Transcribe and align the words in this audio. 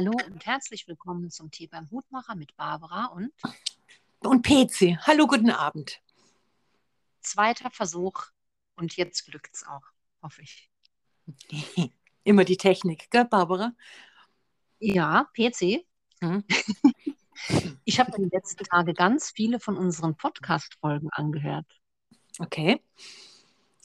Hallo 0.00 0.16
und 0.32 0.46
herzlich 0.46 0.88
willkommen 0.88 1.30
zum 1.30 1.50
Tee 1.50 1.66
beim 1.66 1.90
Hutmacher 1.90 2.34
mit 2.34 2.56
Barbara 2.56 3.04
und 3.08 3.30
Und 4.20 4.46
PC. 4.46 4.96
Hallo, 5.06 5.26
guten 5.26 5.50
Abend. 5.50 6.00
zweiter 7.20 7.70
Versuch. 7.70 8.28
Und 8.76 8.96
jetzt 8.96 9.26
glückt's 9.26 9.62
auch, 9.66 9.82
hoffe 10.22 10.40
ich. 10.40 10.70
Immer 12.24 12.44
die 12.46 12.56
Technik, 12.56 13.10
gell, 13.10 13.26
Barbara? 13.26 13.74
Ja, 14.78 15.28
PC. 15.36 15.84
Hm? 16.22 16.44
Ich 17.84 18.00
habe 18.00 18.16
in 18.16 18.22
den 18.22 18.30
letzten 18.30 18.64
Tagen 18.64 18.94
ganz 18.94 19.30
viele 19.30 19.60
von 19.60 19.76
unseren 19.76 20.16
Podcast-Folgen 20.16 21.10
angehört. 21.10 21.66
Okay. 22.38 22.82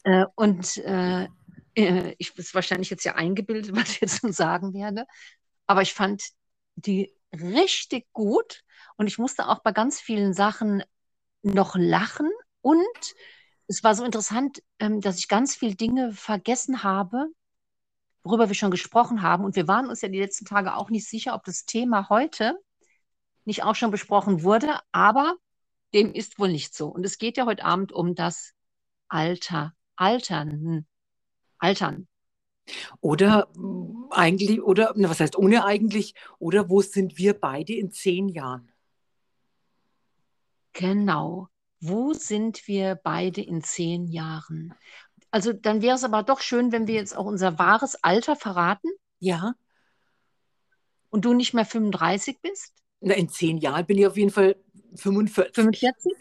Äh, 0.04 0.28
und 0.36 0.78
äh, 0.78 1.28
äh, 1.76 2.16
ich 2.18 2.38
ist 2.38 2.56
wahrscheinlich 2.56 2.90
jetzt 2.90 3.04
ja 3.04 3.16
eingebildet, 3.16 3.76
was 3.76 3.90
ich 3.90 4.00
jetzt 4.00 4.24
nun 4.24 4.32
sagen 4.32 4.74
werde. 4.74 5.06
Aber 5.68 5.82
ich 5.82 5.94
fand 5.94 6.24
die 6.76 7.14
richtig 7.34 8.12
gut 8.14 8.64
und 8.98 9.08
ich 9.08 9.18
musste 9.18 9.48
auch 9.48 9.60
bei 9.60 9.72
ganz 9.72 10.00
vielen 10.00 10.34
Sachen 10.34 10.84
noch 11.42 11.76
lachen. 11.76 12.30
Und 12.62 13.16
es 13.68 13.84
war 13.84 13.96
so 13.96 14.04
interessant, 14.04 14.62
ähm, 14.80 15.02
dass 15.02 15.20
ich 15.20 15.28
ganz 15.28 15.56
viele 15.56 15.76
Dinge 15.76 16.14
vergessen 16.14 16.84
habe, 16.84 17.28
worüber 18.24 18.48
wir 18.50 18.56
schon 18.56 18.72
gesprochen 18.72 19.22
haben. 19.22 19.44
Und 19.44 19.56
wir 19.56 19.68
waren 19.68 19.88
uns 19.88 20.02
ja 20.02 20.10
die 20.10 20.20
letzten 20.20 20.46
Tage 20.46 20.76
auch 20.76 20.90
nicht 20.90 21.08
sicher, 21.08 21.36
ob 21.36 21.44
das 21.44 21.66
Thema 21.66 22.10
heute 22.10 22.58
nicht 23.44 23.64
auch 23.64 23.76
schon 23.76 23.92
besprochen 23.92 24.44
wurde. 24.44 24.80
Aber 24.92 25.36
dem 25.94 26.14
ist 26.14 26.40
wohl 26.40 26.52
nicht 26.52 26.76
so. 26.76 26.88
Und 26.88 27.06
es 27.06 27.18
geht 27.18 27.38
ja 27.38 27.46
heute 27.46 27.64
Abend 27.64 27.92
um 27.92 28.16
das 28.16 28.54
Alter, 29.08 29.74
Altern, 29.96 30.86
Altern. 31.60 32.08
Oder 33.02 33.48
eigentlich, 34.10 34.62
oder, 34.62 34.94
was 34.96 35.20
heißt 35.20 35.38
ohne 35.38 35.66
eigentlich, 35.66 36.16
oder 36.40 36.70
wo 36.70 36.82
sind 36.82 37.18
wir 37.18 37.34
beide 37.34 37.74
in 37.74 37.92
zehn 37.92 38.30
Jahren? 38.30 38.72
Genau. 40.74 41.48
Wo 41.80 42.14
sind 42.14 42.68
wir 42.68 42.96
beide 42.96 43.42
in 43.42 43.62
zehn 43.64 44.08
Jahren? 44.08 44.74
Also 45.32 45.54
dann 45.54 45.82
wäre 45.82 45.96
es 45.96 46.04
aber 46.04 46.24
doch 46.24 46.40
schön, 46.40 46.72
wenn 46.72 46.88
wir 46.88 46.96
jetzt 46.96 47.16
auch 47.16 47.26
unser 47.26 47.60
wahres 47.60 48.04
Alter 48.04 48.36
verraten 48.36 48.90
Ja, 49.20 49.54
und 51.10 51.26
du 51.26 51.34
nicht 51.34 51.54
mehr 51.54 51.66
35 51.66 52.40
bist, 52.42 52.74
na, 53.02 53.14
in 53.14 53.30
zehn 53.30 53.58
Jahren 53.58 53.86
bin 53.86 53.98
ich 53.98 54.08
auf 54.08 54.18
jeden 54.18 54.32
Fall 54.32 54.56
45. 54.96 55.54
45. 55.54 56.14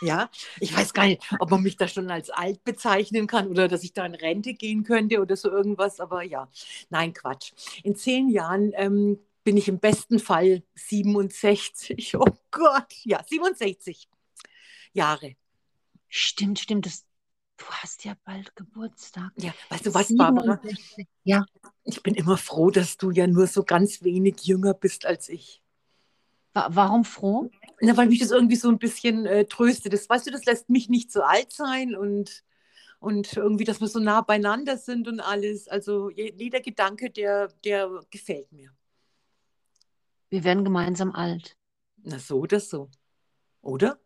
Ja, 0.00 0.30
ich 0.60 0.76
weiß 0.76 0.92
gar 0.94 1.06
nicht, 1.06 1.22
ob 1.38 1.50
man 1.50 1.62
mich 1.62 1.76
da 1.76 1.88
schon 1.88 2.10
als 2.10 2.30
alt 2.30 2.64
bezeichnen 2.64 3.26
kann 3.26 3.48
oder 3.48 3.68
dass 3.68 3.84
ich 3.84 3.92
da 3.92 4.04
in 4.06 4.14
Rente 4.14 4.54
gehen 4.54 4.84
könnte 4.84 5.20
oder 5.20 5.36
so 5.36 5.50
irgendwas, 5.50 6.00
aber 6.00 6.22
ja, 6.22 6.48
nein, 6.90 7.12
Quatsch. 7.12 7.52
In 7.82 7.96
zehn 7.96 8.28
Jahren 8.28 8.72
ähm, 8.74 9.18
bin 9.44 9.56
ich 9.56 9.68
im 9.68 9.78
besten 9.78 10.18
Fall 10.18 10.62
67. 10.74 12.16
Oh 12.16 12.24
Gott, 12.50 12.92
ja, 13.04 13.22
67 13.26 14.08
Jahre. 14.92 15.36
Stimmt, 16.08 16.60
stimmt. 16.60 16.86
Das, 16.86 17.04
du 17.56 17.64
hast 17.66 18.04
ja 18.04 18.14
bald 18.24 18.54
Geburtstag. 18.56 19.32
Ja, 19.36 19.52
weißt 19.68 19.86
du 19.86 19.94
was, 19.94 20.16
Barbara? 20.16 20.60
67. 20.62 21.08
Ja, 21.24 21.44
Ich 21.84 22.02
bin 22.02 22.14
immer 22.14 22.36
froh, 22.36 22.70
dass 22.70 22.96
du 22.96 23.10
ja 23.10 23.26
nur 23.26 23.46
so 23.46 23.64
ganz 23.64 24.02
wenig 24.02 24.42
jünger 24.42 24.74
bist 24.74 25.06
als 25.06 25.28
ich. 25.28 25.63
Wa 26.54 26.68
warum 26.70 27.04
froh? 27.04 27.50
Na, 27.80 27.96
weil 27.96 28.08
mich 28.08 28.20
das 28.20 28.30
irgendwie 28.30 28.56
so 28.56 28.68
ein 28.68 28.78
bisschen 28.78 29.26
äh, 29.26 29.44
tröstet. 29.44 29.92
Das, 29.92 30.08
weißt 30.08 30.26
du, 30.26 30.30
das 30.30 30.44
lässt 30.44 30.70
mich 30.70 30.88
nicht 30.88 31.12
so 31.12 31.22
alt 31.22 31.52
sein 31.52 31.94
und, 31.94 32.44
und 33.00 33.36
irgendwie, 33.36 33.64
dass 33.64 33.80
wir 33.80 33.88
so 33.88 33.98
nah 33.98 34.22
beieinander 34.22 34.78
sind 34.78 35.08
und 35.08 35.20
alles. 35.20 35.68
Also 35.68 36.10
je, 36.10 36.32
jeder 36.36 36.60
Gedanke, 36.60 37.10
der, 37.10 37.48
der 37.64 38.00
gefällt 38.10 38.50
mir. 38.52 38.70
Wir 40.30 40.44
werden 40.44 40.64
gemeinsam 40.64 41.12
alt. 41.12 41.56
Na, 42.02 42.18
so 42.18 42.38
oder 42.38 42.60
so. 42.60 42.90
Oder? 43.60 43.98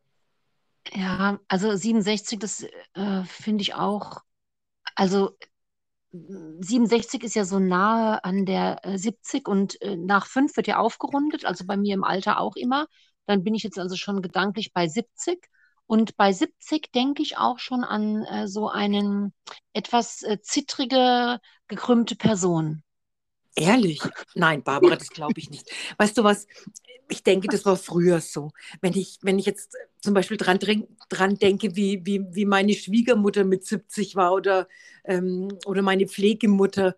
Ja, 0.92 1.38
also 1.48 1.74
67, 1.74 2.38
das 2.38 2.66
äh, 2.94 3.24
finde 3.24 3.62
ich 3.62 3.74
auch. 3.74 4.22
Also 4.94 5.36
67 6.12 7.22
ist 7.22 7.34
ja 7.34 7.44
so 7.44 7.58
nahe 7.58 8.22
an 8.24 8.46
der 8.46 8.84
äh, 8.84 8.98
70 8.98 9.46
und 9.48 9.80
äh, 9.82 9.96
nach 9.96 10.26
5 10.26 10.56
wird 10.56 10.66
ja 10.66 10.78
aufgerundet, 10.78 11.44
also 11.44 11.64
bei 11.66 11.76
mir 11.76 11.94
im 11.94 12.04
Alter 12.04 12.40
auch 12.40 12.56
immer. 12.56 12.86
Dann 13.26 13.44
bin 13.44 13.54
ich 13.54 13.62
jetzt 13.62 13.78
also 13.78 13.96
schon 13.96 14.22
gedanklich 14.22 14.72
bei 14.72 14.88
70. 14.88 15.38
Und 15.86 16.16
bei 16.16 16.32
70 16.32 16.92
denke 16.92 17.22
ich 17.22 17.38
auch 17.38 17.58
schon 17.58 17.84
an 17.84 18.24
äh, 18.24 18.48
so 18.48 18.68
einen 18.68 19.34
etwas 19.72 20.22
äh, 20.22 20.40
zittrige, 20.40 21.40
gekrümmte 21.66 22.16
Person. 22.16 22.82
Ehrlich? 23.58 24.12
Nein, 24.34 24.62
Barbara, 24.62 24.96
das 24.96 25.10
glaube 25.10 25.40
ich 25.40 25.50
nicht. 25.50 25.70
Weißt 25.98 26.16
du 26.16 26.22
was? 26.24 26.46
Ich 27.08 27.22
denke, 27.24 27.48
das 27.48 27.64
war 27.66 27.76
früher 27.76 28.20
so. 28.20 28.52
Wenn 28.80 28.94
ich, 28.94 29.18
wenn 29.22 29.38
ich 29.38 29.46
jetzt 29.46 29.76
zum 30.00 30.14
Beispiel 30.14 30.36
dran, 30.36 30.58
dran 31.08 31.36
denke, 31.36 31.74
wie, 31.74 32.04
wie, 32.06 32.22
wie 32.34 32.44
meine 32.46 32.74
Schwiegermutter 32.74 33.44
mit 33.44 33.64
70 33.66 34.14
war 34.16 34.32
oder, 34.34 34.68
ähm, 35.04 35.48
oder 35.66 35.82
meine 35.82 36.06
Pflegemutter, 36.06 36.94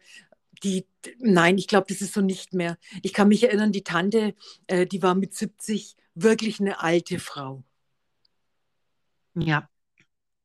die, 0.64 0.86
nein, 1.18 1.58
ich 1.58 1.68
glaube, 1.68 1.86
das 1.88 2.02
ist 2.02 2.14
so 2.14 2.20
nicht 2.22 2.54
mehr. 2.54 2.78
Ich 3.02 3.14
kann 3.14 3.28
mich 3.28 3.44
erinnern, 3.44 3.72
die 3.72 3.84
Tante, 3.84 4.34
äh, 4.68 4.86
die 4.86 5.02
war 5.02 5.14
mit 5.14 5.34
70 5.34 5.96
wirklich 6.14 6.60
eine 6.60 6.80
alte 6.82 7.18
Frau. 7.20 7.64
Ja, 9.34 9.68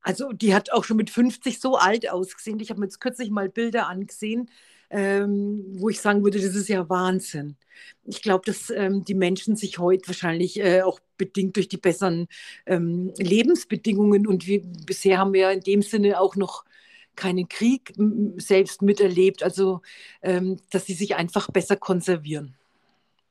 Also 0.01 0.31
die 0.33 0.53
hat 0.53 0.71
auch 0.71 0.83
schon 0.83 0.97
mit 0.97 1.09
50 1.09 1.59
so 1.59 1.77
alt 1.77 2.09
ausgesehen. 2.09 2.59
Ich 2.59 2.69
habe 2.69 2.79
mir 2.79 2.85
jetzt 2.85 2.99
kürzlich 2.99 3.31
mal 3.31 3.49
Bilder 3.49 3.87
angesehen, 3.87 4.49
ähm, 4.89 5.63
wo 5.77 5.89
ich 5.89 5.99
sagen 5.99 6.23
würde, 6.23 6.39
das 6.39 6.55
ist 6.55 6.69
ja 6.69 6.87
Wahnsinn. 6.89 7.55
Ich 8.05 8.21
glaube, 8.21 8.43
dass 8.45 8.69
ähm, 8.69 9.03
die 9.03 9.15
Menschen 9.15 9.55
sich 9.55 9.79
heute 9.79 10.07
wahrscheinlich 10.07 10.59
äh, 10.59 10.81
auch 10.81 10.99
bedingt 11.17 11.55
durch 11.55 11.67
die 11.67 11.77
besseren 11.77 12.27
ähm, 12.65 13.13
Lebensbedingungen 13.17 14.27
und 14.27 14.47
wir, 14.47 14.61
bisher 14.63 15.17
haben 15.17 15.33
wir 15.33 15.41
ja 15.41 15.51
in 15.51 15.61
dem 15.61 15.81
Sinne 15.81 16.19
auch 16.19 16.35
noch 16.35 16.65
keinen 17.15 17.47
Krieg 17.47 17.93
selbst 18.37 18.81
miterlebt, 18.81 19.41
also 19.43 19.81
ähm, 20.21 20.57
dass 20.69 20.85
sie 20.85 20.93
sich 20.93 21.15
einfach 21.15 21.49
besser 21.49 21.77
konservieren. 21.77 22.55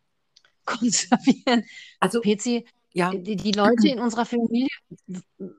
konservieren. 0.64 1.64
Also 2.00 2.20
PC, 2.20 2.64
ja, 2.92 3.10
die, 3.10 3.36
die 3.36 3.52
Leute 3.52 3.88
in 3.88 4.00
unserer 4.00 4.24
Familie, 4.24 4.68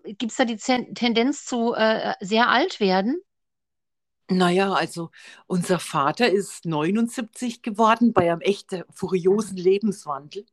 gibt 0.04 0.32
es 0.32 0.38
da 0.38 0.46
die 0.46 0.58
Tendenz 0.58 1.46
zu 1.46 1.74
äh, 1.74 2.14
sehr 2.20 2.50
alt 2.50 2.80
werden? 2.80 3.22
Naja, 4.30 4.74
also 4.74 5.12
unser 5.48 5.80
Vater 5.80 6.30
ist 6.32 6.66
79 6.66 7.62
geworden 7.62 8.14
bei 8.14 8.32
einem 8.32 8.42
echt 8.42 8.74
äh, 8.74 8.84
furiosen 8.94 9.58
Lebenswandel. 9.58 10.46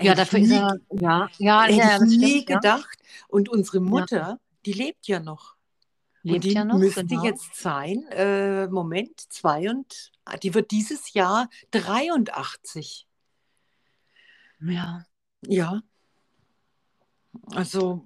Ja, 0.00 0.14
dafür 0.14 0.40
ist 0.40 0.50
er, 0.50 0.78
ja, 0.92 1.28
ja, 1.38 1.62
Hätte 1.62 1.76
ja, 1.76 1.94
ich 1.96 2.00
nie 2.02 2.30
stimmt, 2.42 2.50
ja. 2.50 2.56
gedacht. 2.56 2.98
Und 3.28 3.48
unsere 3.48 3.78
Ja, 3.78 3.82
Mutter, 3.82 4.40
die 4.66 4.72
lebt 4.72 5.06
ja 5.06 5.20
noch. 5.20 5.56
Und 6.22 6.32
lebt 6.32 6.44
die 6.44 6.52
ja 6.52 6.64
noch, 6.64 6.78
müsste 6.78 7.06
genau. 7.06 7.24
jetzt 7.24 7.54
sein, 7.54 8.04
äh, 8.10 8.66
Moment, 8.68 9.18
zwei 9.32 9.70
und, 9.70 10.12
ah, 10.26 10.36
die 10.36 10.52
wird 10.52 10.70
dieses 10.70 11.14
Jahr 11.14 11.48
83. 11.70 13.06
Ja. 14.60 15.06
Ja, 15.46 15.80
also, 17.52 18.04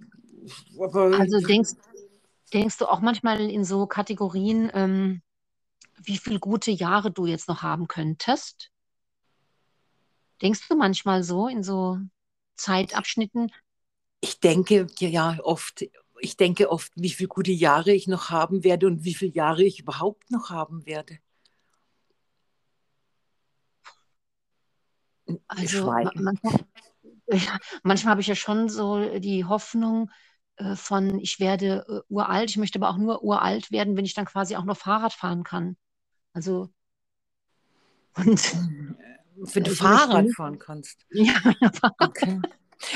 aber 0.78 1.18
Also 1.18 1.40
denkst, 1.40 1.72
denkst 2.54 2.78
du 2.78 2.86
auch 2.86 3.00
manchmal 3.00 3.50
in 3.50 3.64
so 3.64 3.86
Kategorien, 3.86 4.70
ähm, 4.72 5.22
wie 6.02 6.18
viele 6.18 6.40
gute 6.40 6.70
Jahre 6.70 7.10
du 7.10 7.26
jetzt 7.26 7.48
noch 7.48 7.62
haben 7.62 7.88
könntest? 7.88 8.70
Denkst 10.40 10.68
du 10.68 10.76
manchmal 10.76 11.22
so 11.22 11.48
in 11.48 11.62
so 11.62 11.98
Zeitabschnitten? 12.56 13.50
ich 14.24 14.40
denke 14.40 14.86
ja 14.98 15.38
oft, 15.42 15.84
ich 16.18 16.36
denke 16.38 16.70
oft, 16.70 16.92
wie 16.96 17.10
viele 17.10 17.28
gute 17.28 17.52
Jahre 17.52 17.92
ich 17.92 18.08
noch 18.08 18.30
haben 18.30 18.64
werde 18.64 18.86
und 18.86 19.04
wie 19.04 19.14
viele 19.14 19.32
Jahre 19.32 19.62
ich 19.64 19.80
überhaupt 19.80 20.30
noch 20.30 20.48
haben 20.48 20.86
werde. 20.86 21.18
Also 25.46 25.86
manchmal, 25.86 26.34
manchmal 27.82 28.10
habe 28.12 28.22
ich 28.22 28.26
ja 28.26 28.34
schon 28.34 28.70
so 28.70 29.18
die 29.18 29.44
Hoffnung 29.44 30.10
äh, 30.56 30.76
von, 30.76 31.18
ich 31.18 31.40
werde 31.40 31.84
äh, 31.88 32.12
uralt. 32.12 32.50
Ich 32.50 32.56
möchte 32.56 32.78
aber 32.78 32.90
auch 32.90 32.98
nur 32.98 33.22
uralt 33.22 33.70
werden, 33.72 33.96
wenn 33.96 34.04
ich 34.04 34.14
dann 34.14 34.26
quasi 34.26 34.56
auch 34.56 34.64
noch 34.64 34.76
Fahrrad 34.76 35.12
fahren 35.12 35.44
kann. 35.44 35.76
Also, 36.32 36.70
und 38.16 38.42
Wenn 39.54 39.64
du 39.64 39.70
möchte 39.70 39.76
Fahrrad 39.76 40.30
fahren 40.30 40.58
kannst. 40.58 41.06
ja, 41.10 41.34
Okay. 41.98 42.40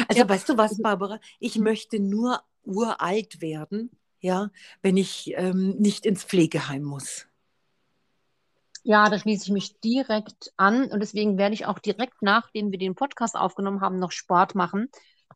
Also 0.09 0.21
ja, 0.21 0.29
weißt 0.29 0.49
du 0.49 0.57
was, 0.57 0.73
also, 0.73 0.83
Barbara? 0.83 1.21
Ich 1.39 1.57
möchte 1.59 1.99
nur 1.99 2.43
uralt 2.65 3.41
werden, 3.41 3.91
ja, 4.21 4.51
wenn 4.83 4.97
ich 4.97 5.33
ähm, 5.37 5.77
nicht 5.79 6.05
ins 6.05 6.25
Pflegeheim 6.25 6.83
muss. 6.83 7.27
ja, 8.83 9.09
da 9.11 9.19
schließe 9.19 9.45
ich 9.45 9.51
mich 9.53 9.81
direkt 9.81 10.53
an 10.57 10.91
und 10.91 11.01
deswegen 11.01 11.39
werde 11.39 11.55
ich 11.55 11.67
auch 11.67 11.79
direkt, 11.79 12.23
nachdem 12.23 12.71
wir 12.71 12.79
den 12.79 12.95
Podcast 12.95 13.37
aufgenommen 13.37 13.81
haben, 13.81 13.99
noch 13.99 14.13
Sport 14.13 14.55
machen, 14.55 14.89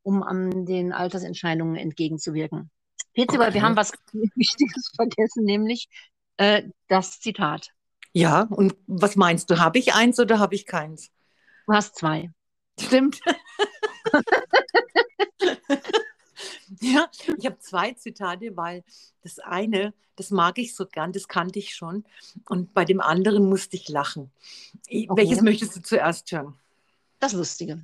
um 0.03 0.23
an 0.23 0.67
den 0.67 0.93
Altersentscheidungen 0.93 1.77
entgegenzuwirken. 1.77 2.71
PC, 3.15 3.39
weil 3.39 3.55
wir 3.55 3.63
haben 3.63 3.73
Okay. 3.73 3.81
was 3.81 3.93
Wichtiges 4.35 4.93
vergessen, 4.97 5.45
nämlich 5.45 5.89
äh, 6.37 6.63
das 6.89 7.21
Zitat. 7.21 7.71
Ja, 8.13 8.43
und 8.43 8.75
was 8.87 9.17
meinst 9.17 9.51
du? 9.51 9.59
Habe 9.59 9.79
ich 9.79 9.95
eins 9.95 10.19
oder 10.21 10.39
habe 10.39 10.55
ich 10.55 10.67
keins? 10.67 11.11
Du 11.67 11.73
hast 11.73 11.97
zwei. 11.97 12.31
Stimmt. 12.79 13.21
ja, 16.81 17.09
ich 17.39 17.47
habe 17.47 17.59
zwei 17.59 17.93
Zitate, 17.93 18.57
weil 18.57 18.85
das 19.23 19.39
eine, 19.39 19.95
das 20.17 20.31
mag 20.31 20.59
ich 20.59 20.75
so 20.75 20.87
gern, 20.87 21.13
das 21.13 21.29
kannte 21.29 21.59
ich 21.59 21.75
schon. 21.75 22.05
Und 22.49 22.75
bei 22.75 22.85
dem 22.85 23.01
anderen 23.01 23.49
musste 23.49 23.77
ich 23.77 23.89
lachen. 23.89 24.31
Okay. 24.87 25.09
Welches 25.11 25.41
möchtest 25.43 25.77
du 25.77 25.83
zuerst 25.83 26.31
hören? 26.33 26.55
Das 27.21 27.33
Lustige. 27.33 27.83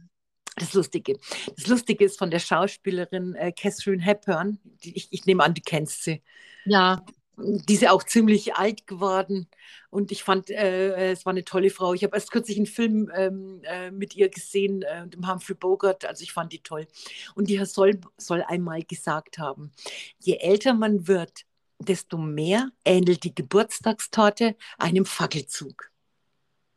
Das 0.58 0.74
Lustige. 0.74 1.18
Das 1.56 1.66
Lustige 1.66 2.04
ist 2.04 2.18
von 2.18 2.30
der 2.30 2.38
Schauspielerin 2.38 3.34
äh, 3.34 3.52
Catherine 3.52 4.02
Hepburn. 4.02 4.58
Die, 4.84 4.96
ich, 4.96 5.08
ich 5.10 5.26
nehme 5.26 5.44
an, 5.44 5.54
du 5.54 5.60
kennst 5.64 6.04
sie. 6.04 6.22
Ja. 6.64 7.04
Die 7.40 7.74
ist 7.74 7.82
ja 7.82 7.92
auch 7.92 8.02
ziemlich 8.02 8.56
alt 8.56 8.88
geworden 8.88 9.48
und 9.90 10.10
ich 10.10 10.24
fand, 10.24 10.50
äh, 10.50 11.12
es 11.12 11.24
war 11.24 11.30
eine 11.30 11.44
tolle 11.44 11.70
Frau. 11.70 11.94
Ich 11.94 12.02
habe 12.02 12.16
erst 12.16 12.32
kürzlich 12.32 12.56
einen 12.56 12.66
Film 12.66 13.12
ähm, 13.14 13.60
äh, 13.62 13.92
mit 13.92 14.16
ihr 14.16 14.28
gesehen, 14.28 14.82
äh, 14.82 15.06
dem 15.06 15.30
Humphrey 15.30 15.54
Bogart, 15.54 16.04
also 16.04 16.24
ich 16.24 16.32
fand 16.32 16.52
die 16.52 16.62
toll. 16.64 16.88
Und 17.36 17.48
die 17.48 17.64
soll, 17.64 18.00
soll 18.16 18.42
einmal 18.42 18.82
gesagt 18.82 19.38
haben, 19.38 19.70
je 20.18 20.38
älter 20.38 20.74
man 20.74 21.06
wird, 21.06 21.44
desto 21.78 22.18
mehr 22.18 22.70
ähnelt 22.84 23.22
die 23.22 23.34
Geburtstagstorte 23.34 24.56
einem 24.76 25.04
Fackelzug. 25.04 25.92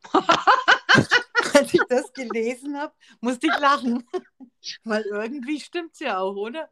Als 1.54 1.74
ich 1.74 1.80
das 1.88 2.12
gelesen 2.12 2.76
habe, 2.76 2.92
musste 3.20 3.46
ich 3.46 3.58
lachen. 3.58 4.06
Weil 4.84 5.02
irgendwie 5.02 5.60
stimmt 5.60 5.92
es 5.94 6.00
ja 6.00 6.18
auch, 6.18 6.36
oder? 6.36 6.70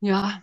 Ja. 0.00 0.42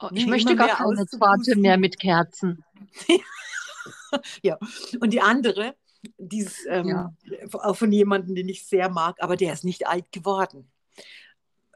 Oh, 0.00 0.08
ich 0.12 0.24
nee, 0.24 0.30
möchte 0.30 0.56
gar 0.56 0.68
keine 0.68 1.06
Torte 1.06 1.56
mehr 1.56 1.78
mit 1.78 1.98
Kerzen. 1.98 2.64
ja. 4.42 4.58
Und 5.00 5.10
die 5.10 5.20
andere, 5.20 5.76
dieses, 6.18 6.66
ähm, 6.68 6.88
ja. 6.88 7.14
auch 7.52 7.76
von 7.76 7.92
jemandem, 7.92 8.34
den 8.34 8.48
ich 8.48 8.66
sehr 8.66 8.90
mag, 8.90 9.16
aber 9.20 9.36
der 9.36 9.52
ist 9.52 9.64
nicht 9.64 9.86
alt 9.86 10.10
geworden. 10.12 10.70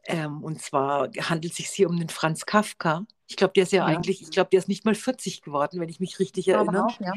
Ähm, 0.05 0.43
und 0.43 0.61
zwar 0.61 1.11
handelt 1.19 1.53
es 1.53 1.59
sich 1.59 1.69
hier 1.69 1.89
um 1.89 1.99
den 1.99 2.09
Franz 2.09 2.47
Kafka. 2.47 3.05
Ich 3.29 3.37
glaube, 3.37 3.53
der 3.55 3.65
ist 3.65 3.73
ja, 3.73 3.81
ja. 3.81 3.85
eigentlich, 3.85 4.23
ich 4.23 4.31
glaube, 4.31 4.51
der 4.51 4.59
ist 4.59 4.69
nicht 4.69 4.85
mal 4.85 4.95
40 4.95 5.43
geworden, 5.43 5.81
wenn 5.81 5.89
ich 5.89 6.01
mich 6.01 6.19
richtig 6.19 6.49
erinnere. 6.49 6.87
Auch, 6.87 7.01
ja. 7.01 7.13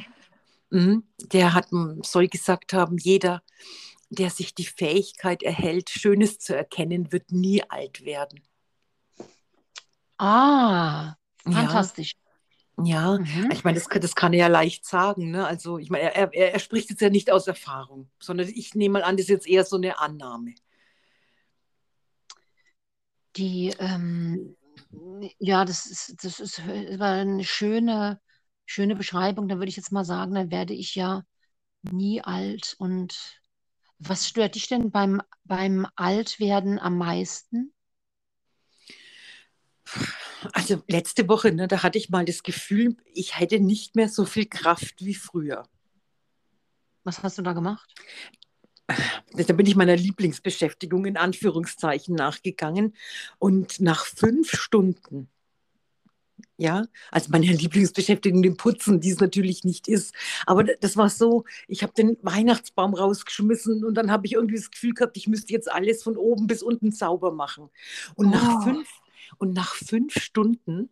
Mhm. 0.71 1.03
Der 1.17 1.53
hat, 1.53 1.67
soll 2.03 2.27
gesagt 2.27 2.73
haben, 2.73 2.97
jeder, 2.97 3.43
der 4.09 4.29
sich 4.29 4.55
die 4.55 4.65
Fähigkeit 4.65 5.43
erhält, 5.43 5.89
Schönes 5.89 6.39
zu 6.39 6.55
erkennen, 6.55 7.11
wird 7.11 7.31
nie 7.31 7.61
alt 7.69 8.03
werden. 8.03 8.41
Ah, 10.17 11.15
fantastisch. 11.43 12.15
Ja, 12.83 13.15
ja. 13.15 13.19
Mhm. 13.19 13.51
ich 13.51 13.63
meine, 13.63 13.79
das, 13.79 13.87
das 13.87 14.15
kann 14.15 14.33
er 14.33 14.39
ja 14.39 14.47
leicht 14.47 14.85
sagen. 14.85 15.31
Ne? 15.31 15.45
Also, 15.45 15.77
ich 15.77 15.89
meine, 15.89 16.13
er, 16.15 16.33
er, 16.33 16.53
er 16.53 16.59
spricht 16.59 16.89
jetzt 16.89 17.01
ja 17.01 17.09
nicht 17.09 17.31
aus 17.31 17.47
Erfahrung, 17.47 18.09
sondern 18.19 18.47
ich 18.47 18.73
nehme 18.73 18.99
mal 18.99 19.03
an, 19.03 19.17
das 19.17 19.25
ist 19.25 19.29
jetzt 19.29 19.47
eher 19.47 19.65
so 19.65 19.75
eine 19.75 19.99
Annahme. 19.99 20.55
Die, 23.35 23.73
ähm, 23.79 24.55
ja, 25.39 25.65
das 25.65 25.85
ist, 25.85 26.23
das 26.23 26.39
ist 26.39 26.65
war 26.99 27.13
eine 27.13 27.43
schöne, 27.43 28.19
schöne 28.65 28.95
Beschreibung. 28.95 29.47
Da 29.47 29.55
würde 29.55 29.69
ich 29.69 29.77
jetzt 29.77 29.91
mal 29.91 30.05
sagen, 30.05 30.33
dann 30.33 30.51
werde 30.51 30.73
ich 30.73 30.95
ja 30.95 31.23
nie 31.81 32.21
alt. 32.21 32.75
Und 32.77 33.41
was 33.99 34.27
stört 34.27 34.55
dich 34.55 34.67
denn 34.67 34.91
beim, 34.91 35.21
beim 35.43 35.87
Altwerden 35.95 36.79
am 36.79 36.97
meisten? 36.97 37.73
Also 40.53 40.81
letzte 40.87 41.27
Woche, 41.27 41.51
ne, 41.51 41.67
da 41.67 41.83
hatte 41.83 41.97
ich 41.97 42.09
mal 42.09 42.25
das 42.25 42.43
Gefühl, 42.43 42.95
ich 43.13 43.37
hätte 43.37 43.59
nicht 43.59 43.95
mehr 43.95 44.09
so 44.09 44.25
viel 44.25 44.45
Kraft 44.45 45.05
wie 45.05 45.15
früher. 45.15 45.67
Was 47.03 47.21
hast 47.23 47.37
du 47.37 47.41
da 47.41 47.53
gemacht? 47.53 47.93
Da 49.33 49.53
bin 49.53 49.65
ich 49.65 49.75
meiner 49.75 49.95
Lieblingsbeschäftigung 49.95 51.05
in 51.05 51.17
Anführungszeichen 51.17 52.15
nachgegangen. 52.15 52.95
Und 53.39 53.79
nach 53.79 54.05
fünf 54.05 54.51
Stunden 54.51 55.29
ja, 56.57 56.85
also 57.11 57.29
meine 57.31 57.45
Lieblingsbeschäftigung, 57.51 58.41
dem 58.41 58.57
Putzen, 58.57 58.99
die 58.99 59.11
es 59.11 59.19
natürlich 59.19 59.63
nicht 59.63 59.87
ist. 59.87 60.13
Aber 60.45 60.63
das 60.63 60.97
war 60.97 61.09
so, 61.09 61.45
ich 61.67 61.83
habe 61.83 61.93
den 61.93 62.17
Weihnachtsbaum 62.21 62.93
rausgeschmissen 62.93 63.83
und 63.83 63.95
dann 63.95 64.11
habe 64.11 64.25
ich 64.25 64.33
irgendwie 64.33 64.57
das 64.57 64.71
Gefühl 64.71 64.93
gehabt, 64.93 65.17
ich 65.17 65.27
müsste 65.27 65.53
jetzt 65.53 65.71
alles 65.71 66.03
von 66.03 66.17
oben 66.17 66.47
bis 66.47 66.63
unten 66.63 66.91
sauber 66.91 67.31
machen. 67.31 67.69
Und, 68.15 68.27
oh. 68.27 68.29
nach, 68.29 68.63
fünf, 68.63 68.89
und 69.37 69.53
nach 69.53 69.75
fünf 69.75 70.13
Stunden 70.15 70.89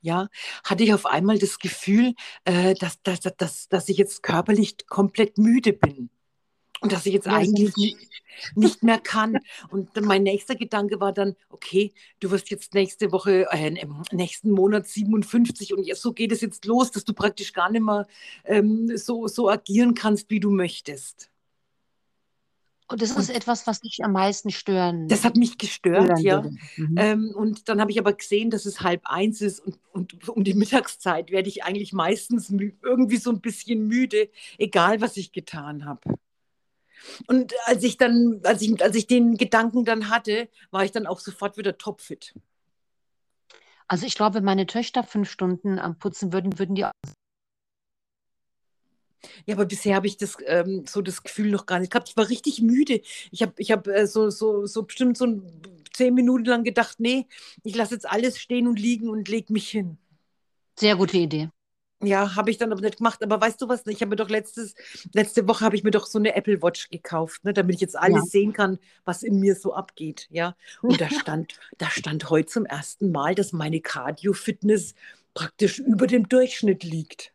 ja, 0.00 0.28
hatte 0.64 0.84
ich 0.84 0.94
auf 0.94 1.06
einmal 1.06 1.38
das 1.38 1.58
Gefühl, 1.58 2.14
äh, 2.44 2.74
dass, 2.74 3.02
dass, 3.02 3.20
dass, 3.20 3.68
dass 3.68 3.88
ich 3.88 3.96
jetzt 3.96 4.22
körperlich 4.22 4.86
komplett 4.86 5.38
müde 5.38 5.72
bin 5.72 6.10
und 6.80 6.92
dass 6.92 7.06
ich 7.06 7.12
jetzt 7.12 7.26
ja, 7.26 7.34
eigentlich 7.34 7.76
nicht, 7.76 7.96
nicht, 8.54 8.82
mehr 8.82 8.98
kann. 8.98 9.38
Und 9.70 10.00
mein 10.00 10.22
nächster 10.22 10.54
Gedanke 10.54 11.00
war 11.00 11.12
dann, 11.12 11.34
okay, 11.50 11.92
du 12.20 12.30
wirst 12.30 12.50
jetzt 12.50 12.74
nächste 12.74 13.12
Woche, 13.12 13.46
äh, 13.50 13.68
im 13.68 14.02
nächsten 14.12 14.50
Monat 14.50 14.86
57 14.86 15.74
und 15.74 15.86
so 15.96 16.12
geht 16.12 16.32
es 16.32 16.40
jetzt 16.40 16.64
los, 16.64 16.90
dass 16.90 17.04
du 17.04 17.12
praktisch 17.12 17.52
gar 17.52 17.70
nicht 17.70 17.84
mehr 17.84 18.06
ähm, 18.44 18.96
so, 18.96 19.26
so 19.28 19.48
agieren 19.48 19.94
kannst, 19.94 20.30
wie 20.30 20.40
du 20.40 20.50
möchtest. 20.50 21.30
Und 22.90 23.02
das 23.02 23.10
ist 23.10 23.28
etwas, 23.28 23.66
was 23.66 23.80
dich 23.80 24.02
am 24.02 24.12
meisten 24.12 24.50
stören. 24.50 25.08
Das 25.08 25.22
hat 25.22 25.36
mich 25.36 25.58
gestört, 25.58 26.20
ja. 26.20 26.42
Mhm. 26.76 26.94
Ähm, 26.96 27.32
und 27.36 27.68
dann 27.68 27.82
habe 27.82 27.90
ich 27.90 27.98
aber 27.98 28.14
gesehen, 28.14 28.48
dass 28.48 28.64
es 28.64 28.80
halb 28.80 29.02
eins 29.04 29.42
ist 29.42 29.60
und, 29.60 29.78
und 29.92 30.26
um 30.30 30.42
die 30.42 30.54
Mittagszeit 30.54 31.30
werde 31.30 31.50
ich 31.50 31.64
eigentlich 31.64 31.92
meistens 31.92 32.50
irgendwie 32.50 33.18
so 33.18 33.30
ein 33.30 33.42
bisschen 33.42 33.86
müde, 33.86 34.30
egal 34.56 35.02
was 35.02 35.18
ich 35.18 35.32
getan 35.32 35.84
habe. 35.84 36.00
Und 37.26 37.54
als 37.66 37.82
ich 37.82 37.96
dann, 37.96 38.40
als 38.44 38.62
ich, 38.62 38.82
als 38.82 38.96
ich 38.96 39.06
den 39.06 39.36
Gedanken 39.36 39.84
dann 39.84 40.08
hatte, 40.08 40.48
war 40.70 40.84
ich 40.84 40.92
dann 40.92 41.06
auch 41.06 41.20
sofort 41.20 41.56
wieder 41.56 41.78
topfit. 41.78 42.34
Also 43.86 44.06
ich 44.06 44.14
glaube, 44.14 44.36
wenn 44.36 44.44
meine 44.44 44.66
Töchter 44.66 45.02
fünf 45.02 45.30
Stunden 45.30 45.78
am 45.78 45.98
Putzen 45.98 46.32
würden, 46.32 46.58
würden 46.58 46.74
die. 46.74 46.84
Ja, 49.46 49.54
aber 49.54 49.64
bisher 49.64 49.96
habe 49.96 50.06
ich 50.06 50.16
das 50.16 50.36
ähm, 50.46 50.84
so 50.86 51.02
das 51.02 51.22
Gefühl 51.22 51.50
noch 51.50 51.66
gar 51.66 51.80
nicht 51.80 51.90
gehabt. 51.90 52.10
Ich 52.10 52.16
war 52.16 52.28
richtig 52.28 52.60
müde. 52.60 53.00
Ich 53.30 53.42
habe 53.42 53.54
ich 53.56 53.72
hab, 53.72 53.88
äh, 53.88 54.06
so, 54.06 54.30
so, 54.30 54.66
so 54.66 54.82
bestimmt 54.84 55.16
so 55.16 55.26
ein, 55.26 55.42
zehn 55.92 56.14
Minuten 56.14 56.44
lang 56.44 56.64
gedacht, 56.64 57.00
nee, 57.00 57.26
ich 57.64 57.74
lasse 57.74 57.94
jetzt 57.94 58.08
alles 58.08 58.38
stehen 58.38 58.68
und 58.68 58.78
liegen 58.78 59.08
und 59.08 59.28
lege 59.28 59.52
mich 59.52 59.68
hin. 59.68 59.98
Sehr 60.78 60.94
gute 60.94 61.18
Idee. 61.18 61.50
Ja, 62.02 62.36
habe 62.36 62.50
ich 62.50 62.58
dann 62.58 62.70
aber 62.70 62.80
nicht 62.80 62.98
gemacht. 62.98 63.22
Aber 63.22 63.40
weißt 63.40 63.60
du 63.60 63.68
was? 63.68 63.86
Ich 63.86 64.00
habe 64.00 64.10
mir 64.10 64.16
doch 64.16 64.28
letztes, 64.28 64.74
letzte 65.12 65.48
Woche 65.48 65.64
habe 65.64 65.74
ich 65.74 65.82
mir 65.82 65.90
doch 65.90 66.06
so 66.06 66.18
eine 66.18 66.36
Apple 66.36 66.62
Watch 66.62 66.90
gekauft, 66.90 67.44
ne, 67.44 67.52
damit 67.52 67.74
ich 67.74 67.80
jetzt 67.80 67.98
alles 67.98 68.24
ja. 68.24 68.30
sehen 68.30 68.52
kann, 68.52 68.78
was 69.04 69.22
in 69.22 69.40
mir 69.40 69.56
so 69.56 69.74
abgeht. 69.74 70.28
Ja. 70.30 70.54
Und 70.80 71.00
da 71.00 71.10
stand, 71.20 71.58
da 71.78 71.90
stand 71.90 72.30
heute 72.30 72.46
zum 72.46 72.66
ersten 72.66 73.10
Mal, 73.10 73.34
dass 73.34 73.52
meine 73.52 73.80
Cardio-Fitness 73.80 74.94
praktisch 75.34 75.78
über 75.80 76.06
dem 76.06 76.28
Durchschnitt 76.28 76.84
liegt. 76.84 77.32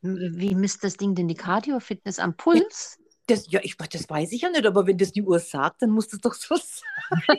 Wie 0.00 0.54
misst 0.54 0.84
das 0.84 0.96
Ding 0.96 1.14
denn 1.14 1.28
die 1.28 1.34
Cardio-Fitness 1.34 2.18
am 2.18 2.36
Puls? 2.36 2.98
Das, 3.26 3.50
ja, 3.50 3.60
ich, 3.62 3.76
das 3.76 4.08
weiß 4.08 4.32
ich 4.32 4.42
ja 4.42 4.50
nicht, 4.50 4.66
aber 4.66 4.86
wenn 4.86 4.98
das 4.98 5.12
die 5.12 5.22
Uhr 5.22 5.38
sagt, 5.38 5.80
dann 5.80 5.90
muss 5.90 6.08
das 6.08 6.20
doch 6.20 6.34
so 6.34 6.56
sein. 6.56 7.38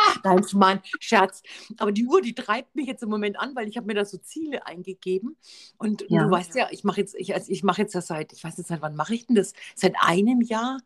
Nein, 0.24 0.44
mein 0.54 0.80
Scherz. 1.00 1.42
Aber 1.78 1.92
die 1.92 2.06
Uhr, 2.06 2.20
die 2.20 2.34
treibt 2.34 2.74
mich 2.74 2.86
jetzt 2.86 3.02
im 3.02 3.08
Moment 3.08 3.38
an, 3.38 3.54
weil 3.54 3.68
ich 3.68 3.76
habe 3.76 3.86
mir 3.86 3.94
da 3.94 4.04
so 4.04 4.18
Ziele 4.18 4.66
eingegeben. 4.66 5.36
Und 5.78 6.04
ja. 6.08 6.24
du 6.24 6.30
weißt 6.30 6.54
ja, 6.54 6.68
ich 6.70 6.84
mache 6.84 7.00
jetzt, 7.00 7.14
ich, 7.14 7.34
also 7.34 7.50
ich 7.50 7.62
mache 7.62 7.82
jetzt 7.82 7.94
ja 7.94 8.00
seit, 8.00 8.32
ich 8.32 8.44
weiß 8.44 8.58
nicht, 8.58 8.68
seit 8.68 8.82
wann 8.82 8.96
mache 8.96 9.14
ich 9.14 9.26
denn 9.26 9.36
das? 9.36 9.52
Seit 9.74 9.94
einem 10.00 10.40
Jahr 10.40 10.78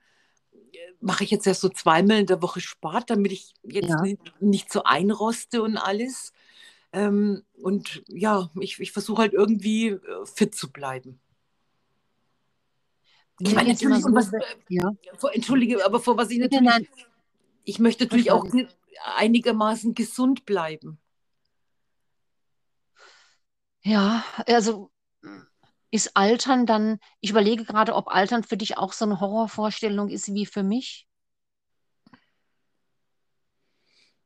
äh, 0.52 0.78
mache 1.00 1.24
ich 1.24 1.30
jetzt 1.30 1.46
ja 1.46 1.54
so 1.54 1.68
zweimal 1.68 2.20
in 2.20 2.26
der 2.26 2.42
Woche 2.42 2.60
Sport, 2.60 3.10
damit 3.10 3.32
ich 3.32 3.54
jetzt 3.62 3.88
ja. 3.88 4.00
nicht, 4.02 4.40
nicht, 4.40 4.72
so 4.72 4.84
einroste 4.84 5.62
und 5.62 5.76
alles. 5.76 6.32
Ähm, 6.92 7.42
und 7.62 8.02
ja, 8.08 8.50
ich, 8.60 8.80
ich 8.80 8.92
versuche 8.92 9.22
halt 9.22 9.32
irgendwie 9.32 9.88
äh, 9.88 10.00
fit 10.24 10.54
zu 10.54 10.72
bleiben. 10.72 11.20
Ich 13.38 13.54
meine, 13.54 13.68
natürlich, 13.70 14.02
so, 14.02 14.14
was, 14.14 14.30
ja. 14.70 14.92
vor, 15.18 15.34
entschuldige, 15.34 15.84
aber 15.84 16.00
vor 16.00 16.16
was 16.16 16.30
ich 16.30 16.38
natürlich, 16.38 16.88
ich 17.66 17.78
möchte 17.78 18.04
natürlich 18.04 18.30
auch 18.30 18.46
einigermaßen 19.16 19.94
gesund 19.94 20.46
bleiben. 20.46 20.98
Ja, 23.82 24.24
also 24.46 24.90
ist 25.90 26.16
Altern 26.16 26.66
dann, 26.66 26.98
ich 27.20 27.30
überlege 27.30 27.64
gerade, 27.64 27.94
ob 27.94 28.08
Altern 28.08 28.44
für 28.44 28.56
dich 28.56 28.78
auch 28.78 28.92
so 28.92 29.04
eine 29.04 29.20
Horrorvorstellung 29.20 30.08
ist 30.08 30.32
wie 30.32 30.46
für 30.46 30.62
mich. 30.62 31.06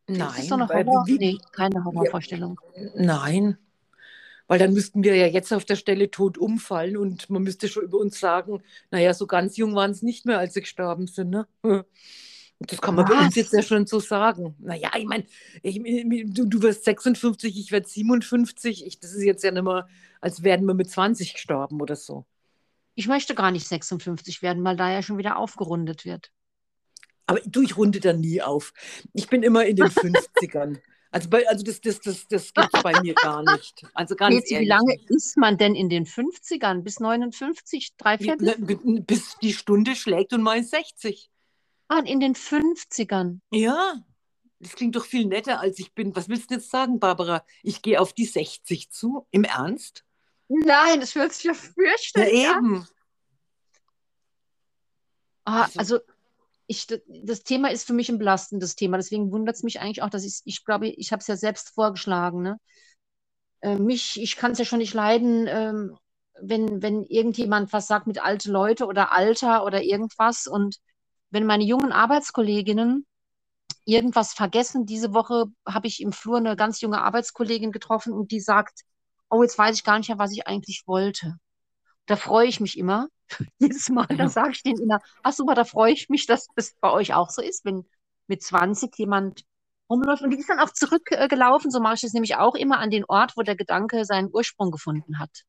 Nein. 0.06 0.40
Ist 0.40 0.48
so 0.48 0.54
eine 0.54 0.68
Horror? 0.68 1.06
Wie, 1.06 1.18
nee, 1.18 1.38
keine 1.52 1.84
Horrorvorstellung. 1.84 2.60
Ja, 2.74 2.90
nein, 2.96 3.58
weil 4.48 4.58
dann 4.58 4.72
müssten 4.72 5.04
wir 5.04 5.14
ja 5.14 5.26
jetzt 5.26 5.52
auf 5.52 5.64
der 5.64 5.76
Stelle 5.76 6.10
tot 6.10 6.36
umfallen 6.36 6.96
und 6.96 7.30
man 7.30 7.42
müsste 7.42 7.68
schon 7.68 7.84
über 7.84 7.98
uns 7.98 8.18
sagen, 8.18 8.62
naja, 8.90 9.14
so 9.14 9.26
ganz 9.26 9.56
jung 9.56 9.74
waren 9.74 9.92
es 9.92 10.02
nicht 10.02 10.26
mehr, 10.26 10.38
als 10.38 10.54
sie 10.54 10.60
gestorben 10.60 11.06
sind. 11.06 11.30
Ne? 11.30 11.46
Das 12.66 12.80
kann 12.80 12.94
man 12.94 13.06
bei 13.06 13.18
uns 13.18 13.34
jetzt 13.36 13.54
ja 13.54 13.62
schon 13.62 13.86
so 13.86 14.00
sagen. 14.00 14.54
Naja, 14.58 14.90
ich 14.96 15.06
meine, 15.06 15.24
du, 15.62 16.44
du 16.44 16.62
wirst 16.62 16.84
56, 16.84 17.58
ich 17.58 17.72
werde 17.72 17.88
57. 17.88 18.86
Ich, 18.86 19.00
das 19.00 19.14
ist 19.14 19.22
jetzt 19.22 19.42
ja 19.42 19.50
nicht 19.50 19.62
mehr, 19.64 19.88
als 20.20 20.42
wären 20.42 20.66
wir 20.66 20.74
mit 20.74 20.90
20 20.90 21.32
gestorben 21.32 21.80
oder 21.80 21.96
so. 21.96 22.26
Ich 22.94 23.08
möchte 23.08 23.34
gar 23.34 23.50
nicht 23.50 23.66
56 23.66 24.42
werden, 24.42 24.62
weil 24.62 24.76
da 24.76 24.92
ja 24.92 25.02
schon 25.02 25.16
wieder 25.16 25.38
aufgerundet 25.38 26.04
wird. 26.04 26.30
Aber 27.26 27.40
du, 27.46 27.62
ich 27.62 27.78
runde 27.78 27.98
da 27.98 28.12
nie 28.12 28.42
auf. 28.42 28.74
Ich 29.14 29.28
bin 29.28 29.42
immer 29.42 29.64
in 29.64 29.76
den 29.76 29.86
50ern. 29.88 30.80
Also, 31.12 31.30
bei, 31.30 31.48
also 31.48 31.64
das, 31.64 31.80
das, 31.80 32.00
das, 32.00 32.28
das 32.28 32.52
gibt 32.52 32.68
es 32.74 32.82
bei 32.82 33.00
mir 33.00 33.14
gar 33.14 33.42
nicht. 33.42 33.86
Also 33.94 34.14
ganz 34.16 34.34
Jetzt, 34.34 34.50
Wie 34.50 34.66
lange 34.66 34.96
ist 35.08 35.38
man 35.38 35.56
denn 35.56 35.74
in 35.74 35.88
den 35.88 36.04
50ern? 36.04 36.82
Bis 36.82 37.00
59, 37.00 37.96
drei 37.96 38.18
Viertel? 38.18 38.54
Bis 39.06 39.36
die 39.38 39.54
Stunde 39.54 39.96
schlägt 39.96 40.34
und 40.34 40.42
mal 40.42 40.62
60. 40.62 41.30
Ah, 41.92 42.02
in 42.04 42.20
den 42.20 42.36
50ern. 42.36 43.40
Ja, 43.50 43.96
das 44.60 44.76
klingt 44.76 44.94
doch 44.94 45.04
viel 45.04 45.26
netter, 45.26 45.58
als 45.58 45.80
ich 45.80 45.92
bin. 45.92 46.14
Was 46.14 46.28
willst 46.28 46.48
du 46.48 46.54
jetzt 46.54 46.70
sagen, 46.70 47.00
Barbara? 47.00 47.44
Ich 47.64 47.82
gehe 47.82 48.00
auf 48.00 48.12
die 48.12 48.26
60 48.26 48.92
zu. 48.92 49.26
Im 49.32 49.42
Ernst? 49.42 50.04
Nein, 50.46 51.00
das 51.00 51.16
hört 51.16 51.32
sich 51.32 51.44
ja 51.44 51.54
fürchterlich 51.54 52.44
ja, 52.44 52.58
eben. 52.58 52.86
Ah, 55.44 55.62
also, 55.62 55.78
also 55.80 56.00
ich, 56.68 56.86
das 57.08 57.42
Thema 57.42 57.72
ist 57.72 57.88
für 57.88 57.92
mich 57.92 58.08
ein 58.08 58.18
belastendes 58.18 58.76
Thema. 58.76 58.96
Deswegen 58.96 59.32
wundert 59.32 59.56
es 59.56 59.64
mich 59.64 59.80
eigentlich 59.80 60.02
auch, 60.02 60.10
dass 60.10 60.24
ich, 60.24 60.42
ich 60.44 60.64
glaube, 60.64 60.86
ich 60.86 61.10
habe 61.10 61.20
es 61.20 61.26
ja 61.26 61.36
selbst 61.36 61.70
vorgeschlagen. 61.70 62.42
Ne? 62.42 62.60
Äh, 63.62 63.78
mich, 63.78 64.20
ich 64.22 64.36
kann 64.36 64.52
es 64.52 64.58
ja 64.58 64.64
schon 64.64 64.78
nicht 64.78 64.94
leiden, 64.94 65.48
ähm, 65.48 65.98
wenn, 66.40 66.82
wenn 66.82 67.02
irgendjemand 67.02 67.72
was 67.72 67.88
sagt 67.88 68.06
mit 68.06 68.22
alte 68.22 68.48
Leute 68.52 68.86
oder 68.86 69.10
Alter 69.10 69.64
oder 69.64 69.82
irgendwas. 69.82 70.46
Und 70.46 70.76
wenn 71.30 71.46
meine 71.46 71.64
jungen 71.64 71.92
Arbeitskolleginnen 71.92 73.06
irgendwas 73.84 74.32
vergessen, 74.32 74.86
diese 74.86 75.14
Woche 75.14 75.46
habe 75.66 75.86
ich 75.86 76.00
im 76.00 76.12
Flur 76.12 76.38
eine 76.38 76.56
ganz 76.56 76.80
junge 76.80 77.02
Arbeitskollegin 77.02 77.72
getroffen 77.72 78.12
und 78.12 78.30
die 78.30 78.40
sagt, 78.40 78.82
oh, 79.30 79.42
jetzt 79.42 79.58
weiß 79.58 79.76
ich 79.76 79.84
gar 79.84 79.98
nicht 79.98 80.08
mehr, 80.08 80.18
was 80.18 80.32
ich 80.32 80.46
eigentlich 80.46 80.84
wollte. 80.86 81.38
Da 82.06 82.16
freue 82.16 82.46
ich 82.46 82.60
mich 82.60 82.76
immer. 82.76 83.08
Jedes 83.58 83.88
Mal, 83.88 84.06
da 84.06 84.28
sage 84.28 84.50
ich 84.52 84.62
denen 84.62 84.80
immer, 84.82 85.00
ach 85.22 85.32
super, 85.32 85.54
da 85.54 85.64
freue 85.64 85.92
ich 85.92 86.08
mich, 86.08 86.26
dass 86.26 86.48
das 86.56 86.74
bei 86.80 86.90
euch 86.90 87.14
auch 87.14 87.30
so 87.30 87.42
ist, 87.42 87.64
wenn 87.64 87.84
mit 88.26 88.42
20 88.42 88.96
jemand 88.98 89.44
rumläuft. 89.88 90.22
Und 90.22 90.30
die 90.30 90.38
ist 90.38 90.48
dann 90.48 90.60
auch 90.60 90.70
zurückgelaufen, 90.70 91.70
so 91.70 91.80
mache 91.80 91.94
ich 91.94 92.00
das 92.00 92.12
nämlich 92.12 92.36
auch 92.36 92.54
immer 92.54 92.78
an 92.78 92.90
den 92.90 93.04
Ort, 93.04 93.36
wo 93.36 93.42
der 93.42 93.56
Gedanke 93.56 94.04
seinen 94.04 94.30
Ursprung 94.32 94.70
gefunden 94.70 95.18
hat. 95.18 95.44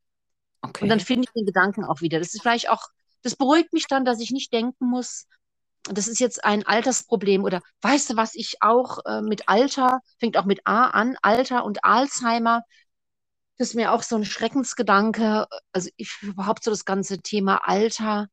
Okay. 0.61 0.83
Und 0.83 0.89
dann 0.89 0.99
finde 0.99 1.25
ich 1.27 1.33
den 1.33 1.45
Gedanken 1.45 1.85
auch 1.85 2.01
wieder. 2.01 2.19
Das 2.19 2.33
ist 2.33 2.41
vielleicht 2.41 2.69
auch, 2.69 2.83
das 3.23 3.35
beruhigt 3.35 3.73
mich 3.73 3.87
dann, 3.87 4.05
dass 4.05 4.19
ich 4.19 4.31
nicht 4.31 4.53
denken 4.53 4.85
muss, 4.85 5.27
das 5.83 6.07
ist 6.07 6.19
jetzt 6.19 6.43
ein 6.43 6.65
Altersproblem 6.65 7.43
oder 7.43 7.61
weißt 7.81 8.11
du, 8.11 8.15
was 8.15 8.35
ich 8.35 8.57
auch 8.61 8.99
äh, 9.05 9.21
mit 9.21 9.47
Alter, 9.47 10.01
fängt 10.19 10.37
auch 10.37 10.45
mit 10.45 10.61
A 10.65 10.87
an, 10.87 11.17
Alter 11.21 11.65
und 11.65 11.83
Alzheimer, 11.83 12.63
das 13.57 13.69
ist 13.69 13.75
mir 13.75 13.91
auch 13.91 14.03
so 14.03 14.15
ein 14.15 14.25
Schreckensgedanke, 14.25 15.47
also 15.71 15.89
ich 15.97 16.11
überhaupt 16.21 16.63
so 16.63 16.71
das 16.71 16.85
ganze 16.85 17.19
Thema 17.19 17.57
Alter. 17.67 18.27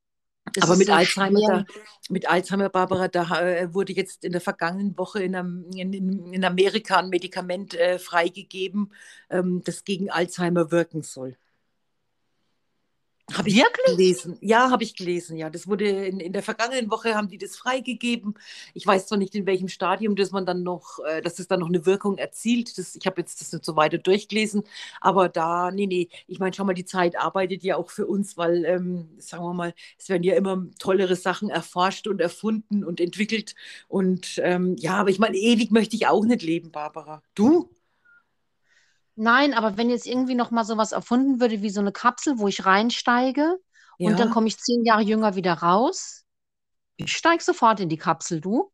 Aber 0.60 0.76
mit 0.76 0.86
so 0.86 0.94
Alzheimer, 0.94 1.40
da, 1.46 1.64
mit 2.08 2.30
Alzheimer, 2.30 2.70
Barbara, 2.70 3.08
da 3.08 3.40
äh, 3.42 3.74
wurde 3.74 3.92
jetzt 3.92 4.24
in 4.24 4.32
der 4.32 4.40
vergangenen 4.40 4.96
Woche 4.96 5.22
in, 5.22 5.34
in, 5.74 6.32
in 6.32 6.44
Amerika 6.44 6.96
ein 6.96 7.10
Medikament 7.10 7.74
äh, 7.74 7.98
freigegeben, 7.98 8.94
ähm, 9.28 9.62
das 9.64 9.84
gegen 9.84 10.10
Alzheimer 10.10 10.70
wirken 10.70 11.02
soll. 11.02 11.36
Habe 13.35 13.50
ich 13.50 13.56
Wirklich? 13.56 13.85
gelesen. 13.85 14.38
Ja, 14.40 14.70
habe 14.70 14.82
ich 14.85 14.97
gelesen. 14.97 15.37
Ja, 15.37 15.50
das 15.50 15.68
wurde 15.68 15.85
in, 16.06 16.18
in 16.18 16.32
der 16.32 16.42
vergangenen 16.42 16.90
Woche 16.90 17.14
haben 17.14 17.28
die 17.28 17.37
das 17.37 17.56
freigegeben. 17.56 18.35
Ich 18.73 18.87
weiß 18.87 19.06
zwar 19.06 19.18
nicht 19.18 19.35
in 19.35 19.44
welchem 19.44 19.68
Stadium, 19.68 20.16
dass 20.16 20.30
man 20.30 20.47
dann 20.47 20.62
noch, 20.62 20.99
äh, 21.06 21.20
dass 21.20 21.38
es 21.38 21.47
dann 21.47 21.61
noch 21.61 21.68
eine 21.68 21.85
Wirkung 21.85 22.16
erzielt. 22.16 22.78
Das, 22.78 22.97
ich 22.97 23.06
habe 23.06 23.20
jetzt 23.20 23.40
das 23.42 23.52
nicht 23.52 23.64
so 23.66 23.76
weiter 23.76 23.99
durchgelesen, 23.99 24.62
aber 25.00 25.28
da, 25.28 25.70
nee, 25.70 25.87
nee. 25.87 26.08
Ich 26.26 26.38
meine, 26.38 26.54
schau 26.54 26.64
mal, 26.64 26.73
die 26.75 26.87
Zeit 26.87 27.18
arbeitet 27.18 27.62
ja 27.64 27.76
auch 27.76 27.90
für 27.90 28.06
uns, 28.06 28.37
weil, 28.38 28.64
ähm, 28.64 29.08
sagen 29.18 29.44
wir 29.44 29.52
mal, 29.54 29.75
es 29.99 30.08
werden 30.08 30.23
ja 30.23 30.35
immer 30.35 30.66
tollere 30.78 31.14
Sachen 31.16 31.50
erforscht 31.50 32.06
und 32.08 32.20
erfunden 32.23 32.82
und 32.82 32.99
entwickelt. 32.99 33.54
Und 33.88 34.40
ähm, 34.42 34.75
ja, 34.78 34.94
aber 34.94 35.11
ich 35.11 35.18
meine, 35.18 35.37
ewig 35.37 35.70
möchte 35.70 35.97
ich 35.97 36.06
auch 36.06 36.25
nicht 36.25 36.42
leben, 36.42 36.70
Barbara. 36.73 37.23
Du? 37.35 37.68
Nein, 39.20 39.52
aber 39.52 39.76
wenn 39.76 39.90
jetzt 39.90 40.06
irgendwie 40.06 40.37
noch 40.37 40.52
mal 40.52 40.64
sowas 40.64 40.92
erfunden 40.92 41.40
würde 41.40 41.60
wie 41.60 41.70
so 41.70 41.80
eine 41.80 41.90
Kapsel, 41.90 42.38
wo 42.38 42.46
ich 42.46 42.64
reinsteige 42.64 43.58
und 43.98 44.20
dann 44.20 44.30
komme 44.30 44.46
ich 44.46 44.58
zehn 44.58 44.84
Jahre 44.84 45.02
jünger 45.02 45.34
wieder 45.34 45.54
raus, 45.54 46.25
ich 46.96 47.12
steige 47.12 47.42
sofort 47.42 47.80
in 47.80 47.88
die 47.88 47.96
Kapsel, 47.96 48.40
du? 48.40 48.70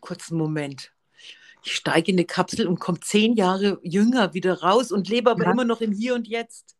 kurzen 0.00 0.38
Moment. 0.38 0.90
Ich 1.64 1.74
steige 1.74 2.12
in 2.12 2.16
eine 2.16 2.24
Kapsel 2.24 2.66
und 2.66 2.78
komme 2.78 3.00
zehn 3.00 3.34
Jahre 3.34 3.78
jünger 3.82 4.32
wieder 4.32 4.62
raus 4.62 4.90
und 4.90 5.08
lebe 5.08 5.30
aber 5.30 5.44
Ja. 5.44 5.50
immer 5.50 5.64
noch 5.64 5.82
im 5.82 5.92
Hier 5.92 6.14
und 6.14 6.26
Jetzt. 6.26 6.74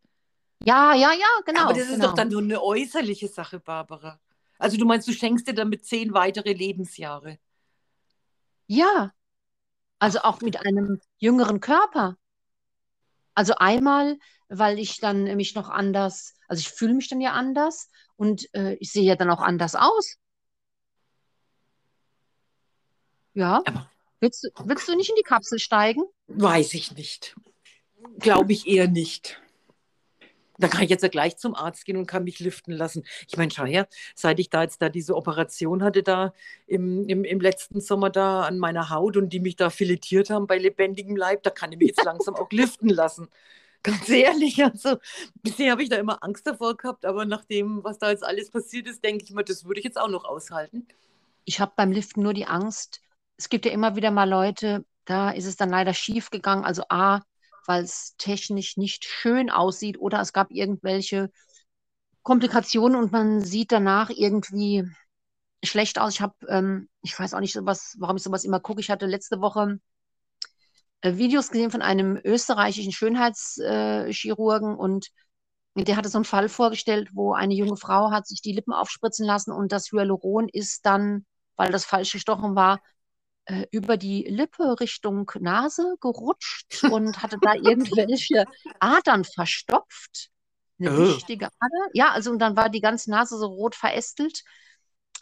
Ja, 0.64 0.94
ja, 0.94 1.12
ja, 1.12 1.26
Aber 1.38 1.44
genau, 1.44 1.68
das 1.68 1.78
ist 1.80 1.90
doch 1.90 2.00
genau. 2.00 2.14
dann 2.14 2.28
nur 2.28 2.40
eine 2.42 2.62
äußerliche 2.62 3.28
Sache, 3.28 3.60
Barbara. 3.60 4.18
Also 4.58 4.78
du 4.78 4.86
meinst, 4.86 5.06
du 5.06 5.12
schenkst 5.12 5.46
dir 5.46 5.54
damit 5.54 5.84
zehn 5.84 6.14
weitere 6.14 6.54
Lebensjahre. 6.54 7.38
Ja, 8.68 9.12
also 9.98 10.20
auch 10.20 10.40
mit 10.40 10.64
einem 10.64 11.00
jüngeren 11.18 11.60
Körper. 11.60 12.16
Also 13.36 13.54
einmal, 13.56 14.18
weil 14.48 14.78
ich 14.78 14.98
dann 14.98 15.24
mich 15.36 15.54
noch 15.54 15.68
anders, 15.68 16.34
also 16.48 16.60
ich 16.60 16.70
fühle 16.70 16.94
mich 16.94 17.08
dann 17.08 17.20
ja 17.20 17.32
anders 17.32 17.90
und 18.16 18.52
äh, 18.54 18.74
ich 18.80 18.90
sehe 18.90 19.04
ja 19.04 19.14
dann 19.14 19.30
auch 19.30 19.40
anders 19.40 19.74
aus. 19.74 20.16
Ja. 23.34 23.62
aber 23.66 23.90
Willst 24.20 24.42
du, 24.42 24.48
willst 24.64 24.88
du 24.88 24.96
nicht 24.96 25.10
in 25.10 25.16
die 25.16 25.22
Kapsel 25.22 25.58
steigen? 25.58 26.02
weiß 26.28 26.72
ich 26.74 26.92
nicht. 26.92 27.36
Glaube 28.18 28.52
ich 28.52 28.66
eher 28.66 28.88
nicht. 28.88 29.40
Dann 30.58 30.70
kann 30.70 30.82
ich 30.82 30.90
jetzt 30.90 31.02
ja 31.02 31.08
gleich 31.08 31.36
zum 31.36 31.54
Arzt 31.54 31.84
gehen 31.84 31.96
und 31.96 32.06
kann 32.06 32.24
mich 32.24 32.40
liften 32.40 32.72
lassen. 32.72 33.04
Ich 33.28 33.36
meine, 33.36 33.50
schau 33.50 33.64
her, 33.64 33.86
seit 34.14 34.40
ich 34.40 34.50
da 34.50 34.62
jetzt 34.62 34.80
da 34.82 34.88
diese 34.88 35.16
Operation 35.16 35.82
hatte, 35.82 36.02
da 36.02 36.32
im, 36.66 37.08
im, 37.08 37.24
im 37.24 37.40
letzten 37.40 37.80
Sommer 37.80 38.10
da 38.10 38.42
an 38.42 38.58
meiner 38.58 38.90
Haut 38.90 39.16
und 39.16 39.30
die 39.32 39.40
mich 39.40 39.56
da 39.56 39.70
filetiert 39.70 40.30
haben 40.30 40.46
bei 40.46 40.58
lebendigem 40.58 41.16
Leib, 41.16 41.42
da 41.42 41.50
kann 41.50 41.72
ich 41.72 41.78
mich 41.78 41.88
jetzt 41.88 42.04
langsam 42.04 42.34
auch 42.36 42.50
liften 42.50 42.88
lassen. 42.88 43.28
Ganz 43.82 44.08
ehrlich, 44.08 44.64
also 44.64 44.96
bisher 45.42 45.70
habe 45.70 45.82
ich 45.82 45.88
da 45.88 45.96
immer 45.96 46.22
Angst 46.22 46.46
davor 46.46 46.76
gehabt, 46.76 47.04
aber 47.04 47.24
nach 47.24 47.44
dem, 47.44 47.84
was 47.84 47.98
da 47.98 48.10
jetzt 48.10 48.24
alles 48.24 48.50
passiert 48.50 48.88
ist, 48.88 49.04
denke 49.04 49.24
ich 49.24 49.30
mir, 49.30 49.44
das 49.44 49.64
würde 49.64 49.78
ich 49.78 49.84
jetzt 49.84 50.00
auch 50.00 50.08
noch 50.08 50.24
aushalten. 50.24 50.88
Ich 51.44 51.60
habe 51.60 51.72
beim 51.76 51.92
Liften 51.92 52.22
nur 52.22 52.34
die 52.34 52.46
Angst. 52.46 53.00
Es 53.36 53.48
gibt 53.48 53.64
ja 53.64 53.70
immer 53.70 53.94
wieder 53.94 54.10
mal 54.10 54.28
Leute, 54.28 54.84
da 55.04 55.30
ist 55.30 55.46
es 55.46 55.56
dann 55.56 55.70
leider 55.70 55.94
schief 55.94 56.30
gegangen. 56.30 56.64
Also 56.64 56.82
A, 56.88 57.20
weil 57.68 57.84
es 57.84 58.14
technisch 58.18 58.76
nicht 58.76 59.04
schön 59.04 59.50
aussieht 59.50 59.98
oder 59.98 60.20
es 60.20 60.32
gab 60.32 60.50
irgendwelche 60.50 61.30
Komplikationen 62.22 62.96
und 62.98 63.12
man 63.12 63.40
sieht 63.42 63.72
danach 63.72 64.10
irgendwie 64.10 64.84
schlecht 65.64 65.98
aus. 65.98 66.14
Ich 66.14 66.20
habe, 66.20 66.34
ähm, 66.48 66.88
ich 67.02 67.18
weiß 67.18 67.34
auch 67.34 67.40
nicht, 67.40 67.52
sowas, 67.52 67.96
warum 67.98 68.16
ich 68.16 68.22
sowas 68.22 68.44
immer 68.44 68.60
gucke. 68.60 68.80
Ich 68.80 68.90
hatte 68.90 69.06
letzte 69.06 69.40
Woche 69.40 69.78
äh, 71.02 71.16
Videos 71.16 71.50
gesehen 71.50 71.70
von 71.70 71.82
einem 71.82 72.18
österreichischen 72.24 72.92
Schönheitschirurgen 72.92 74.76
und 74.76 75.08
der 75.76 75.96
hatte 75.96 76.08
so 76.08 76.18
einen 76.18 76.24
Fall 76.24 76.48
vorgestellt, 76.48 77.10
wo 77.12 77.34
eine 77.34 77.54
junge 77.54 77.76
Frau 77.76 78.10
hat 78.10 78.26
sich 78.26 78.40
die 78.40 78.52
Lippen 78.52 78.72
aufspritzen 78.72 79.26
lassen 79.26 79.52
und 79.52 79.72
das 79.72 79.92
Hyaluron 79.92 80.48
ist 80.48 80.86
dann, 80.86 81.26
weil 81.56 81.70
das 81.70 81.84
falsch 81.84 82.12
gestochen 82.12 82.54
war, 82.54 82.80
äh, 83.46 83.66
über 83.70 83.96
die 83.96 84.24
Lippe 84.24 84.78
Richtung 84.80 85.30
Nase 85.40 85.96
gerutscht 86.00 86.84
und 86.84 87.22
hatte 87.22 87.38
da 87.40 87.54
irgendwelche 87.54 88.44
Adern 88.80 89.24
verstopft. 89.24 90.30
Eine 90.78 90.92
Oh, 90.92 90.98
wichtige 90.98 91.46
Ader. 91.46 91.90
Ja, 91.94 92.10
also 92.10 92.30
und 92.30 92.38
dann 92.38 92.56
war 92.56 92.68
die 92.68 92.80
ganze 92.80 93.10
Nase 93.10 93.38
so 93.38 93.46
rot 93.46 93.74
verästelt. 93.74 94.42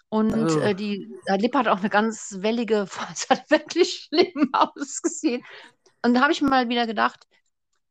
Und 0.08 0.32
oh. 0.32 0.60
äh, 0.60 0.74
die 0.74 1.12
äh, 1.26 1.36
Lippe 1.36 1.58
hat 1.58 1.68
auch 1.68 1.78
eine 1.78 1.90
ganz 1.90 2.36
wellige, 2.38 2.88
es 3.12 3.28
hat 3.28 3.50
wirklich 3.50 4.08
schlimm 4.08 4.50
ausgesehen. 4.52 5.44
Und 6.02 6.14
da 6.14 6.22
habe 6.22 6.32
ich 6.32 6.42
mir 6.42 6.50
mal 6.50 6.68
wieder 6.68 6.86
gedacht, 6.86 7.26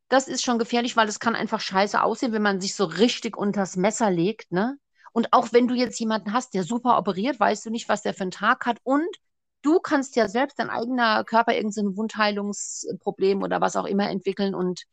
das 0.10 0.28
ist 0.28 0.44
schon 0.44 0.60
gefährlich, 0.60 0.96
weil 0.96 1.08
es 1.08 1.20
kann 1.20 1.36
einfach 1.36 1.60
scheiße 1.60 2.02
aussehen, 2.02 2.34
wenn 2.34 2.42
man 2.42 2.62
sich 2.62 2.76
so 2.76 2.86
richtig 2.86 3.38
unters 3.38 3.78
Messer 3.78 4.12
legt, 4.12 4.52
ne? 4.52 4.78
Und 5.12 5.32
auch 5.32 5.54
wenn 5.54 5.68
du 5.68 5.76
jetzt 5.76 6.00
jemanden 6.00 6.34
hast, 6.34 6.54
der 6.54 6.64
super 6.64 6.98
operiert, 6.98 7.40
weißt 7.40 7.66
du 7.66 7.70
nicht, 7.70 7.88
was 7.88 8.02
der 8.02 8.14
für 8.16 8.24
einen 8.24 8.32
Tag 8.32 8.66
hat. 8.66 8.80
Und 8.84 9.16
du 9.64 9.80
kannst 9.80 10.16
ja 10.16 10.28
selbst 10.28 10.60
dein 10.60 10.70
eigener 10.70 11.24
Körper 11.24 11.56
irgendein 11.56 11.98
Wundheilungsproblem 11.98 13.42
oder 13.42 13.62
was 13.62 13.76
auch 13.76 13.86
immer 13.86 14.10
entwickeln. 14.10 14.54
Und 14.54 14.84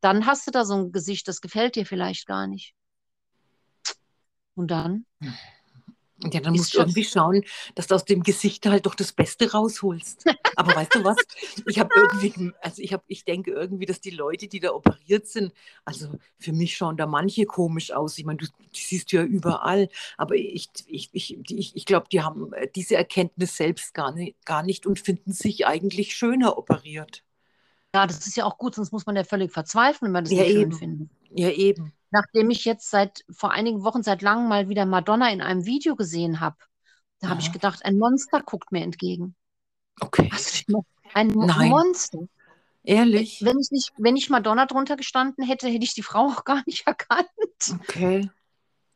dann 0.00 0.24
hast 0.24 0.46
du 0.46 0.50
da 0.50 0.64
so 0.64 0.74
ein 0.74 0.92
Gesicht, 0.92 1.28
das 1.28 1.42
gefällt 1.42 1.76
dir 1.76 1.84
vielleicht 1.84 2.26
gar 2.26 2.46
nicht. 2.46 2.74
Und 4.54 4.70
dann? 4.70 5.04
Ja, 6.24 6.40
dann 6.40 6.52
musst 6.52 6.74
du 6.74 6.78
irgendwie 6.78 7.04
schauen, 7.04 7.44
dass 7.76 7.86
du 7.86 7.94
aus 7.94 8.04
dem 8.04 8.24
Gesicht 8.24 8.66
halt 8.66 8.86
doch 8.86 8.96
das 8.96 9.12
Beste 9.12 9.52
rausholst. 9.52 10.24
Aber 10.56 10.74
weißt 10.74 10.96
du 10.96 11.04
was? 11.04 11.16
Ich 11.66 11.78
habe 11.78 11.90
irgendwie, 11.94 12.52
also 12.60 12.82
ich 12.82 12.92
habe, 12.92 13.04
ich 13.06 13.24
denke 13.24 13.52
irgendwie, 13.52 13.86
dass 13.86 14.00
die 14.00 14.10
Leute, 14.10 14.48
die 14.48 14.58
da 14.58 14.72
operiert 14.72 15.28
sind, 15.28 15.52
also 15.84 16.08
für 16.36 16.52
mich 16.52 16.76
schauen 16.76 16.96
da 16.96 17.06
manche 17.06 17.46
komisch 17.46 17.92
aus. 17.92 18.18
Ich 18.18 18.24
meine, 18.24 18.38
du 18.38 18.46
die 18.46 18.80
siehst 18.80 19.12
du 19.12 19.16
ja 19.18 19.22
überall, 19.22 19.88
aber 20.16 20.34
ich, 20.34 20.68
ich, 20.86 21.10
ich, 21.12 21.38
ich, 21.50 21.76
ich 21.76 21.84
glaube, 21.86 22.08
die 22.10 22.20
haben 22.20 22.52
äh, 22.52 22.68
diese 22.74 22.96
Erkenntnis 22.96 23.56
selbst 23.56 23.94
gar 23.94 24.12
nicht, 24.12 24.44
gar 24.44 24.64
nicht 24.64 24.86
und 24.86 24.98
finden 24.98 25.32
sich 25.32 25.66
eigentlich 25.66 26.16
schöner 26.16 26.58
operiert. 26.58 27.22
Ja, 27.94 28.06
das 28.06 28.26
ist 28.26 28.36
ja 28.36 28.44
auch 28.44 28.58
gut, 28.58 28.74
sonst 28.74 28.92
muss 28.92 29.06
man 29.06 29.14
ja 29.14 29.22
völlig 29.22 29.52
verzweifeln, 29.52 30.08
wenn 30.08 30.12
man 30.12 30.24
das 30.24 30.32
ja, 30.32 30.42
nicht 30.42 30.56
eben. 30.56 30.72
schön 30.72 30.78
findet. 30.78 31.10
Ja, 31.30 31.50
eben 31.50 31.92
nachdem 32.10 32.50
ich 32.50 32.64
jetzt 32.64 32.90
seit 32.90 33.24
vor 33.30 33.52
einigen 33.52 33.84
Wochen, 33.84 34.02
seit 34.02 34.22
langem 34.22 34.48
mal 34.48 34.68
wieder 34.68 34.86
Madonna 34.86 35.30
in 35.30 35.40
einem 35.40 35.66
Video 35.66 35.96
gesehen 35.96 36.40
habe, 36.40 36.56
da 37.20 37.28
habe 37.28 37.40
ich 37.40 37.52
gedacht, 37.52 37.84
ein 37.84 37.98
Monster 37.98 38.42
guckt 38.42 38.70
mir 38.72 38.82
entgegen. 38.82 39.34
Okay. 40.00 40.30
ein 41.14 41.28
Mo 41.28 41.46
Nein. 41.46 41.70
Monster. 41.70 42.20
Ehrlich? 42.84 43.44
Wenn 43.44 43.58
ich, 43.58 43.70
nicht, 43.70 43.92
wenn 43.98 44.16
ich 44.16 44.30
Madonna 44.30 44.66
drunter 44.66 44.96
gestanden 44.96 45.44
hätte, 45.44 45.68
hätte 45.68 45.84
ich 45.84 45.94
die 45.94 46.02
Frau 46.02 46.26
auch 46.26 46.44
gar 46.44 46.62
nicht 46.66 46.86
erkannt. 46.86 47.28
Okay. 47.80 48.30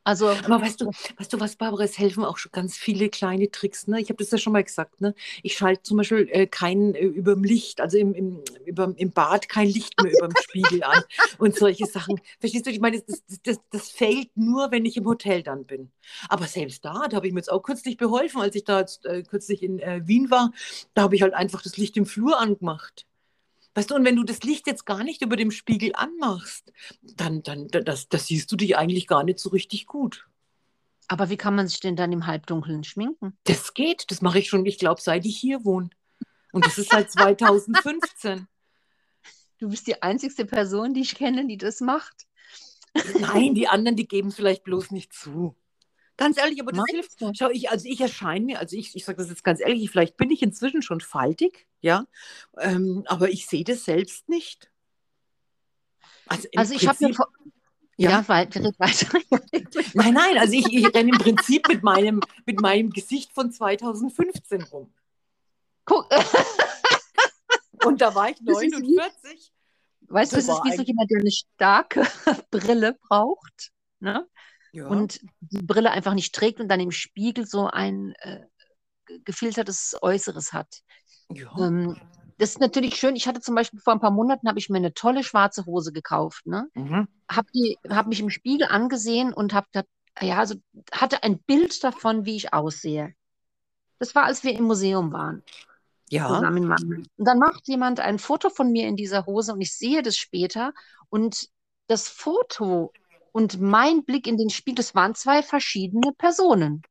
Also, 0.05 0.29
aber 0.29 0.61
weißt 0.61 0.81
du, 0.81 0.87
weißt 1.17 1.33
du 1.33 1.39
was, 1.39 1.55
Barbara, 1.57 1.85
es 1.85 1.99
helfen 1.99 2.25
auch 2.25 2.37
schon 2.37 2.51
ganz 2.51 2.77
viele 2.77 3.09
kleine 3.09 3.51
Tricks. 3.51 3.87
Ne? 3.87 4.01
Ich 4.01 4.09
habe 4.09 4.17
das 4.17 4.33
ja 4.33 4.39
schon 4.39 4.53
mal 4.53 4.65
gesagt. 4.65 5.01
Ne? 5.01 5.15
Ich 5.43 5.57
schalte 5.57 5.83
zum 5.83 5.99
Beispiel 5.99 6.29
äh, 6.33 6.47
kein 6.47 6.95
äh, 6.95 7.05
über 7.05 7.35
dem 7.35 7.45
Licht, 7.45 7.81
also 7.81 7.99
im, 7.99 8.13
im, 8.15 8.43
über, 8.65 8.93
im 8.97 9.11
Bad 9.13 9.49
kein 9.49 9.69
Licht 9.69 10.03
mehr 10.03 10.13
über 10.13 10.29
dem 10.29 10.37
Spiegel 10.43 10.83
an 10.83 11.03
und 11.39 11.57
solche 11.57 11.87
Sachen. 11.87 12.21
Verstehst 12.41 12.67
du? 12.67 12.71
Ich 12.71 12.81
meine, 12.81 13.01
das, 13.01 13.23
das, 13.27 13.43
das, 13.43 13.61
das 13.71 13.91
fällt 13.91 14.37
nur, 14.37 14.73
wenn 14.73 14.85
ich 14.85 14.97
im 14.97 15.07
Hotel 15.07 15.43
dann 15.45 15.67
bin. 15.67 15.93
Aber 16.29 16.47
selbst 16.47 16.85
da, 16.85 17.07
da 17.09 17.17
habe 17.17 17.29
ich 17.29 17.33
mir 17.33 17.39
jetzt 17.39 17.53
auch 17.53 17.63
kürzlich 17.63 17.97
beholfen, 17.97 18.41
als 18.41 18.57
ich 18.57 18.65
da 18.65 18.81
jetzt, 18.81 19.07
äh, 19.07 19.23
kürzlich 19.23 19.63
in 19.63 19.79
äh, 19.79 20.01
Wien 20.05 20.31
war. 20.31 20.53
Da 20.95 21.03
habe 21.03 21.15
ich 21.15 21.23
halt 21.23 21.35
einfach 21.35 21.63
das 21.63 21.77
Licht 21.77 21.97
im 21.97 22.07
Flur 22.07 22.41
angemacht. 22.41 23.07
Weißt 23.75 23.91
du, 23.91 23.95
und 23.95 24.05
wenn 24.05 24.17
du 24.17 24.25
das 24.25 24.43
Licht 24.43 24.67
jetzt 24.67 24.85
gar 24.85 25.02
nicht 25.02 25.23
über 25.23 25.37
dem 25.37 25.50
Spiegel 25.50 25.93
anmachst, 25.95 26.73
dann, 27.02 27.43
dann 27.43 27.69
das, 27.69 28.09
das 28.09 28.26
siehst 28.26 28.52
du 28.52 28.57
dich 28.57 28.76
eigentlich 28.76 29.07
gar 29.07 29.25
nicht 29.25 29.38
so 29.38 29.49
richtig 29.49 29.87
gut. 29.87 30.26
Aber 31.09 31.31
wie 31.31 31.37
kann 31.37 31.55
man 31.55 31.69
sich 31.69 31.81
denn 31.81 31.97
dann 31.97 32.12
im 32.12 32.26
Halbdunkeln 32.26 32.85
schminken? 32.85 33.37
Das 33.45 33.75
geht, 33.75 34.11
das 34.11 34.23
mache 34.23 34.38
ich 34.38 34.49
schon, 34.49 34.64
ich 34.67 34.79
glaube, 34.79 35.00
seit 35.00 35.25
ich 35.26 35.38
hier 35.38 35.64
wohne. 35.64 35.91
Und 36.52 36.67
das 36.67 36.79
ist 36.79 36.91
seit 36.91 37.11
2015. 37.11 38.47
Du 39.59 39.69
bist 39.69 39.87
die 39.87 40.02
einzigste 40.02 40.45
Person, 40.45 40.93
die 40.93 41.02
ich 41.02 41.14
kenne, 41.14 41.47
die 41.47 41.57
das 41.57 41.81
macht. 41.81 42.26
Nein, 43.21 43.55
die 43.55 43.69
anderen, 43.69 43.95
die 43.95 44.09
geben 44.09 44.31
es 44.31 44.35
vielleicht 44.35 44.64
bloß 44.64 44.91
nicht 44.91 45.12
zu. 45.12 45.55
Ganz 46.23 46.38
ehrlich, 46.38 46.61
aber 46.61 46.71
das 46.71 46.79
Meinst 46.79 47.19
hilft. 47.19 47.37
Schau, 47.37 47.50
ich, 47.50 47.69
also 47.71 47.88
ich 47.88 48.00
erscheine 48.00 48.45
mir, 48.45 48.61
also 48.61 48.76
ich, 48.76 48.95
ich 48.95 49.05
sage 49.05 49.19
das 49.19 49.29
jetzt 49.29 49.43
ganz 49.43 49.59
ehrlich, 49.59 49.91
vielleicht 49.91 50.17
bin 50.17 50.31
ich 50.31 50.41
inzwischen 50.41 50.81
schon 50.81 51.00
faltig, 51.00 51.67
ja, 51.81 52.07
ähm, 52.59 53.02
aber 53.07 53.31
ich 53.31 53.49
sehe 53.49 53.64
das 53.64 53.85
selbst 53.85 54.29
nicht. 54.29 54.71
Also, 56.29 56.47
also 56.55 56.75
ich 56.75 56.87
habe 56.87 57.05
mir 57.05 57.14
vor, 57.14 57.26
ja, 57.97 58.11
ja 58.11 58.29
weiter, 58.29 58.62
weiter. 58.79 59.19
nein, 59.95 60.14
nein, 60.14 60.38
also 60.38 60.52
ich, 60.52 60.73
ich 60.73 60.95
renne 60.95 61.11
im 61.11 61.19
Prinzip 61.19 61.67
mit 61.67 61.83
meinem, 61.83 62.21
mit 62.47 62.61
meinem 62.61 62.91
Gesicht 62.91 63.33
von 63.33 63.50
2015 63.50 64.62
rum. 64.62 64.95
Guck. 65.85 66.09
Und 67.85 68.00
da 68.00 68.14
war 68.14 68.31
ich 68.31 68.41
49. 68.41 69.52
Weißt 70.02 70.35
du, 70.35 70.37
es 70.37 70.47
ist 70.47 70.64
wie 70.64 70.76
so 70.76 70.83
jemand, 70.83 71.11
der 71.11 71.19
eine 71.19 71.33
starke 71.33 72.07
Brille 72.52 72.97
braucht. 73.09 73.73
Ne? 73.99 74.29
Ja. 74.73 74.87
und 74.87 75.21
die 75.41 75.62
Brille 75.62 75.91
einfach 75.91 76.14
nicht 76.14 76.35
trägt 76.35 76.61
und 76.61 76.69
dann 76.69 76.81
im 76.81 76.91
Spiegel 76.91 77.47
so 77.47 77.67
ein 77.67 78.14
äh, 78.19 78.41
gefiltertes 79.25 79.97
Äußeres 80.00 80.52
hat. 80.52 80.83
Ja. 81.31 81.50
Ähm, 81.59 82.00
das 82.38 82.50
ist 82.50 82.61
natürlich 82.61 82.97
schön. 82.97 83.14
Ich 83.14 83.29
hatte 83.29 83.41
zum 83.41 83.55
Beispiel 83.55 83.81
vor 83.81 83.93
ein 83.93 84.00
paar 84.00 84.11
Monaten 84.11 84.49
habe 84.49 84.59
ich 84.59 84.69
mir 84.69 84.79
eine 84.79 84.95
tolle 84.95 85.23
schwarze 85.23 85.64
Hose 85.67 85.93
gekauft. 85.93 86.47
Ne? 86.47 86.69
Mhm. 86.75 87.07
Habe 87.31 87.49
hab 87.88 88.07
mich 88.07 88.21
im 88.21 88.31
Spiegel 88.31 88.67
angesehen 88.69 89.33
und 89.33 89.52
habe 89.52 89.67
ja, 90.21 90.38
also 90.38 90.57
hatte 90.93 91.23
ein 91.23 91.38
Bild 91.38 91.83
davon, 91.85 92.25
wie 92.25 92.37
ich 92.37 92.52
aussehe. 92.52 93.14
Das 93.99 94.14
war, 94.14 94.25
als 94.25 94.45
wir 94.45 94.52
im 94.55 94.64
Museum 94.64 95.12
waren. 95.12 95.42
Ja. 96.11 96.29
Zusammen 96.29 96.70
und 96.70 97.09
dann 97.16 97.38
macht 97.38 97.66
jemand 97.68 98.01
ein 98.01 98.18
Foto 98.18 98.51
von 98.51 98.70
mir 98.70 98.87
in 98.87 98.97
dieser 98.97 99.25
Hose 99.25 99.53
und 99.55 99.61
ich 99.62 99.75
sehe 99.75 100.03
das 100.03 100.16
später. 100.16 100.75
Und 101.09 101.49
das 101.87 102.09
Foto 102.09 102.92
und 103.33 103.61
mein 103.61 104.05
Blick 104.05 104.27
in 104.27 104.37
den 104.37 104.51
Spiegel, 104.51 104.77
das 104.77 104.95
waren 104.95 105.14
zwei 105.14 105.42
verschiedene 105.42 106.12
Personen. 106.12 106.83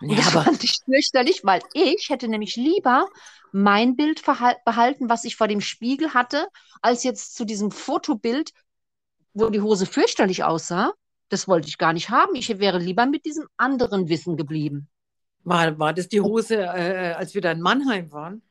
Und 0.00 0.10
ja, 0.10 0.16
das 0.16 0.34
aber... 0.34 0.44
fand 0.44 0.64
ich 0.64 0.78
fürchterlich, 0.84 1.42
weil 1.44 1.60
ich 1.72 2.08
hätte 2.08 2.28
nämlich 2.28 2.56
lieber 2.56 3.06
mein 3.52 3.96
Bild 3.96 4.22
behalten, 4.24 5.08
was 5.08 5.24
ich 5.24 5.36
vor 5.36 5.48
dem 5.48 5.60
Spiegel 5.60 6.14
hatte, 6.14 6.48
als 6.82 7.02
jetzt 7.04 7.34
zu 7.34 7.44
diesem 7.44 7.70
Fotobild, 7.70 8.52
wo 9.34 9.48
die 9.48 9.60
Hose 9.60 9.86
fürchterlich 9.86 10.44
aussah. 10.44 10.92
Das 11.28 11.48
wollte 11.48 11.68
ich 11.68 11.78
gar 11.78 11.92
nicht 11.92 12.10
haben. 12.10 12.34
Ich 12.34 12.48
wäre 12.58 12.78
lieber 12.78 13.06
mit 13.06 13.24
diesem 13.24 13.46
anderen 13.56 14.08
Wissen 14.08 14.36
geblieben. 14.36 14.88
War, 15.44 15.78
war 15.78 15.92
das 15.92 16.08
die 16.08 16.20
Hose, 16.20 16.56
äh, 16.56 17.14
als 17.16 17.34
wir 17.34 17.40
da 17.40 17.52
in 17.52 17.60
Mannheim 17.60 18.12
waren? 18.12 18.42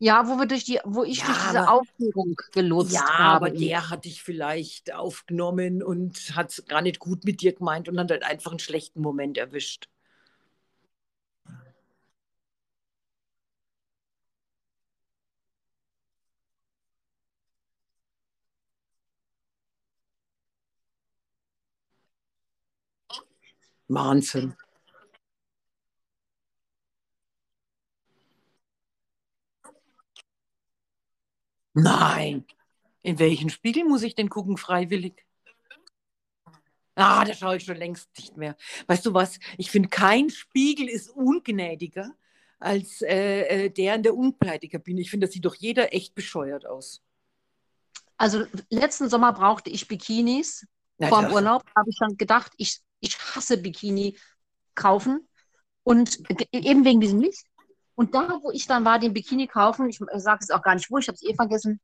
Ja, 0.00 0.28
wo 0.28 0.36
wir 0.36 0.46
durch 0.46 0.64
die, 0.64 0.78
wo 0.84 1.02
ich 1.02 1.18
ja, 1.18 1.26
durch 1.26 1.38
diese 1.38 1.60
aber, 1.60 1.72
Aufführung 1.72 2.36
gelotst 2.52 2.92
ja, 2.92 3.00
habe. 3.00 3.18
Ja, 3.18 3.34
aber 3.34 3.50
der 3.50 3.90
hat 3.90 4.04
dich 4.04 4.22
vielleicht 4.22 4.94
aufgenommen 4.94 5.82
und 5.82 6.36
hat 6.36 6.50
es 6.50 6.64
gar 6.66 6.82
nicht 6.82 7.00
gut 7.00 7.24
mit 7.24 7.40
dir 7.40 7.52
gemeint 7.52 7.88
und 7.88 7.98
hat 7.98 8.10
halt 8.10 8.22
einfach 8.22 8.52
einen 8.52 8.60
schlechten 8.60 9.00
Moment 9.00 9.38
erwischt. 9.38 9.88
Wahnsinn. 23.88 24.54
Nein. 31.82 32.44
In 33.02 33.18
welchen 33.18 33.50
Spiegel 33.50 33.84
muss 33.84 34.02
ich 34.02 34.14
denn 34.14 34.28
gucken, 34.28 34.56
freiwillig? 34.56 35.24
Ah, 36.94 37.24
da 37.24 37.32
schaue 37.32 37.56
ich 37.56 37.64
schon 37.64 37.76
längst 37.76 38.08
nicht 38.16 38.36
mehr. 38.36 38.56
Weißt 38.88 39.06
du 39.06 39.14
was? 39.14 39.38
Ich 39.56 39.70
finde, 39.70 39.88
kein 39.88 40.30
Spiegel 40.30 40.88
ist 40.88 41.10
ungnädiger 41.10 42.10
als 42.58 43.02
äh, 43.02 43.66
äh 43.66 43.70
der 43.70 43.94
in 43.94 44.02
der 44.02 44.16
Umkleidekabine. 44.16 45.00
Ich 45.00 45.10
finde, 45.10 45.26
das 45.26 45.34
sieht 45.34 45.44
doch 45.44 45.54
jeder 45.54 45.94
echt 45.94 46.16
bescheuert 46.16 46.66
aus. 46.66 47.02
Also 48.16 48.44
letzten 48.68 49.08
Sommer 49.08 49.32
brauchte 49.32 49.70
ich 49.70 49.86
Bikinis. 49.86 50.66
Na, 50.98 51.06
Vor 51.06 51.22
dem 51.22 51.32
Urlaub 51.32 51.62
habe 51.76 51.88
ich 51.88 51.96
dann 52.00 52.16
gedacht, 52.16 52.52
ich, 52.56 52.80
ich 52.98 53.16
hasse 53.16 53.58
Bikini 53.58 54.18
kaufen. 54.74 55.28
Und 55.84 56.18
eben 56.52 56.84
wegen 56.84 57.00
diesem 57.00 57.20
Licht. 57.20 57.47
Und 57.98 58.14
da, 58.14 58.38
wo 58.44 58.52
ich 58.52 58.68
dann 58.68 58.84
war, 58.84 59.00
den 59.00 59.12
Bikini 59.12 59.48
kaufen, 59.48 59.88
ich 59.88 59.98
sage 59.98 60.38
es 60.40 60.52
auch 60.52 60.62
gar 60.62 60.76
nicht 60.76 60.88
wo, 60.88 60.98
ich 60.98 61.08
habe 61.08 61.16
es 61.16 61.22
eh 61.24 61.34
vergessen, 61.34 61.80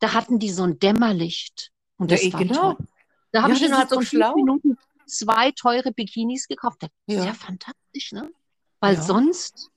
da 0.00 0.12
hatten 0.12 0.38
die 0.38 0.50
so 0.50 0.64
ein 0.64 0.78
Dämmerlicht. 0.78 1.72
Und 1.96 2.10
das 2.10 2.22
ja, 2.22 2.34
war 2.34 2.40
genau. 2.40 2.72
Toll. 2.74 2.86
Da 3.32 3.40
habe 3.40 3.52
ja, 3.54 3.56
ich 3.56 3.64
innerhalb 3.64 3.88
von 3.88 4.04
fünf 4.04 4.34
Minuten 4.34 4.76
zwei 5.06 5.52
teure 5.52 5.92
Bikinis 5.92 6.46
gekauft. 6.46 6.82
Das 6.82 6.90
ist 7.06 7.16
ja, 7.16 7.24
ja 7.24 7.32
fantastisch, 7.32 8.12
ne? 8.12 8.30
Weil 8.80 8.96
ja. 8.96 9.00
sonst, 9.00 9.70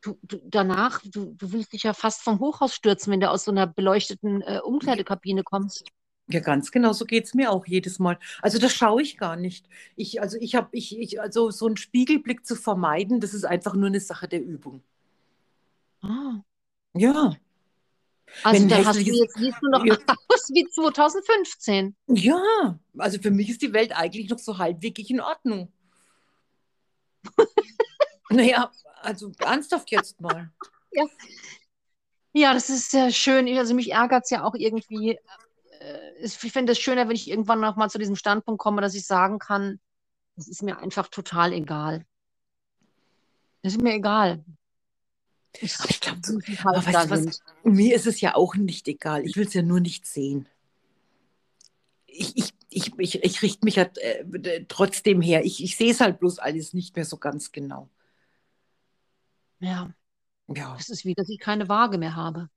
du, 0.00 0.18
du, 0.22 0.40
danach, 0.46 1.02
du, 1.04 1.34
du 1.34 1.52
willst 1.52 1.74
dich 1.74 1.82
ja 1.82 1.92
fast 1.92 2.22
vom 2.22 2.40
Hochhaus 2.40 2.74
stürzen, 2.74 3.12
wenn 3.12 3.20
du 3.20 3.28
aus 3.28 3.44
so 3.44 3.50
einer 3.50 3.66
beleuchteten 3.66 4.40
äh, 4.40 4.60
Umkleidekabine 4.64 5.42
kommst. 5.42 5.84
Ja, 6.28 6.40
ganz 6.40 6.70
genau, 6.70 6.94
so 6.94 7.04
geht 7.04 7.26
es 7.26 7.34
mir 7.34 7.52
auch 7.52 7.66
jedes 7.66 7.98
Mal. 7.98 8.18
Also 8.40 8.58
das 8.58 8.72
schaue 8.72 9.02
ich 9.02 9.18
gar 9.18 9.36
nicht. 9.36 9.68
Ich, 9.94 10.22
also 10.22 10.38
ich 10.40 10.54
habe, 10.54 10.68
ich, 10.72 10.98
ich, 10.98 11.20
also 11.20 11.50
so 11.50 11.66
einen 11.66 11.76
Spiegelblick 11.76 12.46
zu 12.46 12.56
vermeiden, 12.56 13.20
das 13.20 13.34
ist 13.34 13.44
einfach 13.44 13.74
nur 13.74 13.88
eine 13.88 14.00
Sache 14.00 14.26
der 14.26 14.42
Übung. 14.42 14.82
Ah. 16.02 16.42
Ja. 16.94 17.36
Also 18.42 18.66
dann 18.66 18.86
hast 18.86 18.96
du 19.00 19.02
jetzt 19.02 19.36
siehst 19.36 19.58
du 19.60 19.68
noch 19.68 19.84
ja. 19.84 19.94
aus 20.28 20.50
wie 20.52 20.66
2015. 20.68 21.94
Ja, 22.08 22.78
also 22.98 23.18
für 23.20 23.30
mich 23.30 23.50
ist 23.50 23.62
die 23.62 23.72
Welt 23.72 23.92
eigentlich 23.94 24.28
noch 24.30 24.38
so 24.38 24.58
halbwegs 24.58 25.08
in 25.10 25.20
Ordnung. 25.20 25.72
naja, 28.30 28.70
also 29.00 29.32
ernsthaft 29.38 29.90
jetzt 29.90 30.20
mal. 30.20 30.50
Ja. 30.92 31.06
ja, 32.32 32.54
das 32.54 32.70
ist 32.70 32.90
sehr 32.90 33.10
schön. 33.10 33.46
Also 33.56 33.74
mich 33.74 33.92
ärgert 33.92 34.24
es 34.24 34.30
ja 34.30 34.44
auch 34.44 34.54
irgendwie. 34.54 35.18
Äh, 35.80 36.24
ich 36.24 36.32
finde 36.34 36.72
es 36.72 36.78
schöner, 36.78 37.08
wenn 37.08 37.16
ich 37.16 37.30
irgendwann 37.30 37.60
noch 37.60 37.76
mal 37.76 37.90
zu 37.90 37.98
diesem 37.98 38.16
Standpunkt 38.16 38.60
komme, 38.60 38.82
dass 38.82 38.94
ich 38.94 39.06
sagen 39.06 39.38
kann, 39.38 39.78
es 40.36 40.48
ist 40.48 40.62
mir 40.62 40.78
einfach 40.78 41.08
total 41.08 41.52
egal. 41.52 42.06
Es 43.62 43.74
ist 43.74 43.82
mir 43.82 43.94
egal. 43.94 44.44
Ich, 45.60 45.78
aber 45.78 45.90
ich 45.90 46.00
glaube, 46.00 46.20
so, 46.24 46.38
aber 46.64 46.86
weißt 46.86 47.04
du 47.04 47.10
was, 47.10 47.42
mir 47.62 47.94
ist 47.94 48.06
es 48.06 48.20
ja 48.20 48.34
auch 48.34 48.54
nicht 48.54 48.88
egal. 48.88 49.24
Ich 49.24 49.36
will 49.36 49.46
es 49.46 49.54
ja 49.54 49.62
nur 49.62 49.80
nicht 49.80 50.06
sehen. 50.06 50.48
Ich, 52.06 52.36
ich, 52.36 52.54
ich, 52.70 52.98
ich, 52.98 53.22
ich 53.22 53.42
richte 53.42 53.64
mich 53.64 53.76
ja 53.76 53.84
äh, 53.84 54.64
trotzdem 54.68 55.20
her. 55.20 55.44
Ich, 55.44 55.62
ich 55.62 55.76
sehe 55.76 55.92
es 55.92 56.00
halt 56.00 56.20
bloß 56.20 56.38
alles 56.38 56.72
nicht 56.72 56.96
mehr 56.96 57.04
so 57.04 57.16
ganz 57.18 57.52
genau. 57.52 57.88
Ja. 59.60 59.94
Ja. 60.48 60.76
Es 60.78 60.88
ist 60.88 61.04
wie, 61.04 61.14
dass 61.14 61.28
ich 61.28 61.38
keine 61.38 61.68
Waage 61.68 61.98
mehr 61.98 62.16
habe. 62.16 62.48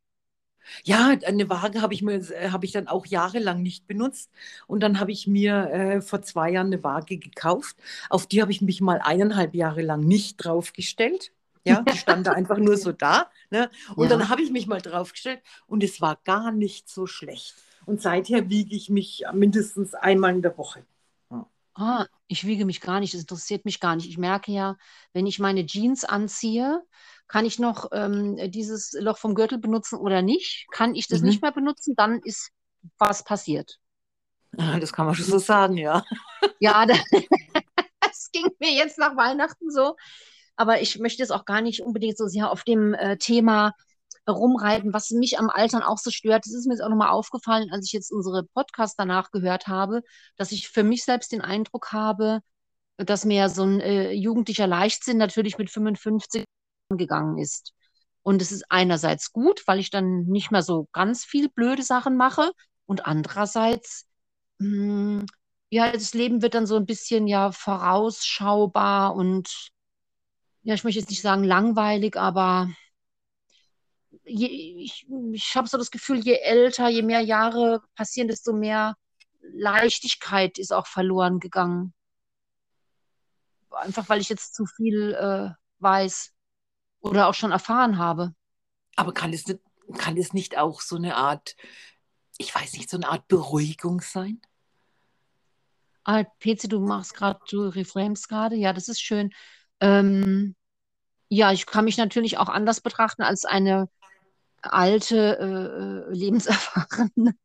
Ja, 0.83 1.09
eine 1.25 1.49
Waage 1.49 1.81
habe 1.81 1.93
ich 1.93 2.01
mir 2.01 2.21
habe 2.51 2.65
ich 2.65 2.71
dann 2.71 2.87
auch 2.87 3.05
jahrelang 3.05 3.61
nicht 3.61 3.87
benutzt 3.87 4.31
und 4.67 4.81
dann 4.81 4.99
habe 4.99 5.11
ich 5.11 5.27
mir 5.27 5.69
äh, 5.71 6.01
vor 6.01 6.23
zwei 6.23 6.51
Jahren 6.51 6.67
eine 6.67 6.83
Waage 6.83 7.17
gekauft. 7.19 7.77
Auf 8.09 8.25
die 8.27 8.41
habe 8.41 8.51
ich 8.51 8.61
mich 8.61 8.81
mal 8.81 8.99
eineinhalb 8.99 9.53
Jahre 9.55 9.83
lang 9.83 10.01
nicht 10.01 10.37
draufgestellt. 10.37 11.31
Ja, 11.65 11.81
die 11.93 11.97
stand 11.97 12.27
da 12.27 12.31
einfach 12.31 12.57
nur 12.57 12.77
so 12.77 12.91
da. 12.91 13.29
Ne? 13.49 13.69
Und 13.95 14.09
ja. 14.09 14.17
dann 14.17 14.29
habe 14.29 14.41
ich 14.41 14.51
mich 14.51 14.67
mal 14.67 14.81
draufgestellt 14.81 15.41
und 15.67 15.83
es 15.83 15.99
war 15.99 16.17
gar 16.23 16.51
nicht 16.51 16.87
so 16.89 17.07
schlecht. 17.07 17.55
Und 17.85 18.01
seither 18.01 18.49
wiege 18.49 18.75
ich 18.75 18.89
mich 18.89 19.23
mindestens 19.33 19.93
einmal 19.93 20.33
in 20.33 20.41
der 20.41 20.57
Woche. 20.57 20.85
Ah, 21.77 22.05
ich 22.27 22.45
wiege 22.45 22.63
mich 22.63 22.79
gar 22.79 23.01
nicht, 23.01 23.13
das 23.13 23.21
interessiert 23.21 23.65
mich 23.65 23.81
gar 23.81 23.97
nicht. 23.97 24.07
Ich 24.07 24.17
merke 24.17 24.49
ja, 24.49 24.77
wenn 25.11 25.27
ich 25.27 25.39
meine 25.39 25.65
Jeans 25.65 26.05
anziehe, 26.05 26.81
kann 27.27 27.45
ich 27.45 27.59
noch 27.59 27.89
ähm, 27.91 28.37
dieses 28.49 28.93
Loch 28.93 29.17
vom 29.17 29.35
Gürtel 29.35 29.57
benutzen 29.57 29.99
oder 29.99 30.21
nicht? 30.21 30.67
Kann 30.71 30.95
ich 30.95 31.09
das 31.09 31.19
mhm. 31.19 31.27
nicht 31.27 31.41
mehr 31.41 31.51
benutzen, 31.51 31.93
dann 31.97 32.21
ist 32.23 32.51
was 32.97 33.25
passiert. 33.25 33.77
Das 34.51 34.93
kann 34.93 35.05
man 35.05 35.15
schon 35.15 35.25
so 35.25 35.37
sagen, 35.37 35.75
ja. 35.75 36.05
Ja, 36.59 36.85
das, 36.85 36.99
das 37.99 38.31
ging 38.31 38.47
mir 38.59 38.71
jetzt 38.71 38.97
nach 38.97 39.17
Weihnachten 39.17 39.69
so. 39.69 39.97
Aber 40.55 40.81
ich 40.81 40.99
möchte 40.99 41.21
jetzt 41.21 41.31
auch 41.31 41.45
gar 41.45 41.61
nicht 41.61 41.81
unbedingt 41.81 42.17
so 42.17 42.27
sehr 42.27 42.51
auf 42.51 42.63
dem 42.63 42.93
äh, 42.93 43.17
Thema 43.17 43.73
rumreiten, 44.27 44.93
was 44.93 45.11
mich 45.11 45.37
am 45.39 45.49
Altern 45.49 45.83
auch 45.83 45.97
so 45.97 46.09
stört. 46.11 46.45
Das 46.45 46.53
ist 46.53 46.65
mir 46.65 46.73
jetzt 46.73 46.81
auch 46.81 46.89
nochmal 46.89 47.09
aufgefallen, 47.09 47.69
als 47.71 47.85
ich 47.87 47.93
jetzt 47.93 48.11
unsere 48.11 48.43
Podcasts 48.43 48.95
danach 48.95 49.31
gehört 49.31 49.67
habe, 49.67 50.01
dass 50.37 50.51
ich 50.51 50.69
für 50.69 50.83
mich 50.83 51.03
selbst 51.03 51.31
den 51.31 51.41
Eindruck 51.41 51.91
habe, 51.91 52.41
dass 52.97 53.25
mir 53.25 53.49
so 53.49 53.63
ein 53.63 53.81
äh, 53.81 54.11
jugendlicher 54.11 54.67
Leichtsinn 54.67 55.17
natürlich 55.17 55.57
mit 55.57 55.69
55 55.69 56.45
gegangen 56.89 57.37
ist. 57.37 57.73
Und 58.23 58.41
es 58.41 58.51
ist 58.51 58.65
einerseits 58.69 59.31
gut, 59.31 59.63
weil 59.67 59.79
ich 59.79 59.91
dann 59.91 60.23
nicht 60.25 60.51
mehr 60.51 60.63
so 60.63 60.87
ganz 60.93 61.25
viel 61.25 61.49
blöde 61.49 61.83
Sachen 61.83 62.17
mache 62.17 62.51
und 62.85 63.05
andererseits, 63.05 64.07
mh, 64.59 65.19
hm, 65.21 65.25
ja, 65.71 65.91
das 65.91 66.13
Leben 66.13 66.41
wird 66.41 66.53
dann 66.55 66.67
so 66.67 66.77
ein 66.77 66.85
bisschen 66.85 67.27
ja 67.27 67.51
vorausschaubar 67.51 69.15
und 69.15 69.71
ja, 70.65 70.73
ich 70.73 70.83
möchte 70.83 70.99
jetzt 70.99 71.11
nicht 71.11 71.21
sagen 71.21 71.43
langweilig, 71.43 72.17
aber 72.17 72.71
je, 74.23 74.47
ich, 74.47 75.05
ich 75.31 75.55
habe 75.55 75.67
so 75.67 75.77
das 75.77 75.91
Gefühl, 75.91 76.17
je 76.17 76.39
älter, 76.39 76.89
je 76.89 77.03
mehr 77.03 77.21
Jahre 77.21 77.83
passieren, 77.95 78.27
desto 78.27 78.51
mehr 78.51 78.95
Leichtigkeit 79.41 80.57
ist 80.57 80.73
auch 80.73 80.87
verloren 80.87 81.39
gegangen. 81.39 81.93
Einfach 83.69 84.09
weil 84.09 84.21
ich 84.21 84.29
jetzt 84.29 84.55
zu 84.55 84.65
viel 84.65 85.13
äh, 85.13 85.51
weiß 85.83 86.33
oder 87.01 87.27
auch 87.27 87.35
schon 87.35 87.51
erfahren 87.51 87.99
habe. 87.99 88.33
Aber 88.95 89.13
kann 89.13 89.33
es, 89.33 89.45
nicht, 89.45 89.59
kann 89.99 90.17
es 90.17 90.33
nicht 90.33 90.57
auch 90.57 90.81
so 90.81 90.95
eine 90.95 91.15
Art, 91.15 91.55
ich 92.39 92.55
weiß 92.55 92.73
nicht, 92.73 92.89
so 92.89 92.97
eine 92.97 93.07
Art 93.07 93.27
Beruhigung 93.27 94.01
sein? 94.01 94.41
Ah, 96.05 96.23
PC, 96.23 96.69
du 96.69 96.79
machst 96.79 97.13
gerade, 97.13 97.39
du 97.51 97.67
reframest 97.67 98.29
gerade, 98.29 98.55
ja, 98.55 98.73
das 98.73 98.87
ist 98.87 99.01
schön. 99.01 99.31
Ähm, 99.79 100.55
ja, 101.29 101.51
ich 101.51 101.65
kann 101.65 101.85
mich 101.85 101.97
natürlich 101.97 102.37
auch 102.37 102.49
anders 102.49 102.81
betrachten 102.81 103.23
als 103.23 103.45
eine 103.45 103.89
alte, 104.61 105.37
äh, 105.39 106.11
äh 106.11 106.13
lebenserfahrene. 106.13 107.35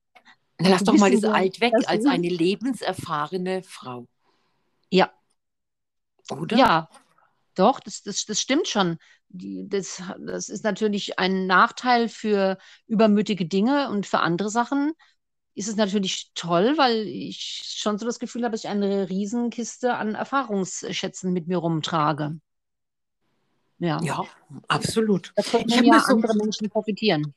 Lass 0.58 0.84
doch 0.84 0.94
mal 0.94 1.10
das 1.10 1.24
alt 1.24 1.60
weg, 1.60 1.72
als 1.86 2.04
eine 2.04 2.28
lebenserfahrene 2.28 3.62
Frau. 3.62 4.06
Ja. 4.90 5.10
Oder? 6.30 6.56
Ja, 6.56 6.88
doch, 7.54 7.80
das, 7.80 8.02
das, 8.02 8.24
das 8.26 8.40
stimmt 8.40 8.68
schon. 8.68 8.98
Die, 9.28 9.68
das, 9.68 10.02
das 10.18 10.48
ist 10.48 10.64
natürlich 10.64 11.18
ein 11.18 11.46
Nachteil 11.46 12.08
für 12.08 12.58
übermütige 12.86 13.46
Dinge 13.46 13.90
und 13.90 14.06
für 14.06 14.20
andere 14.20 14.50
Sachen 14.50 14.92
ist 15.54 15.68
es 15.68 15.76
natürlich 15.76 16.30
toll, 16.34 16.74
weil 16.76 17.06
ich 17.06 17.62
schon 17.76 17.98
so 17.98 18.06
das 18.06 18.18
Gefühl 18.18 18.44
habe, 18.44 18.52
dass 18.52 18.64
ich 18.64 18.70
eine 18.70 19.08
Riesenkiste 19.08 19.94
an 19.94 20.14
Erfahrungsschätzen 20.14 21.32
mit 21.32 21.48
mir 21.48 21.58
rumtrage. 21.58 22.38
Ja, 23.78 24.00
ja 24.02 24.24
absolut. 24.68 25.32
Da 25.36 25.42
können 25.42 25.84
ja 25.84 26.00
so, 26.00 26.14
andere 26.14 26.34
Menschen 26.34 26.68
profitieren. 26.68 27.34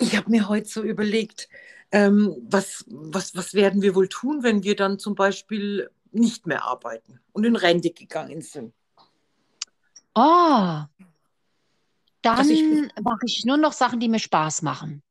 Ich 0.00 0.16
habe 0.16 0.30
mir 0.30 0.48
heute 0.48 0.68
so 0.68 0.82
überlegt, 0.82 1.48
ähm, 1.92 2.34
was, 2.48 2.84
was, 2.88 3.36
was 3.36 3.54
werden 3.54 3.82
wir 3.82 3.94
wohl 3.94 4.08
tun, 4.08 4.42
wenn 4.42 4.62
wir 4.64 4.74
dann 4.74 4.98
zum 4.98 5.14
Beispiel 5.14 5.90
nicht 6.10 6.46
mehr 6.46 6.64
arbeiten 6.64 7.20
und 7.32 7.44
in 7.44 7.56
Rente 7.56 7.90
gegangen 7.90 8.40
sind? 8.40 8.74
Oh, 10.14 10.82
dann 12.22 12.38
also 12.38 12.54
mache 13.02 13.26
ich 13.26 13.44
nur 13.44 13.56
noch 13.56 13.72
Sachen, 13.72 14.00
die 14.00 14.08
mir 14.08 14.18
Spaß 14.18 14.62
machen. 14.62 15.02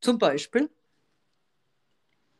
Zum 0.00 0.18
Beispiel? 0.18 0.70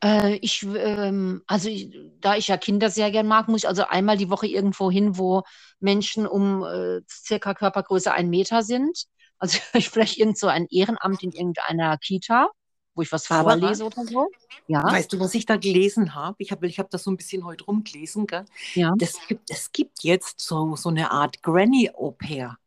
Äh, 0.05 0.37
ich, 0.43 0.63
ähm, 0.63 1.43
also 1.47 1.71
ich, 1.71 1.97
da 2.21 2.37
ich 2.37 2.49
ja 2.49 2.59
Kinder 2.59 2.91
sehr 2.91 3.11
gern 3.11 3.27
mag, 3.27 3.49
muss 3.49 3.63
ich 3.63 3.69
also 3.69 3.85
einmal 3.87 4.19
die 4.19 4.29
Woche 4.29 4.47
irgendwo 4.47 4.91
hin, 4.91 5.17
wo 5.17 5.43
Menschen 5.81 6.27
um 6.27 6.63
äh, 6.63 7.01
circa 7.09 7.55
Körpergröße 7.55 8.13
ein 8.13 8.29
Meter 8.29 8.63
sind. 8.63 9.07
Also 9.39 9.59
vielleicht 9.73 10.19
irgend 10.19 10.39
so 10.39 10.47
ein 10.47 10.67
Ehrenamt 10.71 11.23
in 11.23 11.33
irgendeiner 11.33 11.97
Kita, 11.97 12.51
wo 12.95 13.01
ich 13.01 13.11
was 13.13 13.29
Barbara, 13.29 13.59
vorlese 13.59 13.85
oder 13.85 14.05
so. 14.05 14.29
Ja. 14.67 14.85
Weißt 14.85 15.11
du, 15.11 15.21
was 15.21 15.35
ich 15.35 15.47
da 15.47 15.57
gelesen 15.57 16.15
habe? 16.15 16.37
Ich 16.39 16.53
habe 16.53 16.67
ich 16.67 16.79
hab 16.79 16.91
das 16.91 17.05
so 17.05 17.11
ein 17.11 17.17
bisschen 17.17 17.47
heute 17.47 17.65
rumgelesen. 17.65 18.27
Gell? 18.27 18.45
Ja. 18.75 18.93
Das 18.99 19.15
gibt, 19.27 19.51
es 19.51 19.73
gibt 19.73 20.05
jetzt 20.05 20.39
so, 20.39 20.77
so 20.77 20.91
eine 20.91 21.13
Art 21.13 21.43
Granny-Au-pair. 21.43 22.59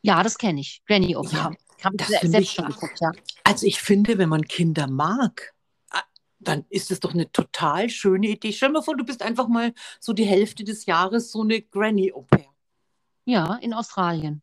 Ja, 0.00 0.22
das 0.22 0.38
kenne 0.38 0.60
ich. 0.60 0.82
Granny-Au-pair. 0.86 1.52
Ja, 1.82 1.90
das 1.92 2.08
selbst 2.08 2.34
ich, 2.34 2.52
schon 2.52 2.66
geguckt, 2.66 3.00
ja. 3.00 3.12
Also 3.44 3.66
ich 3.66 3.82
finde, 3.82 4.16
wenn 4.16 4.30
man 4.30 4.46
Kinder 4.46 4.86
mag, 4.86 5.54
dann 6.40 6.64
ist 6.70 6.90
es 6.90 7.00
doch 7.00 7.12
eine 7.14 7.30
total 7.30 7.88
schöne 7.90 8.28
Idee. 8.28 8.52
Stell 8.52 8.70
dir 8.70 8.74
mal 8.74 8.82
vor, 8.82 8.96
du 8.96 9.04
bist 9.04 9.22
einfach 9.22 9.46
mal 9.46 9.72
so 10.00 10.12
die 10.12 10.24
Hälfte 10.24 10.64
des 10.64 10.86
Jahres 10.86 11.30
so 11.30 11.42
eine 11.42 11.60
Granny-Au-pair. 11.60 12.46
Ja, 13.26 13.56
in 13.56 13.74
Australien. 13.74 14.42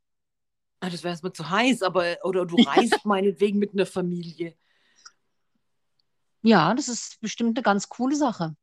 Ah, 0.79 0.89
das 0.89 1.03
wäre 1.03 1.11
erstmal 1.11 1.33
zu 1.33 1.49
heiß, 1.49 1.81
aber 1.81 2.17
oder 2.23 2.45
du 2.45 2.55
reist 2.61 3.03
meinetwegen 3.03 3.57
mit 3.57 3.73
einer 3.73 3.87
Familie. 3.87 4.55
Ja, 6.43 6.73
das 6.75 6.87
ist 6.87 7.19
bestimmt 7.19 7.57
eine 7.57 7.63
ganz 7.63 7.89
coole 7.89 8.15
Sache. 8.15 8.55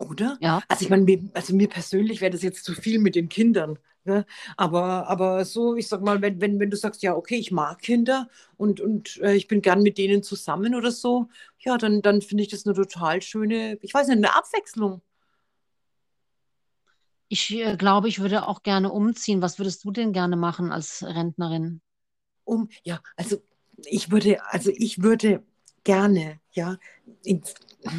Oder? 0.00 0.38
Ja. 0.40 0.62
Also 0.68 0.84
ich 0.84 0.90
meine, 0.90 1.04
mir, 1.04 1.30
also 1.34 1.54
mir 1.54 1.68
persönlich 1.68 2.20
wäre 2.20 2.30
das 2.30 2.42
jetzt 2.42 2.64
zu 2.64 2.74
viel 2.74 2.98
mit 2.98 3.14
den 3.14 3.28
Kindern. 3.28 3.78
Ne? 4.04 4.24
Aber, 4.56 5.08
aber 5.08 5.44
so, 5.44 5.76
ich 5.76 5.88
sag 5.88 6.00
mal, 6.00 6.22
wenn, 6.22 6.40
wenn, 6.40 6.58
wenn 6.58 6.70
du 6.70 6.76
sagst, 6.76 7.02
ja, 7.02 7.14
okay, 7.14 7.36
ich 7.36 7.50
mag 7.50 7.80
Kinder 7.80 8.28
und, 8.56 8.80
und 8.80 9.18
äh, 9.18 9.34
ich 9.34 9.46
bin 9.46 9.60
gern 9.60 9.82
mit 9.82 9.98
denen 9.98 10.22
zusammen 10.22 10.74
oder 10.74 10.90
so, 10.90 11.28
ja, 11.58 11.76
dann, 11.76 12.00
dann 12.00 12.22
finde 12.22 12.42
ich 12.42 12.48
das 12.48 12.64
eine 12.64 12.74
total 12.74 13.20
schöne, 13.20 13.78
ich 13.82 13.92
weiß 13.92 14.08
nicht, 14.08 14.16
eine 14.16 14.34
Abwechslung. 14.34 15.02
Ich 17.28 17.54
äh, 17.54 17.76
glaube, 17.76 18.08
ich 18.08 18.20
würde 18.20 18.48
auch 18.48 18.62
gerne 18.62 18.90
umziehen. 18.90 19.42
Was 19.42 19.58
würdest 19.58 19.84
du 19.84 19.90
denn 19.90 20.14
gerne 20.14 20.36
machen 20.36 20.72
als 20.72 21.04
Rentnerin? 21.04 21.82
Um, 22.44 22.70
ja, 22.82 23.00
also 23.16 23.36
ich 23.84 24.10
würde, 24.10 24.42
also 24.46 24.70
ich 24.74 25.02
würde 25.02 25.44
gerne, 25.84 26.40
ja, 26.52 26.78
in, 27.24 27.42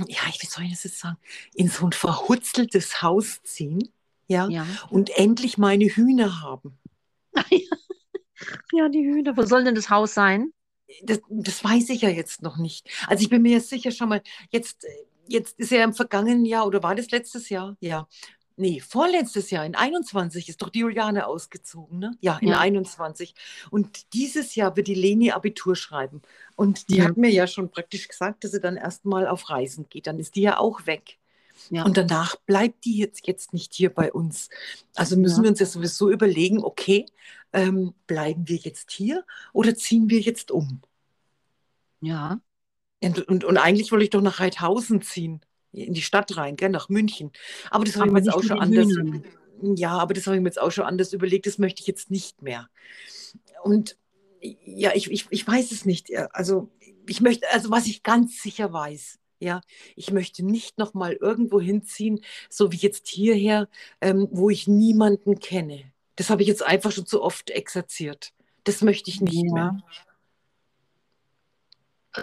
ja, 0.08 0.20
wie 0.40 0.48
soll 0.48 0.66
ich 0.66 0.72
das 0.72 0.84
jetzt 0.84 1.00
sagen, 1.00 1.18
in 1.54 1.68
so 1.68 1.86
ein 1.86 1.92
verhutzeltes 1.92 3.02
Haus 3.02 3.42
ziehen 3.44 3.92
ja, 4.28 4.48
ja. 4.50 4.66
und 4.90 5.10
endlich 5.18 5.58
meine 5.58 5.86
Hühner 5.86 6.42
haben. 6.42 6.78
ja, 8.72 8.90
die 8.90 9.04
Hühner. 9.04 9.36
Wo 9.36 9.44
soll 9.44 9.64
denn 9.64 9.76
das 9.76 9.90
Haus 9.90 10.14
sein? 10.14 10.54
Das, 11.04 11.20
das 11.30 11.64
weiß 11.64 11.90
ich 11.90 12.02
ja 12.02 12.10
jetzt 12.10 12.42
noch 12.42 12.58
nicht. 12.58 12.90
Also 13.08 13.24
ich 13.24 13.30
bin 13.30 13.42
mir 13.42 13.54
jetzt 13.54 13.70
sicher 13.70 13.92
schon 13.92 14.10
mal, 14.10 14.22
jetzt, 14.52 14.86
jetzt 15.28 15.58
ist 15.60 15.72
ja 15.72 15.84
im 15.84 15.94
vergangenen 15.94 16.46
Jahr, 16.46 16.68
oder 16.68 16.84
war 16.84 16.96
das 16.96 17.12
letztes 17.12 17.50
Jahr? 17.50 17.78
Ja. 17.80 18.08
Nee, 18.62 18.80
vorletztes 18.80 19.50
Jahr, 19.50 19.66
in 19.66 19.74
21 19.74 20.48
ist 20.48 20.62
doch 20.62 20.70
die 20.70 20.82
Juliane 20.82 21.26
ausgezogen, 21.26 21.98
ne? 21.98 22.16
Ja, 22.22 22.38
in 22.38 22.50
ja. 22.50 22.60
21. 22.60 23.34
Und 23.72 24.14
dieses 24.14 24.54
Jahr 24.54 24.78
wird 24.78 24.86
die 24.86 24.94
Leni 24.94 25.32
Abitur 25.32 25.76
schreiben. 25.76 26.22
Und 26.56 26.90
die 26.90 26.98
ja. 26.98 27.06
hat 27.06 27.18
mir 27.18 27.32
ja 27.32 27.48
schon 27.48 27.72
praktisch 27.72 28.08
gesagt, 28.08 28.44
dass 28.44 28.52
sie 28.52 28.60
dann 28.60 28.78
erstmal 28.78 29.26
auf 29.26 29.50
Reisen 29.50 29.90
geht. 29.90 30.06
Dann 30.06 30.20
ist 30.20 30.36
die 30.36 30.44
ja 30.44 30.60
auch 30.60 30.86
weg. 30.86 31.18
Ja. 31.72 31.86
Und 31.86 31.98
danach 31.98 32.36
bleibt 32.36 32.86
die 32.86 33.00
jetzt, 33.00 33.26
jetzt 33.26 33.52
nicht 33.52 33.74
hier 33.74 33.92
bei 33.92 34.14
uns. 34.14 34.52
Also 34.94 35.18
müssen 35.18 35.38
ja. 35.38 35.44
wir 35.46 35.50
uns 35.50 35.60
ja 35.60 35.66
sowieso 35.66 36.12
überlegen, 36.12 36.64
okay, 36.64 37.08
ähm, 37.54 37.96
bleiben 38.06 38.48
wir 38.48 38.58
jetzt 38.58 38.92
hier 38.92 39.26
oder 39.54 39.74
ziehen 39.74 40.08
wir 40.08 40.20
jetzt 40.20 40.52
um? 40.52 40.82
Ja. 42.00 42.40
Und, 43.04 43.28
und, 43.28 43.44
und 43.44 43.58
eigentlich 43.58 43.92
wollte 43.92 44.04
ich 44.04 44.12
doch 44.12 44.22
nach 44.22 44.40
Reithausen 44.40 45.02
ziehen, 45.02 45.42
in 45.74 45.94
die 45.94 46.02
Stadt 46.02 46.36
rein, 46.38 46.56
gell, 46.56 46.70
nach 46.70 46.90
München. 46.90 47.32
Aber 47.70 47.86
das 47.86 47.96
habe 47.96 48.08
ich 48.08 48.14
mir 48.14 48.20
jetzt 48.20 48.34
auch 48.34 48.44
schon 48.44 48.60
anders. 48.60 48.88
Ja, 49.62 49.98
aber 49.98 50.14
das 50.14 50.26
habe 50.26 50.36
ich 50.36 50.42
mir 50.42 50.50
jetzt 50.50 50.60
auch 50.60 50.72
schon 50.72 50.86
anders 50.86 51.14
überlegt, 51.14 51.46
das 51.46 51.58
möchte 51.58 51.82
ich 51.82 51.88
jetzt 51.88 52.10
nicht 52.12 52.42
mehr. 52.42 52.70
Und 53.64 53.98
ja, 54.42 54.92
ich, 54.96 55.12
ich, 55.12 55.28
ich 55.30 55.48
weiß 55.48 55.72
es 55.72 55.86
nicht. 55.86 56.10
Also 56.34 56.70
ich 57.08 57.22
möchte, 57.22 57.46
also 57.52 57.70
was 57.70 57.86
ich 57.86 58.02
ganz 58.04 58.42
sicher 58.42 58.74
weiß, 58.74 59.20
Ja, 59.40 59.62
ich 59.96 60.12
möchte 60.12 60.46
nicht 60.46 60.78
noch 60.78 60.94
mal 60.94 61.14
irgendwo 61.14 61.60
hinziehen, 61.60 62.22
so 62.50 62.72
wie 62.72 62.78
jetzt 62.78 63.08
hierher, 63.08 63.68
ähm, 64.00 64.28
wo 64.32 64.50
ich 64.52 64.68
niemanden 64.68 65.40
kenne. 65.40 65.84
Das 66.16 66.30
habe 66.30 66.44
ich 66.44 66.48
jetzt 66.48 66.64
einfach 66.64 66.92
schon 66.92 67.08
zu 67.08 67.24
oft 67.24 67.50
exerziert. 67.50 68.34
Das 68.64 68.82
möchte 68.82 69.10
ich 69.10 69.20
nicht 69.22 69.44
Ja. 69.46 69.54
mehr. 69.54 69.84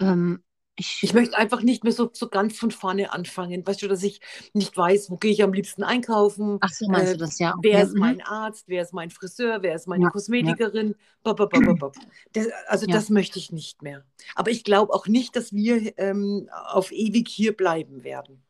Ähm, 0.00 0.42
ich, 0.78 0.98
Ich 1.02 1.12
möchte 1.12 1.36
einfach 1.36 1.62
nicht 1.62 1.82
mehr 1.82 1.92
so, 1.92 2.08
so 2.12 2.28
ganz 2.28 2.56
von 2.56 2.70
vorne 2.70 3.12
anfangen. 3.12 3.66
Weißt 3.66 3.82
du, 3.82 3.88
dass 3.88 4.02
ich 4.04 4.20
nicht 4.54 4.76
weiß, 4.76 5.10
wo 5.10 5.16
gehe 5.16 5.32
ich 5.32 5.42
am 5.42 5.52
liebsten 5.52 5.82
einkaufen, 5.82 6.58
ach 6.60 6.70
so, 6.70 6.86
meinst 6.88 7.14
äh, 7.14 7.16
du 7.16 7.24
das 7.24 7.38
ja? 7.38 7.54
wer 7.60 7.78
Okay. 7.78 7.82
ist 7.82 7.94
Mhm. 7.94 8.00
mein 8.00 8.22
Arzt, 8.22 8.64
wer 8.68 8.82
ist 8.82 8.92
mein 8.94 9.10
Friseur, 9.10 9.62
wer 9.62 9.74
ist 9.74 9.88
meine 9.88 10.04
Ja, 10.04 10.08
ja, 10.08 10.12
Kosmetikerin. 10.12 10.94
Bop, 11.24 11.36
bop, 11.36 11.50
bop, 11.50 11.78
bop. 11.78 11.96
Das, 12.32 12.46
also 12.68 12.86
ja. 12.86 12.92
das 12.92 13.10
möchte 13.10 13.38
ich 13.38 13.50
nicht 13.50 13.82
mehr. 13.82 14.04
Aber 14.36 14.50
ich 14.52 14.62
glaube 14.64 14.92
auch 14.94 15.08
nicht, 15.08 15.34
dass 15.34 15.52
wir 15.52 15.98
ähm, 15.98 16.48
auf 16.68 16.92
ewig 16.92 17.28
hier 17.28 17.56
bleiben 17.56 18.04
werden. 18.04 18.42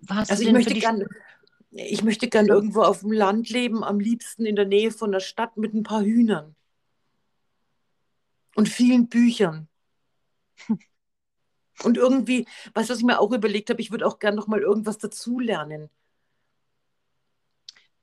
Was 0.00 0.30
Also 0.30 0.42
ich 0.42 0.52
möchte 0.52 0.74
dich? 0.74 0.82
gern, 0.82 1.04
ich 1.70 2.02
möchte 2.02 2.28
gern 2.28 2.46
irgendwo 2.46 2.82
auf 2.82 3.00
dem 3.00 3.12
Land 3.12 3.50
leben, 3.50 3.84
am 3.84 4.00
liebsten 4.00 4.46
in 4.46 4.56
der 4.56 4.66
Nähe 4.66 4.90
von 4.90 5.12
der 5.12 5.20
Stadt 5.20 5.56
mit 5.56 5.74
ein 5.74 5.82
paar 5.82 6.02
Hühnern 6.02 6.54
und 8.56 8.68
vielen 8.68 9.08
Büchern. 9.08 9.68
Und 11.82 11.98
irgendwie, 11.98 12.46
weißt 12.74 12.88
du, 12.88 12.92
was 12.92 13.00
ich 13.00 13.04
mir 13.04 13.20
auch 13.20 13.32
überlegt 13.32 13.70
habe, 13.70 13.80
ich 13.80 13.90
würde 13.90 14.06
auch 14.06 14.18
gern 14.18 14.34
noch 14.34 14.46
mal 14.46 14.60
irgendwas 14.60 14.98
dazulernen. 14.98 15.90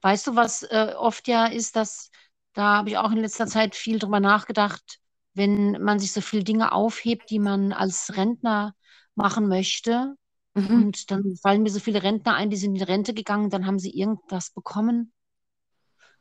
Weißt 0.01 0.27
du, 0.27 0.35
was 0.35 0.63
äh, 0.63 0.93
oft 0.97 1.27
ja 1.27 1.47
ist, 1.47 1.75
dass 1.75 2.11
da 2.53 2.77
habe 2.77 2.89
ich 2.89 2.97
auch 2.97 3.11
in 3.11 3.17
letzter 3.17 3.47
Zeit 3.47 3.75
viel 3.75 3.99
drüber 3.99 4.19
nachgedacht, 4.19 4.99
wenn 5.33 5.81
man 5.81 5.97
sich 5.99 6.11
so 6.11 6.21
viele 6.21 6.43
Dinge 6.43 6.71
aufhebt, 6.71 7.29
die 7.29 7.39
man 7.39 7.73
als 7.73 8.15
Rentner 8.15 8.75
machen 9.15 9.47
möchte. 9.47 10.15
Mhm. 10.53 10.67
Und 10.69 11.11
dann 11.11 11.35
fallen 11.41 11.63
mir 11.63 11.71
so 11.71 11.79
viele 11.79 12.03
Rentner 12.03 12.35
ein, 12.35 12.51
die 12.51 12.57
sind 12.57 12.75
in 12.75 12.83
Rente 12.83 13.15
gegangen, 13.15 13.49
dann 13.49 13.65
haben 13.65 13.79
sie 13.79 13.97
irgendwas 13.97 14.51
bekommen, 14.51 15.11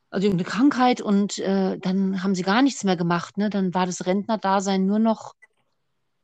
also 0.09 0.27
irgendeine 0.27 0.49
Krankheit 0.51 1.01
und 1.03 1.39
äh, 1.39 1.79
dann 1.79 2.23
haben 2.23 2.35
sie 2.35 2.43
gar 2.43 2.63
nichts 2.63 2.85
mehr 2.85 2.97
gemacht. 2.97 3.37
Ne? 3.37 3.51
Dann 3.51 3.75
war 3.75 3.85
das 3.87 4.07
Rentnerdasein 4.07 4.87
nur 4.87 4.99
noch 4.99 5.35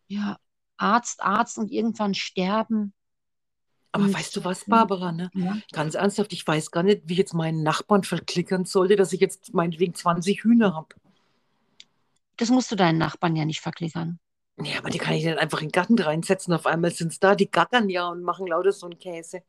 ja, 0.08 0.38
Arzt, 0.76 1.22
Arzt 1.22 1.58
und 1.58 1.70
irgendwann 1.70 2.14
sterben. 2.14 2.94
Aber 3.92 4.04
Und 4.04 4.14
weißt 4.14 4.36
du 4.36 4.44
was, 4.44 4.64
Barbara, 4.64 5.12
ne? 5.12 5.30
ja, 5.34 5.58
Ganz 5.72 5.94
ernsthaft, 5.94 6.32
ich 6.32 6.46
weiß 6.46 6.70
gar 6.70 6.82
nicht, 6.82 7.02
wie 7.06 7.12
ich 7.14 7.18
jetzt 7.18 7.34
meinen 7.34 7.62
Nachbarn 7.62 8.02
verklickern 8.04 8.64
sollte, 8.64 8.96
dass 8.96 9.12
ich 9.12 9.20
jetzt 9.20 9.54
meinetwegen 9.54 9.94
20 9.94 10.42
Hühner 10.44 10.74
habe. 10.74 10.94
das 12.38 12.48
musst 12.48 12.70
du 12.70 12.76
deinen 12.76 12.96
Nachbarn 12.96 13.36
ja 13.36 13.44
nicht 13.44 13.60
verklickern. 13.60 14.18
Ja, 14.62 14.78
aber 14.78 14.90
die 14.90 14.98
kann 14.98 15.14
ich 15.14 15.24
nicht 15.24 15.38
einfach 15.38 15.60
in 15.62 15.68
den 15.68 15.72
Garten 15.72 15.98
reinsetzen. 15.98 16.52
Auf 16.52 16.66
einmal 16.66 16.90
sind 16.92 17.12
es 17.12 17.18
da, 17.20 17.34
die 17.34 17.50
gackern 17.50 17.88
ja 17.88 18.08
und 18.08 18.22
machen 18.22 18.46
lauter 18.46 18.72
so 18.72 18.86
einen 18.86 18.98
Käse. 18.98 19.42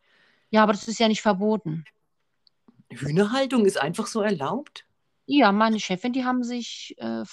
Ja, 0.52 0.62
aber 0.64 0.74
das 0.74 0.88
ist 0.88 1.00
ja 1.00 1.08
nicht 1.08 1.22
verboten. 1.22 1.86
Hühnerhaltung 2.92 3.66
ist 3.66 3.82
einfach 3.82 4.06
so 4.06 4.22
erlaubt. 4.22 4.86
Ja, 5.26 5.52
meine 5.52 5.80
Chefin, 5.80 6.14
die 6.14 6.26
haben 6.26 6.44
sich, 6.44 6.96
äh, 6.98 7.24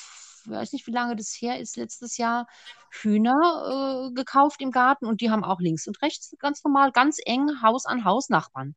weiß 0.49 0.73
nicht, 0.73 0.87
wie 0.87 0.93
lange 0.93 1.17
das 1.17 1.37
her 1.41 1.59
ist, 1.61 1.77
letztes 1.77 2.17
Jahr 2.17 2.47
Hühner 2.91 4.09
äh, 4.11 4.15
gekauft 4.15 4.61
im 4.63 4.71
Garten 4.71 5.07
und 5.07 5.21
die 5.21 5.31
haben 5.31 5.45
auch 5.45 5.61
links 5.61 5.87
und 5.87 6.01
rechts 6.03 6.35
ganz 6.39 6.63
normal, 6.65 6.93
ganz 6.93 7.19
eng 7.25 7.63
Haus 7.63 7.87
an 7.87 8.05
Haus 8.05 8.29
Nachbarn. 8.29 8.75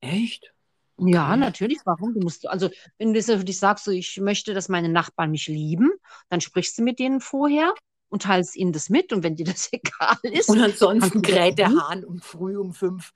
Echt? 0.00 0.52
Ja, 0.98 1.30
Okay. 1.30 1.40
natürlich. 1.40 1.78
Warum? 1.84 2.14
Du 2.14 2.20
musst, 2.20 2.46
also, 2.48 2.70
wenn 2.98 3.12
du 3.12 3.44
dich 3.44 3.58
sagst, 3.58 3.84
so, 3.84 3.90
ich 3.90 4.18
möchte, 4.18 4.54
dass 4.54 4.68
meine 4.68 4.88
Nachbarn 4.88 5.30
mich 5.30 5.46
lieben, 5.46 5.90
dann 6.30 6.40
sprichst 6.40 6.78
du 6.78 6.82
mit 6.82 6.98
denen 6.98 7.20
vorher 7.20 7.74
und 8.08 8.22
teilst 8.22 8.56
ihnen 8.56 8.72
das 8.72 8.88
mit. 8.88 9.12
Und 9.12 9.22
wenn 9.22 9.36
dir 9.36 9.44
das 9.44 9.68
egal 9.72 10.16
ist, 10.22 10.48
Und 10.48 10.60
ansonsten 10.60 11.22
kräht 11.22 11.58
der. 11.58 11.68
Hahn 11.68 12.04
um 12.04 12.20
früh 12.20 12.56
um 12.56 12.72
fünf. 12.72 13.12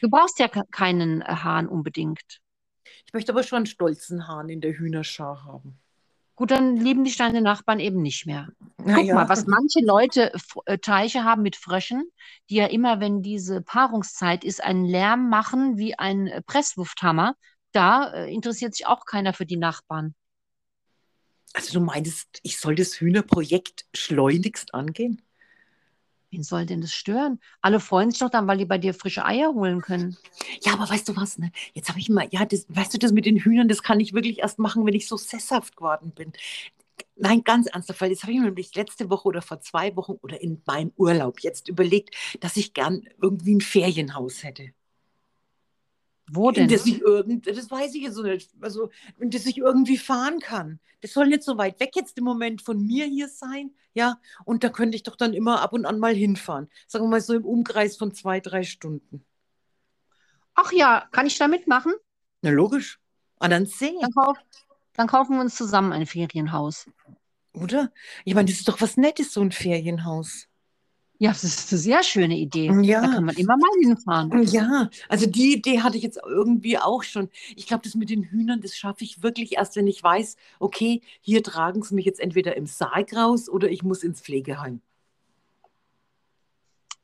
Du 0.00 0.08
brauchst 0.08 0.38
ja 0.38 0.48
ke- 0.48 0.64
keinen 0.70 1.22
äh, 1.22 1.24
Hahn 1.26 1.66
unbedingt. 1.68 2.40
Ich 3.06 3.12
möchte 3.12 3.32
aber 3.32 3.42
schon 3.42 3.56
einen 3.58 3.66
stolzen 3.66 4.28
Hahn 4.28 4.48
in 4.48 4.60
der 4.60 4.74
Hühnerschar 4.74 5.44
haben. 5.44 5.80
Gut, 6.38 6.52
dann 6.52 6.76
lieben 6.76 7.02
dich 7.02 7.16
deine 7.16 7.42
Nachbarn 7.42 7.80
eben 7.80 8.00
nicht 8.00 8.24
mehr. 8.24 8.46
Guck 8.76 8.86
mal, 8.86 9.02
Naja, 9.02 9.28
was 9.28 9.46
manche 9.46 9.80
Leute 9.80 10.32
äh, 10.66 10.78
Teiche 10.78 11.24
haben 11.24 11.42
mit 11.42 11.56
Fröschen, 11.56 12.04
die 12.48 12.54
ja 12.54 12.66
immer, 12.66 13.00
wenn 13.00 13.22
diese 13.22 13.60
Paarungszeit 13.60 14.44
ist, 14.44 14.62
einen 14.62 14.84
Lärm 14.84 15.30
machen 15.30 15.78
wie 15.78 15.98
ein 15.98 16.28
äh, 16.28 16.40
Presslufthammer. 16.42 17.34
Da 17.72 18.12
äh, 18.12 18.32
interessiert 18.32 18.76
sich 18.76 18.86
auch 18.86 19.04
keiner 19.04 19.32
für 19.32 19.46
die 19.46 19.56
Nachbarn. 19.56 20.14
also 21.54 21.72
du 21.72 21.80
meintest, 21.84 22.38
ich 22.44 22.58
soll 22.58 22.76
das 22.76 23.00
Hühnerprojekt 23.00 23.86
schleunigst 23.92 24.74
angehen? 24.74 25.20
Wen 26.30 26.42
soll 26.42 26.66
denn 26.66 26.82
das 26.82 26.92
stören? 26.92 27.40
Alle 27.62 27.80
freuen 27.80 28.10
sich 28.10 28.20
doch 28.20 28.28
dann, 28.28 28.46
weil 28.46 28.58
die 28.58 28.66
bei 28.66 28.76
dir 28.76 28.92
frische 28.92 29.24
Eier 29.24 29.54
holen 29.54 29.80
können. 29.80 30.18
Ja, 30.62 30.74
aber 30.74 30.88
weißt 30.88 31.08
du 31.08 31.16
was, 31.16 31.38
ne? 31.38 31.50
Jetzt 31.72 31.88
habe 31.88 31.98
ich 32.00 32.10
mal, 32.10 32.28
ja, 32.30 32.44
das, 32.44 32.66
weißt 32.68 32.92
du, 32.92 32.98
das 32.98 33.12
mit 33.12 33.24
den 33.24 33.38
Hühnern, 33.38 33.68
das 33.68 33.82
kann 33.82 33.98
ich 33.98 34.12
wirklich 34.12 34.40
erst 34.40 34.58
machen, 34.58 34.84
wenn 34.84 34.94
ich 34.94 35.08
so 35.08 35.16
sesshaft 35.16 35.76
geworden 35.76 36.12
bin. 36.14 36.32
Nein, 37.16 37.44
ganz 37.44 37.66
ernsthaft, 37.66 38.00
weil 38.00 38.10
jetzt 38.10 38.22
habe 38.22 38.32
ich 38.32 38.38
mir 38.38 38.46
nämlich 38.46 38.74
letzte 38.74 39.10
Woche 39.10 39.28
oder 39.28 39.42
vor 39.42 39.60
zwei 39.60 39.96
Wochen 39.96 40.12
oder 40.22 40.40
in 40.40 40.62
meinem 40.66 40.92
Urlaub 40.96 41.40
jetzt 41.40 41.68
überlegt, 41.68 42.14
dass 42.40 42.56
ich 42.56 42.74
gern 42.74 43.02
irgendwie 43.20 43.56
ein 43.56 43.60
Ferienhaus 43.62 44.44
hätte. 44.44 44.72
Wo 46.30 46.50
In 46.50 46.54
denn? 46.54 46.68
das 46.68 46.86
ich 46.86 47.00
irgend, 47.00 47.46
das 47.46 47.70
weiß 47.70 47.94
ich 47.94 48.02
jetzt 48.02 48.14
so 48.14 48.22
nicht, 48.22 48.50
also 48.60 48.90
in 49.18 49.30
das 49.30 49.46
ich 49.46 49.58
irgendwie 49.58 49.98
fahren 49.98 50.40
kann. 50.40 50.80
Das 51.00 51.12
soll 51.12 51.28
nicht 51.28 51.42
so 51.42 51.56
weit 51.58 51.78
weg 51.80 51.90
jetzt 51.94 52.18
im 52.18 52.24
Moment 52.24 52.60
von 52.62 52.80
mir 52.84 53.06
hier 53.06 53.28
sein, 53.28 53.70
ja. 53.94 54.20
Und 54.44 54.64
da 54.64 54.68
könnte 54.68 54.96
ich 54.96 55.02
doch 55.04 55.16
dann 55.16 55.32
immer 55.34 55.60
ab 55.62 55.72
und 55.72 55.86
an 55.86 55.98
mal 55.98 56.14
hinfahren. 56.14 56.68
Sagen 56.86 57.04
wir 57.04 57.08
mal 57.08 57.20
so 57.20 57.34
im 57.34 57.44
Umkreis 57.44 57.96
von 57.96 58.12
zwei, 58.14 58.40
drei 58.40 58.62
Stunden. 58.64 59.24
Ach 60.54 60.72
ja, 60.72 61.08
kann 61.12 61.26
ich 61.26 61.38
da 61.38 61.48
mitmachen? 61.48 61.92
Na 62.42 62.50
logisch. 62.50 62.98
An 63.38 63.52
einen 63.52 63.66
See, 63.66 63.94
Dann, 64.00 64.10
kauf, 64.12 64.36
dann 64.94 65.06
kaufen 65.06 65.36
wir 65.36 65.40
uns 65.40 65.54
zusammen 65.54 65.92
ein 65.92 66.06
Ferienhaus. 66.06 66.86
oder? 67.54 67.92
Ich 68.24 68.34
meine, 68.34 68.48
das 68.48 68.58
ist 68.58 68.68
doch 68.68 68.80
was 68.80 68.96
Nettes, 68.96 69.32
so 69.32 69.40
ein 69.40 69.52
Ferienhaus. 69.52 70.48
Ja, 71.20 71.30
das 71.30 71.42
ist 71.42 71.72
eine 71.72 71.78
sehr 71.80 72.02
schöne 72.04 72.36
Idee. 72.38 72.68
Da 72.68 72.80
Ja, 72.80 73.00
kann 73.00 73.24
man 73.24 73.34
immer 73.36 73.56
mal 73.56 73.70
hinfahren. 73.80 74.42
ja. 74.44 74.88
Also 75.08 75.26
die 75.26 75.54
Idee 75.54 75.80
hatte 75.80 75.96
ich 75.96 76.04
jetzt 76.04 76.20
irgendwie 76.24 76.78
auch 76.78 77.02
schon. 77.02 77.28
Ich 77.56 77.66
glaube, 77.66 77.82
das 77.82 77.96
mit 77.96 78.08
den 78.10 78.22
Hühnern, 78.22 78.60
das 78.60 78.76
schaffe 78.76 79.02
ich 79.02 79.22
wirklich 79.22 79.54
erst, 79.56 79.74
wenn 79.76 79.88
ich 79.88 80.00
weiß, 80.02 80.36
okay, 80.60 81.02
hier 81.20 81.42
tragen 81.42 81.82
sie 81.82 81.94
mich 81.96 82.04
jetzt 82.06 82.20
entweder 82.20 82.56
im 82.56 82.66
Sarg 82.66 83.12
raus 83.14 83.48
oder 83.48 83.68
ich 83.68 83.82
muss 83.82 84.04
ins 84.04 84.20
Pflegeheim. 84.20 84.80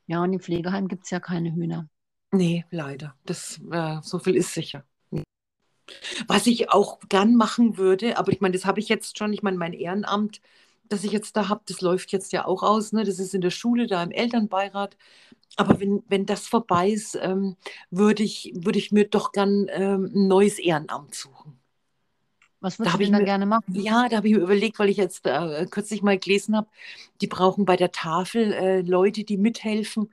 Ja, 0.06 0.22
und 0.22 0.32
im 0.32 0.40
Pflegeheim 0.40 0.88
gibt 0.88 1.04
es 1.04 1.10
ja 1.10 1.20
keine 1.20 1.52
Hühner. 1.54 1.88
Nee, 2.32 2.64
leider. 2.70 3.16
Das, 3.24 3.60
äh, 3.70 3.98
so 4.02 4.18
viel 4.18 4.36
ist 4.36 4.52
sicher. 4.54 4.84
Was 6.28 6.46
ich 6.46 6.70
auch 6.70 6.98
gern 7.08 7.34
machen 7.36 7.76
würde, 7.76 8.16
aber 8.18 8.32
ich 8.32 8.40
meine, 8.40 8.52
das 8.52 8.64
habe 8.64 8.80
ich 8.80 8.88
jetzt 8.88 9.18
schon, 9.18 9.32
ich 9.32 9.42
meine, 9.42 9.58
mein 9.58 9.72
Ehrenamt, 9.72 10.40
das 10.94 11.04
ich 11.04 11.12
jetzt 11.12 11.36
da 11.36 11.48
habe, 11.48 11.62
das 11.66 11.80
läuft 11.80 12.12
jetzt 12.12 12.32
ja 12.32 12.46
auch 12.46 12.62
aus, 12.62 12.92
ne? 12.92 13.04
Das 13.04 13.18
ist 13.18 13.34
in 13.34 13.40
der 13.42 13.50
Schule, 13.50 13.86
da 13.86 14.02
im 14.02 14.10
Elternbeirat. 14.12 14.96
Aber 15.56 15.80
wenn, 15.80 16.04
wenn 16.08 16.26
das 16.26 16.46
vorbei 16.48 16.90
ist, 16.90 17.16
ähm, 17.16 17.56
würde 17.90 18.22
ich, 18.24 18.52
würde 18.56 18.78
ich 18.78 18.92
mir 18.92 19.08
doch 19.08 19.32
gern 19.32 19.68
ähm, 19.70 20.10
ein 20.14 20.28
neues 20.28 20.58
Ehrenamt 20.60 21.14
suchen. 21.14 21.60
Was 22.60 22.80
Da 22.82 22.92
würdest 22.92 22.98
du 22.98 22.98
habe 22.98 23.02
ich 23.04 23.10
denn 23.10 23.12
dann 23.12 23.24
gerne 23.24 23.46
machen? 23.46 23.84
ja, 23.84 24.08
da 24.08 24.16
habe 24.18 24.28
ich 24.28 24.34
mir 24.34 24.40
überlegt, 24.42 24.78
weil 24.78 24.88
ich 24.90 24.96
jetzt 24.98 25.26
äh, 25.26 25.66
kürzlich 25.70 26.02
mal 26.02 26.18
gelesen 26.18 26.56
habe, 26.56 26.68
die 27.20 27.26
brauchen 27.26 27.64
bei 27.64 27.76
der 27.76 27.92
Tafel 27.92 28.52
äh, 28.52 28.80
Leute, 28.82 29.24
die 29.24 29.36
mithelfen. 29.38 30.12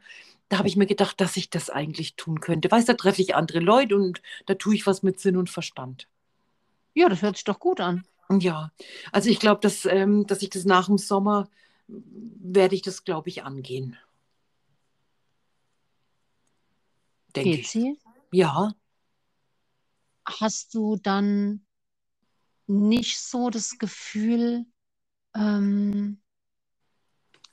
Da 0.50 0.58
habe 0.58 0.68
ich 0.68 0.76
mir 0.78 0.86
gedacht, 0.88 1.22
dass 1.22 1.38
ich 1.38 1.50
das 1.50 1.70
eigentlich 1.70 2.16
tun 2.16 2.40
könnte. 2.42 2.72
Weißt 2.72 2.88
du, 2.90 2.94
da 2.94 2.98
treffe 2.98 3.22
ich 3.22 3.36
andere 3.36 3.60
Leute 3.60 3.96
und 3.96 4.22
da 4.48 4.56
tue 4.56 4.76
ich 4.76 4.88
was 4.88 5.04
mit 5.04 5.20
Sinn 5.20 5.38
und 5.38 5.50
Verstand. 5.50 6.08
Ja, 6.94 7.10
das 7.10 7.22
hört 7.22 7.36
sich 7.36 7.44
doch 7.44 7.60
gut 7.60 7.82
an. 7.82 8.06
Ja, 8.40 8.72
also 9.12 9.30
ich 9.30 9.40
glaube, 9.40 9.62
dass, 9.62 9.86
ähm, 9.86 10.26
dass 10.28 10.42
ich 10.42 10.50
das 10.50 10.66
nach 10.66 10.88
dem 10.88 10.98
Sommer 10.98 11.50
werde 11.88 12.76
ich 12.76 12.82
das, 12.82 13.04
glaube 13.04 13.30
ich, 13.30 13.44
angehen, 13.44 13.98
denke 17.36 17.60
ich. 17.60 17.70
sie? 17.70 18.00
Ja, 18.32 18.74
Hast 20.26 20.74
du 20.76 20.96
dann 20.98 21.66
nicht 22.68 23.20
so 23.20 23.50
das 23.50 23.78
Gefühl, 23.78 24.66
ähm, 25.36 26.22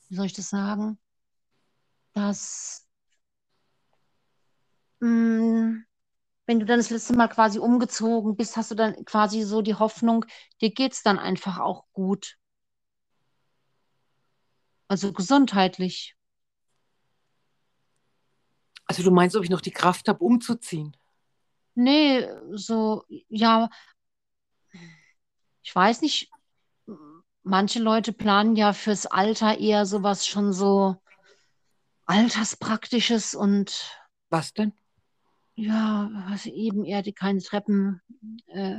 wie 0.08 0.16
soll 0.16 0.26
ich 0.26 0.32
das 0.32 0.50
sagen, 0.50 0.98
dass 2.12 2.86
mh, 5.00 5.84
wenn 6.48 6.58
du 6.58 6.66
dann 6.66 6.78
das 6.78 6.90
letzte 6.90 7.14
Mal 7.14 7.28
quasi 7.28 7.60
umgezogen 7.60 8.34
bist, 8.34 8.56
hast 8.56 8.72
du 8.72 8.74
dann 8.74 9.04
quasi 9.04 9.42
so 9.42 9.62
die 9.62 9.74
Hoffnung, 9.74 10.24
dir 10.60 10.72
geht's 10.72 11.02
dann 11.04 11.18
einfach 11.18 11.58
auch 11.58 11.84
gut. 11.92 12.36
Also 14.88 15.12
gesundheitlich. 15.12 16.16
also 18.88 19.02
du 19.02 19.10
meinst, 19.10 19.36
ob 19.36 19.44
ich 19.44 19.50
noch 19.50 19.60
die 19.60 19.70
Kraft 19.70 20.08
habe, 20.08 20.24
umzuziehen? 20.24 20.96
Nee, 21.74 22.26
so, 22.52 23.04
ja, 23.28 23.68
ich 25.62 25.74
weiß 25.74 26.00
nicht, 26.00 26.30
manche 27.42 27.78
Leute 27.78 28.12
planen 28.12 28.56
ja 28.56 28.72
fürs 28.72 29.06
Alter 29.06 29.58
eher 29.58 29.84
sowas 29.86 30.26
schon 30.26 30.52
so 30.52 30.96
Alterspraktisches 32.06 33.34
und 33.34 33.94
Was 34.30 34.54
denn? 34.54 34.72
Ja, 35.58 36.08
was 36.30 36.46
eben 36.46 36.84
eher 36.84 37.02
die 37.02 37.12
keine 37.12 37.42
Treppen, 37.42 38.00
äh, 38.46 38.76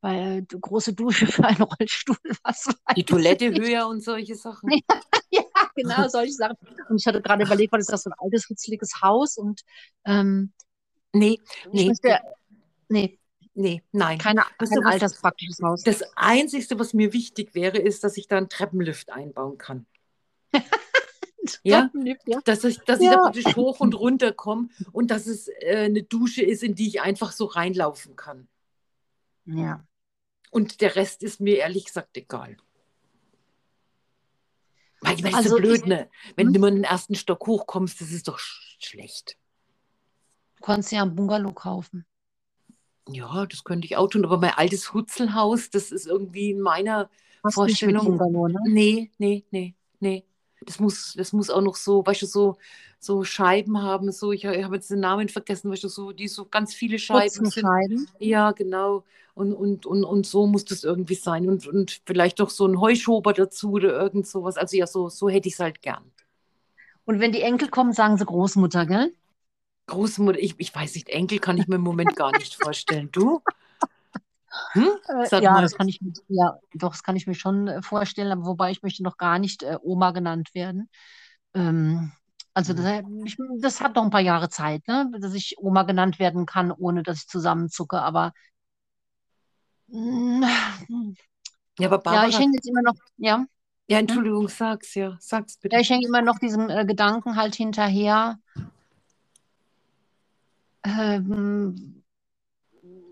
weil 0.00 0.44
große 0.44 0.92
Dusche 0.92 1.26
für 1.26 1.44
einen 1.44 1.62
Rollstuhl, 1.62 2.16
was 2.42 2.68
Die 2.96 3.04
Toilette 3.04 3.46
ich. 3.46 3.58
höher 3.58 3.88
und 3.88 4.02
solche 4.02 4.34
Sachen. 4.34 4.70
Ja, 5.30 5.42
genau, 5.76 6.08
solche 6.08 6.32
Sachen. 6.32 6.56
Und 6.88 6.98
ich 7.00 7.06
hatte 7.06 7.20
gerade 7.20 7.44
überlegt, 7.44 7.70
weil 7.72 7.80
das 7.80 7.88
ist 7.88 7.92
das 7.92 8.02
so 8.04 8.10
ein 8.10 8.14
altes, 8.18 8.46
hitzeliges 8.46 9.02
Haus 9.02 9.36
und 9.36 9.60
ähm, 10.06 10.54
Nee, 11.12 11.38
nee, 11.70 11.86
möchte, 11.88 12.18
nee, 12.88 13.18
nee, 13.52 13.82
nein. 13.92 14.16
keine, 14.18 14.40
kein 14.40 14.70
was- 14.70 14.86
alterspraktisches 14.86 15.60
Haus. 15.62 15.82
Das 15.82 16.02
Einzige, 16.16 16.78
was 16.78 16.94
mir 16.94 17.12
wichtig 17.12 17.54
wäre, 17.54 17.76
ist, 17.76 18.04
dass 18.04 18.16
ich 18.16 18.26
da 18.26 18.38
einen 18.38 18.48
Treppenlift 18.48 19.10
einbauen 19.10 19.58
kann. 19.58 19.86
ja? 21.62 21.90
ja. 22.26 22.40
Dass 22.44 22.64
ich, 22.64 22.78
dass 22.80 23.00
ich 23.00 23.06
da 23.06 23.14
Ja. 23.14 23.22
praktisch 23.22 23.56
hoch 23.56 23.80
und 23.80 23.94
runter 23.94 24.32
komme 24.32 24.68
und 24.92 25.10
dass 25.10 25.26
es 25.26 25.48
äh, 25.48 25.84
eine 25.86 26.02
Dusche 26.02 26.42
ist, 26.42 26.62
in 26.62 26.74
die 26.74 26.88
ich 26.88 27.00
einfach 27.00 27.32
so 27.32 27.46
reinlaufen 27.46 28.16
kann. 28.16 28.48
Ja. 29.46 29.84
Und 30.50 30.80
der 30.80 30.96
Rest 30.96 31.22
ist 31.22 31.40
mir 31.40 31.56
ehrlich 31.58 31.84
gesagt 31.86 32.16
egal. 32.16 32.56
Weil 35.00 35.14
ich 35.14 35.22
meine, 35.22 35.36
das 35.36 35.44
ist 35.46 35.52
Also 35.52 35.56
so 35.56 35.62
blöd, 35.62 35.86
ne? 35.86 36.08
Wenn 36.36 36.46
Hm? 36.48 36.52
du 36.54 36.60
mal 36.60 36.68
in 36.68 36.74
den 36.76 36.84
ersten 36.84 37.14
Stock 37.14 37.46
hochkommst, 37.46 38.00
das 38.00 38.10
ist 38.10 38.28
doch 38.28 38.38
sch 38.38 38.76
schlecht. 38.80 39.38
Du 40.56 40.62
kannst 40.64 40.90
ja 40.92 41.02
ein 41.02 41.14
Bungalow 41.14 41.52
kaufen. 41.52 42.04
Ja, 43.10 43.46
das 43.46 43.64
könnte 43.64 43.86
ich 43.86 43.96
auch 43.96 44.08
tun, 44.08 44.24
aber 44.24 44.38
mein 44.38 44.54
altes 44.54 44.92
Hutzelhaus, 44.92 45.70
das 45.70 45.92
ist 45.92 46.06
irgendwie 46.06 46.50
in 46.50 46.60
meiner 46.60 47.08
Vorstellung. 47.48 48.18
Bungalow, 48.18 48.48
ne? 48.48 48.58
Nee, 48.66 49.10
nee, 49.18 49.44
nee, 49.50 49.74
nee. 50.00 50.24
Das 50.62 50.80
muss, 50.80 51.14
das 51.16 51.32
muss 51.32 51.50
auch 51.50 51.60
noch 51.60 51.76
so, 51.76 52.04
weißt 52.04 52.22
du, 52.22 52.26
so, 52.26 52.56
so 52.98 53.24
Scheiben 53.24 53.80
haben, 53.80 54.10
so, 54.10 54.32
ich, 54.32 54.44
ich 54.44 54.64
habe 54.64 54.74
jetzt 54.74 54.90
den 54.90 55.00
Namen 55.00 55.28
vergessen, 55.28 55.70
weißt 55.70 55.84
du, 55.84 55.88
so, 55.88 56.12
die 56.12 56.28
so 56.28 56.46
ganz 56.46 56.74
viele 56.74 56.98
Scheiben 56.98 57.30
sind. 57.30 57.44
Putzenscheiben. 57.44 58.08
Ja, 58.18 58.52
genau. 58.52 59.04
Und, 59.34 59.52
und, 59.52 59.86
und, 59.86 60.02
und 60.02 60.26
so 60.26 60.46
muss 60.48 60.64
das 60.64 60.82
irgendwie 60.82 61.14
sein. 61.14 61.48
Und, 61.48 61.66
und 61.68 62.00
vielleicht 62.06 62.40
doch 62.40 62.50
so 62.50 62.66
ein 62.66 62.80
Heuschober 62.80 63.32
dazu 63.32 63.70
oder 63.72 63.90
irgend 63.90 64.26
sowas. 64.26 64.56
Also 64.56 64.76
ja, 64.76 64.86
so, 64.86 65.08
so 65.08 65.28
hätte 65.28 65.48
ich 65.48 65.54
es 65.54 65.60
halt 65.60 65.80
gern. 65.80 66.10
Und 67.04 67.20
wenn 67.20 67.32
die 67.32 67.42
Enkel 67.42 67.68
kommen, 67.68 67.92
sagen 67.92 68.18
sie 68.18 68.24
Großmutter, 68.24 68.84
gell? 68.84 69.12
Großmutter, 69.86 70.38
ich, 70.38 70.56
ich 70.58 70.74
weiß 70.74 70.94
nicht, 70.94 71.08
Enkel 71.08 71.38
kann 71.38 71.56
ich 71.56 71.68
mir 71.68 71.76
im 71.76 71.82
Moment 71.82 72.16
gar 72.16 72.32
nicht 72.36 72.56
vorstellen. 72.56 73.10
Du? 73.12 73.40
Hm? 74.72 74.88
Äh, 75.08 75.26
Sag 75.26 75.42
ja, 75.42 75.52
mal. 75.54 75.62
das 75.62 75.74
kann 75.74 75.88
ich 75.88 76.00
mir, 76.00 76.12
ja, 76.28 76.58
doch, 76.74 76.92
das 76.92 77.02
kann 77.02 77.16
ich 77.16 77.26
mir 77.26 77.34
schon 77.34 77.68
äh, 77.68 77.82
vorstellen, 77.82 78.32
aber 78.32 78.44
wobei 78.46 78.70
ich 78.70 78.82
möchte 78.82 79.02
noch 79.02 79.16
gar 79.16 79.38
nicht 79.38 79.62
äh, 79.62 79.78
Oma 79.82 80.10
genannt 80.12 80.50
werden. 80.54 80.88
Ähm, 81.54 82.12
also 82.54 82.72
Mhm. 82.72 82.76
das, 82.76 83.02
ich, 83.24 83.36
das 83.60 83.80
hat 83.80 83.94
noch 83.94 84.04
ein 84.04 84.10
paar 84.10 84.20
Jahre 84.20 84.48
Zeit, 84.48 84.86
ne, 84.88 85.10
dass 85.20 85.34
ich 85.34 85.56
Oma 85.58 85.84
genannt 85.84 86.18
werden 86.18 86.46
kann, 86.46 86.72
ohne 86.72 87.02
dass 87.02 87.18
ich 87.18 87.28
zusammenzucke. 87.28 88.00
Aber 88.00 88.32
mm, 89.88 90.42
Ja, 91.78 91.86
aber 91.88 91.98
ja, 91.98 92.02
Barbara, 92.02 92.28
ich 92.28 92.38
hänge 92.38 92.54
jetzt 92.54 92.68
immer 92.68 92.82
noch, 92.82 92.94
ja, 93.16 93.44
ja, 93.88 93.98
Entschuldigung, 93.98 94.48
sag's 94.48 94.94
ja, 94.94 95.16
sag's 95.20 95.56
bitte. 95.58 95.76
ja, 95.76 95.80
ich 95.80 95.90
hänge 95.90 96.06
immer 96.06 96.22
noch 96.22 96.38
diesem 96.38 96.68
äh, 96.68 96.84
Gedanken 96.84 97.36
halt 97.36 97.54
hinterher, 97.54 98.38
ähm, 100.84 101.97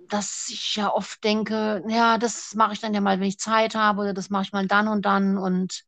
dass 0.09 0.49
ich 0.51 0.77
ja 0.77 0.93
oft 0.93 1.23
denke, 1.25 1.83
ja, 1.89 2.19
das 2.19 2.55
mache 2.55 2.73
ich 2.75 2.81
dann 2.81 2.95
ja 2.95 3.01
mal, 3.01 3.21
wenn 3.21 3.29
ich 3.29 3.39
Zeit 3.39 3.75
habe, 3.75 4.03
oder 4.03 4.15
das 4.15 4.31
mache 4.31 4.45
ich 4.45 4.53
mal 4.53 4.67
dann 4.67 4.89
und 4.89 5.05
dann. 5.07 5.39
Und 5.39 5.85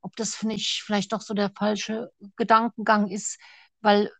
ob 0.00 0.16
das 0.16 0.42
nicht 0.42 0.82
vielleicht 0.84 1.12
doch 1.12 1.20
so 1.22 1.34
der 1.34 1.50
falsche 1.56 2.10
Gedankengang 2.36 3.08
ist, 3.08 3.38
weil 3.80 4.10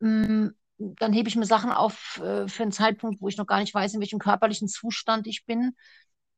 mh, 0.00 0.50
dann 0.78 1.12
hebe 1.12 1.28
ich 1.28 1.36
mir 1.36 1.46
Sachen 1.46 1.70
auf 1.72 2.20
äh, 2.24 2.48
für 2.48 2.62
einen 2.64 2.72
Zeitpunkt, 2.72 3.20
wo 3.22 3.28
ich 3.28 3.36
noch 3.38 3.46
gar 3.46 3.60
nicht 3.60 3.74
weiß, 3.74 3.94
in 3.94 4.00
welchem 4.00 4.18
körperlichen 4.18 4.68
Zustand 4.68 5.26
ich 5.26 5.46
bin. 5.46 5.74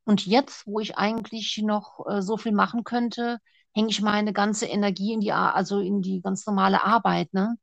Und 0.04 0.26
jetzt, 0.26 0.66
wo 0.66 0.80
ich 0.80 0.96
eigentlich 0.96 1.58
noch 1.64 2.06
äh, 2.08 2.22
so 2.22 2.36
viel 2.36 2.52
machen 2.52 2.84
könnte, 2.84 3.38
hänge 3.74 3.90
ich 3.90 4.00
meine 4.02 4.32
ganze 4.32 4.66
Energie 4.66 5.12
in 5.12 5.20
die, 5.20 5.32
also 5.32 5.80
in 5.80 6.02
die 6.02 6.20
ganz 6.22 6.46
normale 6.46 6.82
Arbeit, 6.84 7.32
ne? 7.34 7.56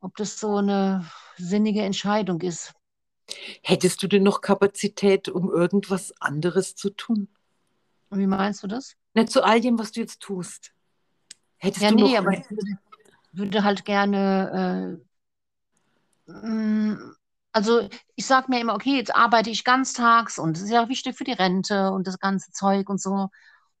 Ob 0.00 0.16
das 0.16 0.38
so 0.40 0.56
eine 0.58 1.06
sinnige 1.36 1.82
Entscheidung 1.82 2.40
ist. 2.42 2.74
Hättest 3.62 4.02
du 4.02 4.06
denn 4.06 4.22
noch 4.22 4.40
Kapazität, 4.40 5.28
um 5.28 5.50
irgendwas 5.50 6.12
anderes 6.20 6.76
zu 6.76 6.90
tun? 6.90 7.28
Wie 8.10 8.26
meinst 8.26 8.62
du 8.62 8.66
das? 8.66 8.96
Nicht 9.14 9.30
zu 9.30 9.42
all 9.42 9.60
dem, 9.60 9.78
was 9.78 9.92
du 9.92 10.00
jetzt 10.00 10.20
tust. 10.20 10.72
Hättest 11.58 11.82
Ja, 11.84 11.90
du 11.90 11.96
nee, 11.96 12.02
noch. 12.02 12.18
aber 12.18 12.32
ich 12.32 12.50
würde, 12.50 12.78
würde 13.32 13.64
halt 13.64 13.84
gerne, 13.84 14.98
äh, 16.26 16.32
mm, 16.32 17.14
also 17.52 17.88
ich 18.16 18.26
sage 18.26 18.46
mir 18.50 18.60
immer, 18.60 18.74
okay, 18.74 18.96
jetzt 18.96 19.14
arbeite 19.14 19.50
ich 19.50 19.64
ganztags 19.64 20.38
und 20.38 20.56
das 20.56 20.64
ist 20.64 20.70
ja 20.70 20.88
wichtig 20.88 21.16
für 21.16 21.24
die 21.24 21.32
Rente 21.32 21.90
und 21.92 22.06
das 22.06 22.18
ganze 22.18 22.50
Zeug 22.52 22.88
und 22.88 23.00
so. 23.00 23.28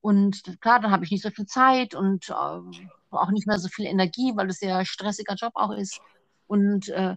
Und 0.00 0.42
klar, 0.60 0.80
dann 0.80 0.90
habe 0.90 1.04
ich 1.04 1.10
nicht 1.10 1.22
so 1.22 1.30
viel 1.30 1.46
Zeit 1.46 1.94
und 1.94 2.28
äh, 2.30 2.32
auch 2.32 3.30
nicht 3.30 3.46
mehr 3.46 3.58
so 3.58 3.68
viel 3.68 3.86
Energie, 3.86 4.32
weil 4.36 4.50
es 4.50 4.60
ja 4.60 4.78
ein 4.78 4.86
stressiger 4.86 5.34
Job 5.34 5.52
auch 5.54 5.72
ist. 5.72 6.00
Und 6.46 6.88
äh, 6.90 7.16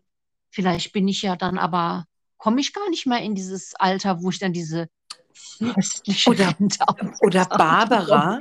vielleicht 0.51 0.93
bin 0.93 1.07
ich 1.07 1.21
ja 1.21 1.35
dann 1.35 1.57
aber, 1.57 2.05
komme 2.37 2.61
ich 2.61 2.73
gar 2.73 2.89
nicht 2.89 3.05
mehr 3.05 3.21
in 3.21 3.35
dieses 3.35 3.75
Alter, 3.75 4.21
wo 4.21 4.29
ich 4.29 4.39
dann 4.39 4.53
diese 4.53 4.89
Oder- 6.25 6.55
Oder 7.21 7.45
Barbara, 7.45 8.39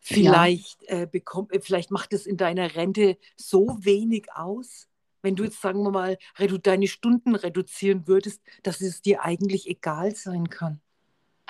vielleicht, 0.00 0.82
äh, 0.84 1.06
bekommt, 1.06 1.52
äh, 1.52 1.60
vielleicht 1.60 1.90
macht 1.90 2.12
es 2.12 2.26
in 2.26 2.36
deiner 2.36 2.74
Rente 2.74 3.18
so 3.36 3.78
wenig 3.80 4.26
aus, 4.34 4.88
wenn 5.22 5.34
du 5.34 5.44
jetzt, 5.44 5.60
sagen 5.60 5.82
wir 5.82 5.90
mal, 5.90 6.16
deine 6.62 6.86
Stunden 6.86 7.34
reduzieren 7.34 8.06
würdest, 8.06 8.40
dass 8.62 8.80
es 8.80 9.02
dir 9.02 9.22
eigentlich 9.24 9.68
egal 9.68 10.14
sein 10.14 10.48
kann. 10.48 10.80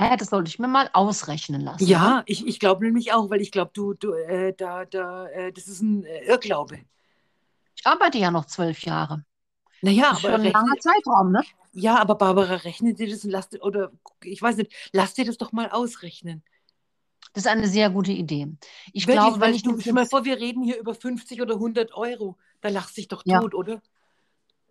Ja, 0.01 0.17
das 0.17 0.31
sollte 0.31 0.49
ich 0.49 0.59
mir 0.59 0.69
mal 0.69 0.89
ausrechnen 0.93 1.61
lassen. 1.61 1.85
Ja, 1.85 2.23
ich, 2.27 2.47
ich 2.47 2.61
glaube 2.61 2.85
nämlich 2.85 3.13
auch, 3.13 3.31
weil 3.31 3.41
ich 3.41 3.51
glaube, 3.51 3.73
du, 3.75 3.95
du 3.95 4.13
äh, 4.13 4.55
da, 4.57 4.85
da, 4.85 5.27
äh, 5.29 5.53
das 5.53 5.67
ist 5.67 5.83
ein 5.83 6.05
äh, 6.05 6.25
Irrglaube. 6.25 6.79
Ich 7.77 7.85
arbeite 7.87 8.19
ja 8.19 8.31
noch 8.31 8.47
zwölf 8.47 8.81
Jahre. 8.83 9.25
Naja, 9.81 10.11
Das 10.11 10.19
ist 10.19 10.25
aber 10.25 10.35
schon 10.35 10.41
ein 10.41 10.53
langer 10.53 10.79
Zeitraum, 10.79 11.33
ne? 11.33 11.43
ja, 11.73 11.99
aber 11.99 12.14
Barbara, 12.17 12.55
rechne 12.57 12.95
dir 12.95 13.09
das 13.09 13.25
und 13.25 13.31
lass 13.31 13.49
dir, 13.49 13.62
oder 13.62 13.93
ich 14.25 14.41
weiß 14.43 14.57
nicht, 14.57 14.73
lass 14.93 15.14
dir 15.14 15.25
das 15.25 15.38
doch 15.38 15.53
mal 15.53 15.71
ausrechnen. 15.71 16.43
Das 17.33 17.45
ist 17.45 17.51
eine 17.51 17.69
sehr 17.69 17.91
gute 17.91 18.12
Idee. 18.12 18.49
Ich 18.93 19.07
Wirklich, 19.07 19.14
glaube, 19.14 19.41
wenn 19.41 19.51
weil 19.51 19.55
ich 19.55 19.62
du, 19.62 19.79
stell 19.81 19.93
mal 19.93 20.07
vor, 20.07 20.25
wir 20.25 20.38
reden 20.38 20.62
hier 20.62 20.79
über 20.79 20.95
50 20.95 21.41
oder 21.43 21.55
100 21.59 21.95
Euro. 21.95 22.37
Da 22.61 22.69
lachst 22.71 22.97
du 22.97 23.01
dich 23.01 23.09
doch 23.09 23.23
Ja. 23.25 23.38
tot, 23.41 23.55
oder? 23.55 23.81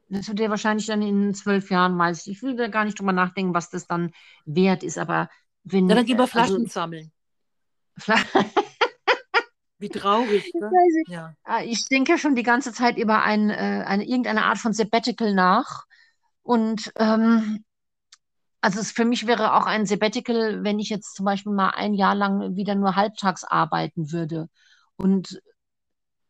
das 0.10 0.28
wird 0.28 0.39
ja 0.39 0.50
wahrscheinlich 0.50 0.86
dann 0.86 1.02
in 1.02 1.34
zwölf 1.34 1.70
Jahren 1.70 1.96
mal, 1.96 2.13
ich 2.13 2.41
will 2.41 2.56
da 2.56 2.67
gar 2.67 2.86
nicht 2.86 3.00
drüber 3.00 3.12
nachdenken, 3.13 3.54
was 3.54 3.70
das 3.70 3.88
dann 3.88 4.12
wert 4.46 4.84
ist, 4.84 4.98
aber 4.98 5.30
wenn, 5.63 5.88
Na, 5.88 5.96
dann 5.96 6.06
gehen 6.06 6.17
wir 6.17 6.24
äh, 6.26 6.28
also, 6.34 6.58
Flaschen 6.58 6.67
sammeln. 6.67 7.12
Fla- 8.00 8.24
Wie 9.80 9.90
traurig, 9.90 10.44
Ich 10.54 10.62
weiß 10.62 10.94
nicht. 10.96 11.10
Ja. 11.10 11.36
Ah, 11.44 11.63
Ich 11.63 11.86
denke 11.86 12.18
schon 12.18 12.36
die 12.36 12.44
ganze 12.44 12.74
Zeit 12.74 12.98
über 12.98 13.24
ein, 13.24 13.50
äh, 13.50 13.84
eine, 13.88 14.06
irgendeine 14.06 14.46
Art 14.46 14.58
von 14.58 14.74
Sabbatical 14.74 15.34
nach. 15.34 15.86
Und 16.44 16.92
ähm, 16.98 17.63
also 18.62 18.80
es 18.80 18.92
für 18.92 19.06
mich 19.06 19.28
wäre 19.28 19.54
auch 19.54 19.66
ein 19.66 19.86
Sabbatical, 19.86 20.63
wenn 20.63 20.80
ich 20.80 20.90
jetzt 20.90 21.16
zum 21.16 21.26
Beispiel 21.26 21.54
mal 21.54 21.70
ein 21.72 21.94
Jahr 21.94 22.16
lang 22.16 22.56
wieder 22.56 22.76
nur 22.76 22.96
halbtags 22.96 23.44
arbeiten 23.44 24.12
würde. 24.12 24.50
Und 24.96 25.42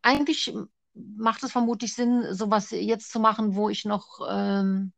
eigentlich 0.01 0.53
macht 0.93 1.43
es 1.43 1.51
vermutlich 1.51 1.93
Sinn, 1.95 2.25
sowas 2.33 2.71
jetzt 2.71 3.11
zu 3.11 3.19
machen, 3.19 3.55
wo 3.55 3.69
ich 3.69 3.85
noch 3.85 4.19
ähm, 4.29 4.93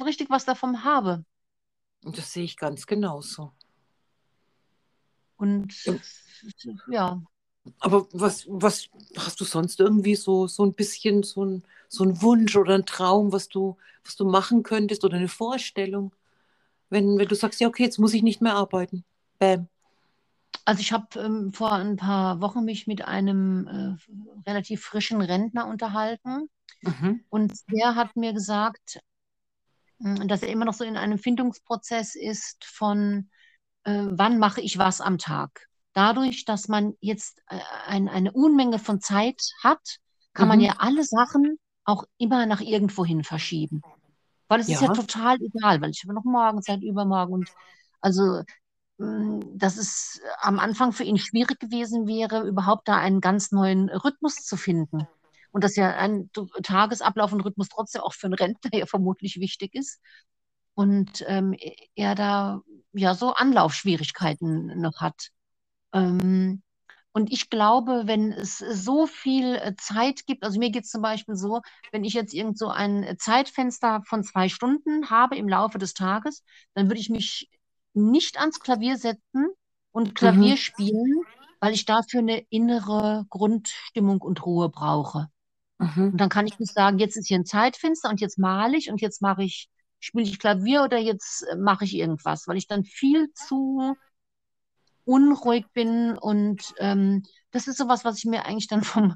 richtig 0.00 0.30
was 0.30 0.44
davon 0.44 0.84
habe. 0.84 1.24
Und 2.04 2.18
das 2.18 2.32
sehe 2.32 2.44
ich 2.44 2.56
ganz 2.56 2.86
genauso. 2.86 3.52
Und 5.44 5.74
Ja. 6.88 7.22
Aber 7.80 8.06
was, 8.12 8.46
was 8.48 8.88
hast 9.16 9.40
du 9.40 9.44
sonst 9.44 9.80
irgendwie 9.80 10.16
so, 10.16 10.46
so 10.46 10.64
ein 10.64 10.74
bisschen 10.74 11.22
so 11.22 11.44
ein, 11.44 11.62
so 11.88 12.04
ein 12.04 12.20
Wunsch 12.20 12.56
oder 12.56 12.74
ein 12.74 12.86
Traum, 12.86 13.32
was 13.32 13.48
du, 13.48 13.76
was 14.04 14.16
du 14.16 14.24
machen 14.24 14.62
könntest 14.62 15.04
oder 15.04 15.16
eine 15.16 15.28
Vorstellung? 15.28 16.14
Wenn, 16.90 17.18
wenn 17.18 17.28
du 17.28 17.34
sagst, 17.34 17.60
ja, 17.60 17.68
okay, 17.68 17.84
jetzt 17.84 17.98
muss 17.98 18.14
ich 18.14 18.22
nicht 18.22 18.42
mehr 18.42 18.54
arbeiten. 18.54 19.04
Bam. 19.38 19.68
also 20.64 20.80
ich 20.80 20.92
habe 20.92 21.18
ähm, 21.18 21.52
vor 21.52 21.72
ein 21.72 21.96
paar 21.96 22.40
Wochen 22.40 22.64
mich 22.64 22.86
mit 22.86 23.04
einem 23.04 23.66
äh, 23.66 24.48
relativ 24.48 24.82
frischen 24.82 25.20
Rentner 25.20 25.66
unterhalten. 25.66 26.48
Mhm. 26.82 27.24
Und 27.30 27.52
der 27.70 27.94
hat 27.96 28.16
mir 28.16 28.32
gesagt, 28.32 29.00
mh, 29.98 30.26
dass 30.26 30.42
er 30.42 30.50
immer 30.50 30.64
noch 30.64 30.74
so 30.74 30.84
in 30.84 30.96
einem 30.96 31.18
Findungsprozess 31.18 32.14
ist 32.14 32.64
von, 32.64 33.30
äh, 33.84 34.06
wann 34.10 34.38
mache 34.38 34.60
ich 34.60 34.78
was 34.78 35.00
am 35.00 35.18
Tag. 35.18 35.68
Dadurch, 35.92 36.44
dass 36.44 36.68
man 36.68 36.94
jetzt 37.00 37.40
äh, 37.48 37.58
ein, 37.86 38.08
eine 38.08 38.32
Unmenge 38.32 38.78
von 38.78 39.00
Zeit 39.00 39.40
hat, 39.62 39.98
kann 40.32 40.48
man 40.48 40.60
Mhm. 40.60 40.64
ja 40.66 40.74
alle 40.78 41.04
Sachen 41.04 41.58
auch 41.84 42.04
immer 42.18 42.46
nach 42.46 42.60
irgendwohin 42.60 43.24
verschieben. 43.24 43.84
Weil 44.48 44.60
es 44.60 44.68
ist 44.70 44.80
ja 44.80 44.88
Ja. 44.88 44.94
total 44.94 45.36
egal, 45.42 45.80
weil 45.80 45.90
ich 45.90 46.02
habe 46.04 46.14
noch 46.14 46.24
morgen 46.24 46.62
Zeit, 46.62 46.82
übermorgen 46.82 47.32
und 47.34 47.52
also 48.00 48.42
mh, 48.98 49.44
dass 49.56 49.76
es 49.78 50.20
am 50.40 50.58
Anfang 50.58 50.92
für 50.92 51.04
ihn 51.04 51.18
schwierig 51.18 51.60
gewesen 51.60 52.06
wäre, 52.06 52.46
überhaupt 52.46 52.88
da 52.88 52.96
einen 52.98 53.20
ganz 53.20 53.52
neuen 53.52 53.88
Rhythmus 53.90 54.44
zu 54.44 54.56
finden. 54.56 55.08
Und 55.52 55.64
dass 55.64 55.76
ja 55.76 55.94
ein 55.96 56.30
Tagesablauf 56.62 57.32
und 57.32 57.40
Rhythmus 57.42 57.68
trotzdem 57.68 58.02
auch 58.02 58.14
für 58.14 58.26
einen 58.26 58.34
Rentner 58.34 58.70
ja 58.80 58.86
vermutlich 58.86 59.38
wichtig 59.40 59.74
ist. 59.74 60.00
Und 60.74 61.24
ähm, 61.28 61.54
er 61.94 62.14
da 62.14 62.60
ja 62.92 63.14
so 63.14 63.32
Anlaufschwierigkeiten 63.34 64.80
noch 64.80 65.00
hat. 65.00 65.30
Ähm, 65.92 66.62
und 67.12 67.32
ich 67.32 67.48
glaube, 67.48 68.02
wenn 68.06 68.32
es 68.32 68.58
so 68.58 69.06
viel 69.06 69.54
äh, 69.56 69.74
Zeit 69.76 70.26
gibt, 70.26 70.42
also 70.42 70.58
mir 70.58 70.70
geht 70.70 70.84
es 70.84 70.90
zum 70.90 71.02
Beispiel 71.02 71.36
so, 71.36 71.60
wenn 71.92 72.04
ich 72.04 72.14
jetzt 72.14 72.34
irgend 72.34 72.58
so 72.58 72.68
ein 72.68 73.16
Zeitfenster 73.18 74.02
von 74.06 74.24
zwei 74.24 74.48
Stunden 74.48 75.10
habe 75.10 75.36
im 75.36 75.48
Laufe 75.48 75.78
des 75.78 75.94
Tages, 75.94 76.42
dann 76.74 76.88
würde 76.88 77.00
ich 77.00 77.10
mich 77.10 77.48
nicht 77.94 78.38
ans 78.40 78.58
Klavier 78.60 78.96
setzen 78.96 79.48
und 79.92 80.16
Klavier 80.16 80.54
Mhm. 80.54 80.56
spielen, 80.56 81.24
weil 81.60 81.72
ich 81.72 81.84
dafür 81.84 82.20
eine 82.20 82.44
innere 82.50 83.26
Grundstimmung 83.30 84.20
und 84.20 84.44
Ruhe 84.44 84.68
brauche. 84.68 85.28
Mhm. 85.78 86.10
Und 86.12 86.20
dann 86.20 86.28
kann 86.28 86.46
ich 86.46 86.58
nicht 86.58 86.74
sagen, 86.74 86.98
jetzt 86.98 87.16
ist 87.16 87.28
hier 87.28 87.38
ein 87.38 87.46
Zeitfenster 87.46 88.08
und 88.08 88.20
jetzt 88.20 88.38
male 88.38 88.76
ich 88.76 88.90
und 88.90 89.00
jetzt 89.00 89.22
mache 89.22 89.44
ich, 89.44 89.68
spiele 90.04 90.24
ich 90.24 90.38
Klavier 90.38 90.82
oder 90.82 90.98
jetzt 90.98 91.42
äh, 91.50 91.56
mache 91.56 91.84
ich 91.84 91.94
irgendwas, 91.94 92.46
weil 92.46 92.56
ich 92.56 92.68
dann 92.68 92.84
viel 92.84 93.32
zu 93.32 93.96
unruhig 95.04 95.66
bin 95.72 96.16
und 96.18 96.74
ähm, 96.78 97.22
das 97.50 97.68
ist 97.68 97.78
sowas, 97.78 98.04
was 98.04 98.18
ich 98.18 98.24
mir 98.24 98.44
eigentlich 98.46 98.68
dann 98.68 98.82
vom 98.84 99.14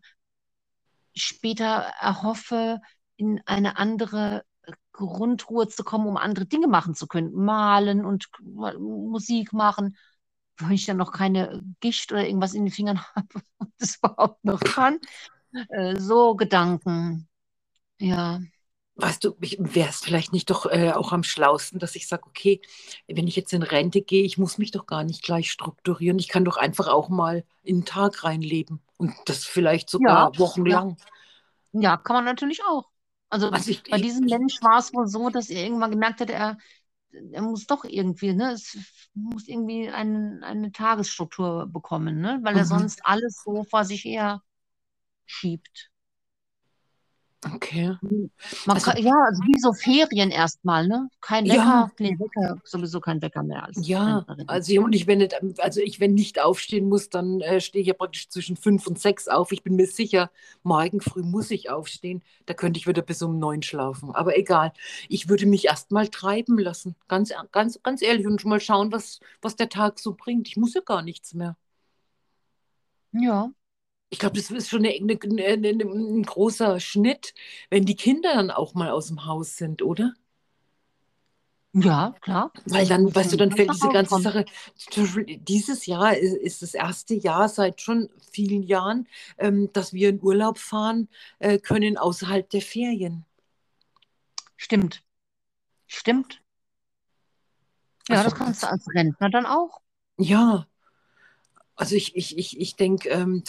später 1.14 1.92
erhoffe, 2.00 2.80
in 3.16 3.40
eine 3.46 3.76
andere 3.78 4.44
äh, 4.62 4.72
Grundruhe 4.92 5.68
zu 5.68 5.84
kommen, 5.84 6.06
um 6.06 6.16
andere 6.16 6.46
Dinge 6.46 6.68
machen 6.68 6.94
zu 6.94 7.06
können, 7.06 7.32
malen 7.32 8.04
und 8.04 8.28
Musik 8.78 9.52
machen, 9.52 9.96
wenn 10.58 10.72
ich 10.72 10.86
dann 10.86 10.96
noch 10.96 11.12
keine 11.12 11.62
Gicht 11.80 12.12
oder 12.12 12.26
irgendwas 12.26 12.54
in 12.54 12.64
den 12.64 12.72
Fingern 12.72 13.00
habe 13.14 13.42
und 13.58 13.72
das 13.78 13.96
überhaupt 13.96 14.44
noch 14.44 14.60
kann. 14.60 14.98
Äh, 15.70 15.96
so 15.96 16.34
Gedanken, 16.34 17.28
ja. 17.98 18.40
Weißt 19.00 19.22
du, 19.22 19.36
wäre 19.38 19.88
es 19.88 20.00
vielleicht 20.00 20.32
nicht 20.32 20.50
doch 20.50 20.66
äh, 20.66 20.90
auch 20.90 21.12
am 21.12 21.22
schlausten, 21.22 21.78
dass 21.78 21.94
ich 21.94 22.08
sage, 22.08 22.24
okay, 22.26 22.60
wenn 23.06 23.28
ich 23.28 23.36
jetzt 23.36 23.52
in 23.52 23.62
Rente 23.62 24.02
gehe, 24.02 24.24
ich 24.24 24.38
muss 24.38 24.58
mich 24.58 24.72
doch 24.72 24.86
gar 24.86 25.04
nicht 25.04 25.22
gleich 25.22 25.52
strukturieren. 25.52 26.18
Ich 26.18 26.26
kann 26.26 26.44
doch 26.44 26.56
einfach 26.56 26.88
auch 26.88 27.08
mal 27.08 27.44
in 27.62 27.80
den 27.80 27.84
Tag 27.84 28.24
reinleben 28.24 28.80
und 28.96 29.14
das 29.26 29.44
vielleicht 29.44 29.88
sogar 29.88 30.32
ja, 30.32 30.38
wochenlang. 30.40 30.96
ja, 31.72 31.96
kann 31.96 32.16
man 32.16 32.24
natürlich 32.24 32.60
auch. 32.64 32.90
Also 33.30 33.50
Also 33.50 33.70
ich, 33.70 33.84
bei 33.84 33.98
ich, 33.98 34.02
diesem 34.02 34.24
Mensch 34.24 34.60
war 34.62 34.78
es 34.78 34.92
wohl 34.92 35.06
so, 35.06 35.30
dass 35.30 35.48
er 35.48 35.62
irgendwann 35.62 35.92
gemerkt 35.92 36.20
hat, 36.20 36.30
er, 36.30 36.58
er 37.12 37.42
muss 37.42 37.66
doch 37.68 37.84
irgendwie, 37.84 38.32
ne, 38.34 38.52
es 38.52 38.76
muss 39.14 39.46
irgendwie 39.46 39.88
ein, 39.90 40.42
eine 40.42 40.72
Tagesstruktur 40.72 41.66
bekommen, 41.66 42.20
ne, 42.20 42.40
weil 42.42 42.56
er 42.56 42.64
mhm. 42.64 42.68
sonst 42.68 43.06
alles 43.06 43.42
so 43.44 43.62
vor 43.62 43.84
sich 43.84 44.04
her 44.04 44.42
schiebt. 45.24 45.90
Okay. 47.44 47.96
Man 48.66 48.76
Also 48.76 48.90
kann, 48.90 49.02
ja, 49.02 49.14
also 49.26 49.42
wie 49.44 49.60
so 49.60 49.72
Ferien 49.72 50.30
erstmal, 50.30 50.88
ne? 50.88 51.08
Kein 51.20 51.46
ja, 51.46 51.54
Wecker, 51.54 51.90
nee, 52.00 52.18
Wecker, 52.18 52.60
sowieso 52.64 53.00
kein 53.00 53.22
Wecker 53.22 53.44
mehr 53.44 53.64
als 53.64 53.86
ja. 53.86 54.24
Also 54.48 54.72
ja, 54.72 54.80
und 54.80 54.92
ich, 54.92 55.06
wenn 55.06 55.18
nicht, 55.18 55.36
also 55.60 55.80
ich, 55.80 56.00
wenn 56.00 56.14
nicht 56.14 56.40
aufstehen 56.40 56.88
muss, 56.88 57.10
dann 57.10 57.40
äh, 57.40 57.60
stehe 57.60 57.80
ich 57.82 57.88
ja 57.88 57.94
praktisch 57.94 58.28
zwischen 58.28 58.56
fünf 58.56 58.88
und 58.88 58.98
sechs 58.98 59.28
auf. 59.28 59.52
Ich 59.52 59.62
bin 59.62 59.76
mir 59.76 59.86
sicher, 59.86 60.32
morgen 60.64 61.00
früh 61.00 61.22
muss 61.22 61.52
ich 61.52 61.70
aufstehen. 61.70 62.22
Da 62.46 62.54
könnte 62.54 62.80
ich 62.80 62.88
wieder 62.88 63.02
bis 63.02 63.22
um 63.22 63.38
neun 63.38 63.62
schlafen. 63.62 64.10
Aber 64.14 64.36
egal. 64.36 64.72
Ich 65.08 65.28
würde 65.28 65.46
mich 65.46 65.66
erst 65.66 65.92
mal 65.92 66.08
treiben 66.08 66.58
lassen. 66.58 66.96
Ganz, 67.06 67.32
ganz, 67.52 67.80
ganz 67.84 68.02
ehrlich 68.02 68.26
und 68.26 68.44
mal 68.46 68.60
schauen, 68.60 68.90
was, 68.90 69.20
was 69.42 69.54
der 69.54 69.68
Tag 69.68 70.00
so 70.00 70.14
bringt. 70.14 70.48
Ich 70.48 70.56
muss 70.56 70.74
ja 70.74 70.80
gar 70.80 71.02
nichts 71.02 71.34
mehr. 71.34 71.56
Ja, 73.12 73.50
Ich 74.10 74.18
glaube, 74.18 74.36
das 74.36 74.50
ist 74.50 74.68
schon 74.70 74.84
eine, 74.86 74.94
eine, 74.94 75.44
eine, 75.44 75.84
ein 75.84 76.22
großer 76.22 76.80
Schnitt, 76.80 77.34
wenn 77.70 77.84
die 77.84 77.96
Kinder 77.96 78.34
dann 78.34 78.50
auch 78.50 78.74
mal 78.74 78.90
aus 78.90 79.08
dem 79.08 79.26
Haus 79.26 79.56
sind, 79.56 79.82
oder? 79.82 80.14
ja, 81.74 82.14
klar. 82.20 82.52
Weil 82.66 82.86
dann, 82.86 83.14
weißt 83.14 83.32
du, 83.32 83.36
dann 83.36 83.52
fällt 83.52 83.72
diese 83.72 83.88
ganze. 83.88 84.20
Sache. 84.20 84.44
Dieses 85.26 85.86
Jahr 85.86 86.16
ist, 86.16 86.36
ist 86.36 86.62
das 86.62 86.74
erste 86.74 87.14
Jahr 87.14 87.48
seit 87.48 87.80
schon 87.80 88.08
vielen 88.32 88.62
Jahren, 88.62 89.06
ähm, 89.38 89.70
dass 89.72 89.92
wir 89.92 90.08
in 90.08 90.22
Urlaub 90.22 90.58
fahren 90.58 91.08
äh, 91.38 91.58
können 91.58 91.98
außerhalb 91.98 92.48
der 92.50 92.62
Ferien. 92.62 93.24
Stimmt, 94.56 95.02
stimmt. 95.86 96.42
Ja, 98.08 98.18
Also, 98.18 98.30
das 98.30 98.34
kannst 98.34 98.62
du 98.62 98.68
als 98.68 98.86
Rentner 98.94 99.30
dann 99.30 99.46
auch. 99.46 99.80
ja, 100.18 100.67
also 101.78 101.94
ich, 101.96 102.16
ich, 102.16 102.36
ich, 102.38 102.60
ich 102.60 102.76
denke, 102.76 103.08
ähm, 103.10 103.42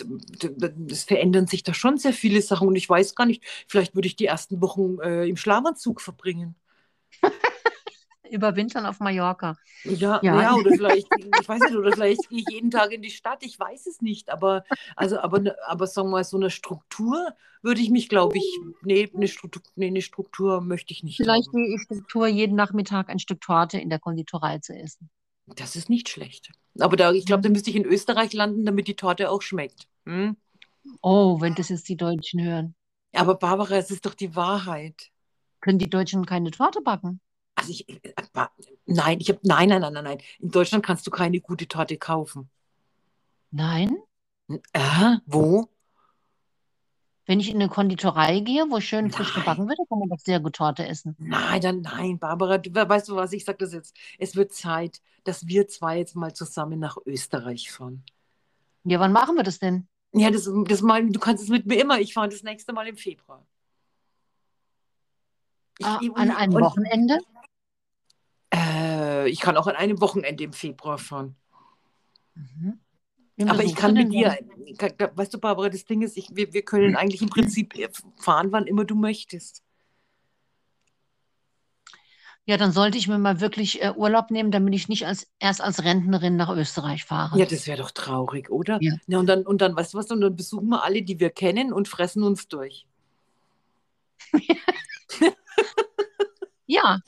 es 0.89 1.03
verändern 1.03 1.47
sich 1.47 1.63
da 1.63 1.73
schon 1.73 1.97
sehr 1.97 2.13
viele 2.13 2.41
Sachen 2.41 2.67
und 2.67 2.75
ich 2.75 2.89
weiß 2.89 3.15
gar 3.15 3.25
nicht, 3.25 3.43
vielleicht 3.67 3.95
würde 3.95 4.07
ich 4.07 4.15
die 4.15 4.25
ersten 4.27 4.61
Wochen 4.61 4.99
äh, 5.01 5.25
im 5.27 5.38
Schlafanzug 5.38 6.01
verbringen. 6.01 6.55
Überwintern 8.32 8.86
auf 8.86 8.99
Mallorca. 8.99 9.57
Ja, 9.84 10.21
Ja, 10.21 10.34
ja, 10.34 10.55
oder 10.55 10.73
vielleicht, 10.73 11.09
ich 11.15 11.47
weiß 11.47 11.63
nicht, 11.63 11.75
oder 11.75 11.93
vielleicht 11.93 12.30
gehe 12.30 12.39
ich 12.39 12.47
jeden 12.49 12.69
Tag 12.69 12.91
in 12.91 13.01
die 13.01 13.11
Stadt, 13.11 13.43
ich 13.43 13.57
weiß 13.59 13.88
es 13.88 14.01
nicht, 14.01 14.30
aber, 14.30 14.65
also, 14.97 15.19
aber, 15.19 15.39
ne- 15.39 15.55
aber 15.67 15.88
sagen 15.88 16.09
wir 16.09 16.11
mal, 16.13 16.23
so 16.25 16.36
eine 16.38 16.49
Struktur 16.49 17.34
würde 17.61 17.82
ich 17.82 17.89
mich, 17.89 18.09
glaube 18.09 18.38
ich, 18.38 18.61
nee, 18.82 19.09
eine 19.15 19.27
Struktur, 19.30 19.61
nee, 19.75 19.88
eine 19.88 20.01
Struktur 20.01 20.59
möchte 20.61 20.91
ich 20.93 21.03
nicht 21.03 21.21
vielleicht 21.21 21.47
haben. 21.47 21.53
die 21.53 21.77
Struktur, 21.84 22.27
jeden 22.27 22.55
Nachmittag 22.55 23.09
ein 23.09 23.19
Stück 23.19 23.41
Torte 23.41 23.77
in 23.80 23.89
der 23.91 23.99
Konditorei 23.99 24.57
zu 24.57 24.73
essen. 24.75 25.11
Das 25.56 25.76
ist 25.76 25.89
nicht 25.89 26.10
schlecht. 26.10 26.52
Aber 26.80 26.95
da, 26.95 27.12
ich 27.12 27.26
glaube, 27.26 27.41
da 27.41 27.50
müsste 27.50 27.70
ich 27.70 27.76
in 27.76 27.86
Österreich 27.86 28.34
landen, 28.34 28.66
damit 28.66 28.88
die 28.88 28.95
Torte 28.95 29.30
auch 29.30 29.41
schmeckt. 29.41 29.88
Hm? 30.06 30.38
Oh, 31.02 31.41
wenn 31.41 31.56
das 31.56 31.70
jetzt 31.70 31.89
die 31.89 31.97
Deutschen 31.97 32.41
hören. 32.41 32.76
Aber 33.14 33.36
Barbara, 33.36 33.76
es 33.78 33.91
ist 33.91 34.06
doch 34.06 34.14
die 34.14 34.36
Wahrheit. 34.36 35.10
Können 35.62 35.80
die 35.80 35.89
Deutschen 35.89 36.26
keine 36.26 36.52
Torte 36.52 36.82
backen? 36.82 37.20
Also 37.56 37.72
ich, 37.72 37.89
äh, 37.89 38.00
ba- 38.32 38.52
nein, 38.86 39.20
ich 39.20 39.30
habe, 39.30 39.39
nein, 39.43 39.70
nein, 39.70 39.82
nein, 39.82 39.93
nein, 39.93 40.04
nein. 40.04 40.18
In 40.39 40.52
Deutschland 40.52 40.86
kannst 40.86 41.06
du 41.08 41.12
keine 41.12 41.41
gute 41.41 41.68
Torte 41.68 41.97
kaufen. 41.97 42.50
Nein? 43.52 43.97
Äh, 44.74 45.18
wo? 45.26 45.70
Wenn 47.30 47.39
ich 47.39 47.51
in 47.51 47.57
eine 47.57 47.69
Konditorei 47.69 48.39
gehe, 48.39 48.65
wo 48.71 48.80
schön 48.80 49.11
frisch 49.11 49.36
Nein. 49.36 49.43
gebacken 49.43 49.67
wird, 49.69 49.77
kann 49.88 49.99
man 49.99 50.09
doch 50.09 50.17
sehr 50.17 50.39
gut 50.39 50.55
Torte 50.55 50.88
essen. 50.88 51.15
Nein, 51.19 51.61
dann 51.61 51.82
nein, 51.82 52.17
Barbara, 52.17 52.57
du, 52.57 52.73
weißt 52.73 53.07
du 53.07 53.15
was, 53.17 53.34
ich 53.34 53.45
sage 53.45 53.59
das 53.59 53.71
jetzt. 53.71 53.95
Es 54.17 54.36
wird 54.36 54.51
Zeit, 54.51 54.99
dass 55.25 55.45
wir 55.45 55.67
zwei 55.67 55.99
jetzt 55.99 56.15
mal 56.15 56.34
zusammen 56.34 56.80
nach 56.80 56.97
Österreich 57.05 57.69
fahren. 57.69 58.03
Ja, 58.84 58.99
wann 58.99 59.11
machen 59.11 59.36
wir 59.36 59.43
das 59.43 59.59
denn? 59.59 59.88
Ja, 60.11 60.32
das, 60.32 60.49
das 60.65 60.82
mal, 60.82 61.07
du 61.07 61.19
kannst 61.19 61.43
es 61.43 61.49
mit 61.49 61.67
mir 61.67 61.80
immer. 61.80 61.99
Ich 61.99 62.15
fahre 62.15 62.30
das 62.30 62.41
nächste 62.41 62.73
Mal 62.73 62.88
im 62.88 62.97
Februar. 62.97 63.45
Ich, 65.77 65.86
Ah, 65.86 65.99
an 66.15 66.32
einem 66.32 66.55
und, 66.55 66.63
Wochenende? 66.63 67.19
äh, 68.51 69.30
ich 69.30 69.39
kann 69.39 69.55
auch 69.55 69.67
an 69.67 69.75
einem 69.75 70.01
Wochenende 70.01 70.45
im 70.45 70.53
Februar 70.53 70.97
fahren. 70.97 71.36
Mhm. 72.34 72.80
Aber 73.47 73.63
ich 73.63 73.75
kann 73.75 73.93
mit 73.93 74.11
dir, 74.11 74.37
kann- 74.77 74.93
weißt 75.15 75.33
du, 75.33 75.39
Barbara, 75.39 75.69
das 75.69 75.85
Ding 75.85 76.01
ist, 76.01 76.17
ich, 76.17 76.29
wir, 76.33 76.51
wir 76.53 76.61
können 76.63 76.95
eigentlich 76.95 77.21
im 77.21 77.29
Prinzip 77.29 77.73
fahren, 78.17 78.51
wann 78.51 78.67
immer 78.67 78.83
du 78.85 78.95
möchtest. 78.95 79.63
Ja, 82.45 82.57
dann 82.57 82.71
sollte 82.71 82.97
ich 82.97 83.07
mir 83.07 83.19
mal 83.19 83.41
wirklich 83.41 83.81
äh, 83.83 83.93
Urlaub 83.95 84.31
nehmen, 84.31 84.49
damit 84.49 84.73
ich 84.73 84.89
nicht 84.89 85.05
als, 85.05 85.27
erst 85.39 85.61
als 85.61 85.83
Rentnerin 85.83 86.35
nach 86.35 86.49
Österreich 86.49 87.05
fahre. 87.05 87.37
Ja, 87.37 87.45
das 87.45 87.67
wäre 87.67 87.77
doch 87.77 87.91
traurig, 87.91 88.49
oder? 88.49 88.79
Ja. 88.81 88.93
Ja, 89.05 89.19
und 89.19 89.27
dann, 89.27 89.45
und 89.45 89.61
dann, 89.61 89.75
weißt 89.75 89.93
du 89.93 89.99
was, 89.99 90.09
und 90.09 90.19
dann 90.21 90.35
besuchen 90.35 90.67
wir 90.69 90.83
alle, 90.83 91.03
die 91.03 91.19
wir 91.19 91.29
kennen 91.29 91.71
und 91.71 91.87
fressen 91.87 92.23
uns 92.23 92.47
durch. 92.47 92.85
Ja. 96.71 96.99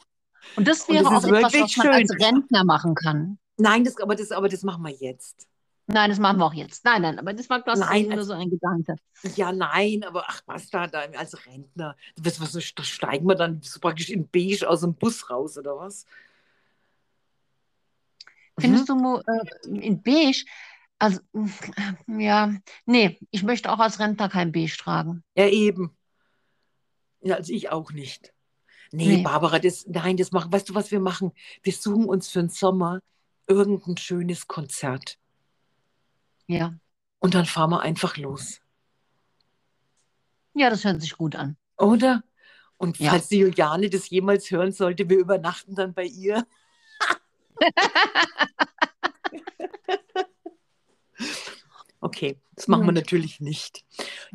Und 0.56 0.68
das 0.68 0.86
Und 0.86 0.96
wäre 0.96 1.04
das 1.04 1.14
auch 1.24 1.24
etwas, 1.24 1.54
was 1.54 1.78
man 1.78 1.88
als 1.90 2.10
schön. 2.12 2.22
Rentner 2.24 2.66
machen 2.66 2.96
kann. 2.96 3.38
Nein, 3.58 3.84
das, 3.84 3.96
aber, 3.98 4.16
das, 4.16 4.32
aber 4.32 4.50
das 4.50 4.64
machen 4.64 4.84
wir 4.84 4.92
jetzt. 4.92 5.48
Nein, 5.88 6.10
das 6.10 6.20
machen 6.20 6.38
wir 6.38 6.46
auch 6.46 6.54
jetzt. 6.54 6.86
Nein, 6.86 7.02
nein, 7.02 7.20
aber 7.20 7.34
das 7.34 7.50
war 7.50 7.62
das 7.62 7.80
Nein, 7.80 8.08
nur 8.08 8.20
als, 8.20 8.28
so 8.28 8.34
ein 8.34 8.50
Gedanke. 8.50 8.96
ja, 9.36 9.52
nein, 9.52 10.04
aber 10.04 10.24
ach, 10.28 10.42
was 10.46 10.70
da, 10.70 10.88
da 10.88 11.00
als 11.18 11.46
Rentner? 11.46 11.98
Was, 12.18 12.40
was, 12.40 12.74
da 12.76 12.84
steigen 12.84 13.28
wir 13.28 13.36
dann 13.36 13.62
so 13.62 13.80
praktisch 13.80 14.10
in 14.10 14.28
beige 14.30 14.70
aus 14.70 14.82
dem 14.82 14.94
Bus 14.94 15.30
raus, 15.30 15.58
oder 15.58 15.76
was? 15.78 16.06
Findest 18.60 18.90
Mhm. 18.90 19.04
du 19.04 19.18
äh, 19.18 19.86
in 19.88 20.02
beige? 20.02 20.46
Also, 21.00 21.20
äh, 21.34 22.24
ja, 22.24 22.54
nee, 22.86 23.18
ich 23.32 23.44
möchte 23.44 23.72
auch 23.72 23.80
als 23.80 24.00
Rentner 24.00 24.30
kein 24.30 24.52
beige 24.52 24.78
tragen. 24.78 25.24
Ja, 25.36 25.48
eben. 25.48 25.98
Ja, 27.22 27.36
also 27.36 27.52
ich 27.54 27.70
auch 27.72 27.92
nicht. 27.92 28.34
Nee, 28.92 29.18
Nee. 29.18 29.24
Barbara, 29.24 29.60
das, 29.60 29.86
nein, 29.88 30.18
das 30.18 30.32
machen, 30.32 30.52
weißt 30.52 30.70
du, 30.70 30.76
was 30.76 30.92
wir 30.92 31.00
machen? 31.00 31.32
Wir 31.64 31.74
suchen 31.74 32.06
uns 32.06 32.30
für 32.30 32.40
den 32.40 32.50
Sommer 32.50 33.00
irgendein 33.48 33.98
schönes 33.98 34.48
Konzert 34.48 35.18
Ja. 36.52 36.74
und 37.20 37.34
dann 37.34 37.46
fahren 37.46 37.70
wir 37.72 37.82
einfach 37.82 38.18
los. 38.18 38.60
Ja, 40.54 40.70
das 40.70 40.84
hört 40.84 41.02
sich 41.02 41.16
gut 41.18 41.36
an. 41.36 41.56
Oder? 41.78 42.24
Und 42.78 43.00
Ja. 43.00 43.12
falls 43.12 43.28
die 43.30 43.38
Juliane 43.40 43.90
das 43.90 44.10
jemals 44.10 44.50
hören 44.52 44.72
sollte, 44.72 45.08
wir 45.10 45.18
übernachten 45.18 45.76
dann 45.76 45.94
bei 45.94 46.06
ihr. 46.06 46.46
Okay, 52.04 52.40
das 52.56 52.68
machen 52.68 52.86
wir 52.88 52.94
natürlich 52.94 53.40
nicht. 53.42 53.86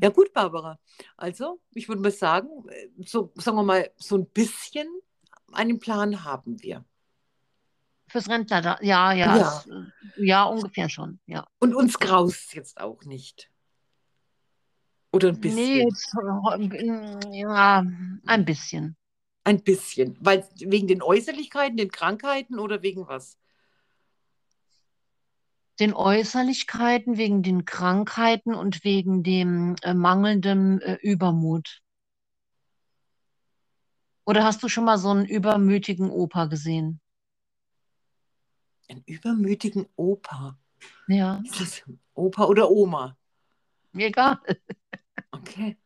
Ja 0.00 0.10
gut, 0.10 0.32
Barbara. 0.32 0.78
Also, 1.16 1.60
ich 1.74 1.88
würde 1.88 2.00
mal 2.00 2.12
sagen, 2.12 2.48
äh, 2.68 2.88
so 3.04 3.32
sagen 3.34 3.56
wir 3.56 3.64
mal, 3.64 3.90
so 3.96 4.16
ein 4.16 4.26
bisschen 4.26 4.86
einen 5.52 5.80
Plan 5.80 6.22
haben 6.24 6.62
wir. 6.62 6.84
Fürs 8.16 8.30
Rentner, 8.30 8.78
ja, 8.80 9.12
ja, 9.12 9.36
Ja. 9.36 9.46
es, 9.46 9.66
äh, 9.66 10.24
ja, 10.24 10.44
ungefähr 10.44 10.88
schon, 10.88 11.20
ja. 11.26 11.46
Und 11.58 11.74
uns 11.74 11.98
graust 11.98 12.54
jetzt 12.54 12.80
auch 12.80 13.04
nicht. 13.04 13.50
Oder 15.12 15.28
ein 15.28 15.38
bisschen. 15.38 15.62
Nee, 15.62 15.84
jetzt, 15.84 16.14
äh, 16.14 17.38
ja, 17.38 17.84
ein 18.24 18.44
bisschen. 18.46 18.96
Ein 19.44 19.62
bisschen. 19.62 20.16
Weil 20.18 20.48
wegen 20.60 20.86
den 20.86 21.02
Äußerlichkeiten, 21.02 21.76
den 21.76 21.90
Krankheiten 21.90 22.58
oder 22.58 22.80
wegen 22.80 23.06
was? 23.06 23.36
Den 25.78 25.92
Äußerlichkeiten, 25.92 27.18
wegen 27.18 27.42
den 27.42 27.66
Krankheiten 27.66 28.54
und 28.54 28.82
wegen 28.82 29.24
dem 29.24 29.76
äh, 29.82 29.92
mangelnden 29.92 30.80
äh, 30.80 30.96
Übermut. 31.02 31.82
Oder 34.24 34.42
hast 34.42 34.62
du 34.62 34.70
schon 34.70 34.86
mal 34.86 34.96
so 34.96 35.10
einen 35.10 35.26
übermütigen 35.26 36.08
Opa 36.08 36.46
gesehen? 36.46 37.02
Einen 38.88 39.02
übermütigen 39.06 39.86
Opa. 39.96 40.58
Ja, 41.08 41.42
Ist 41.44 41.60
das 41.60 41.82
Opa 42.14 42.44
oder 42.46 42.70
Oma? 42.70 43.16
mir 43.92 44.06
egal. 44.08 44.38
Okay. 45.32 45.76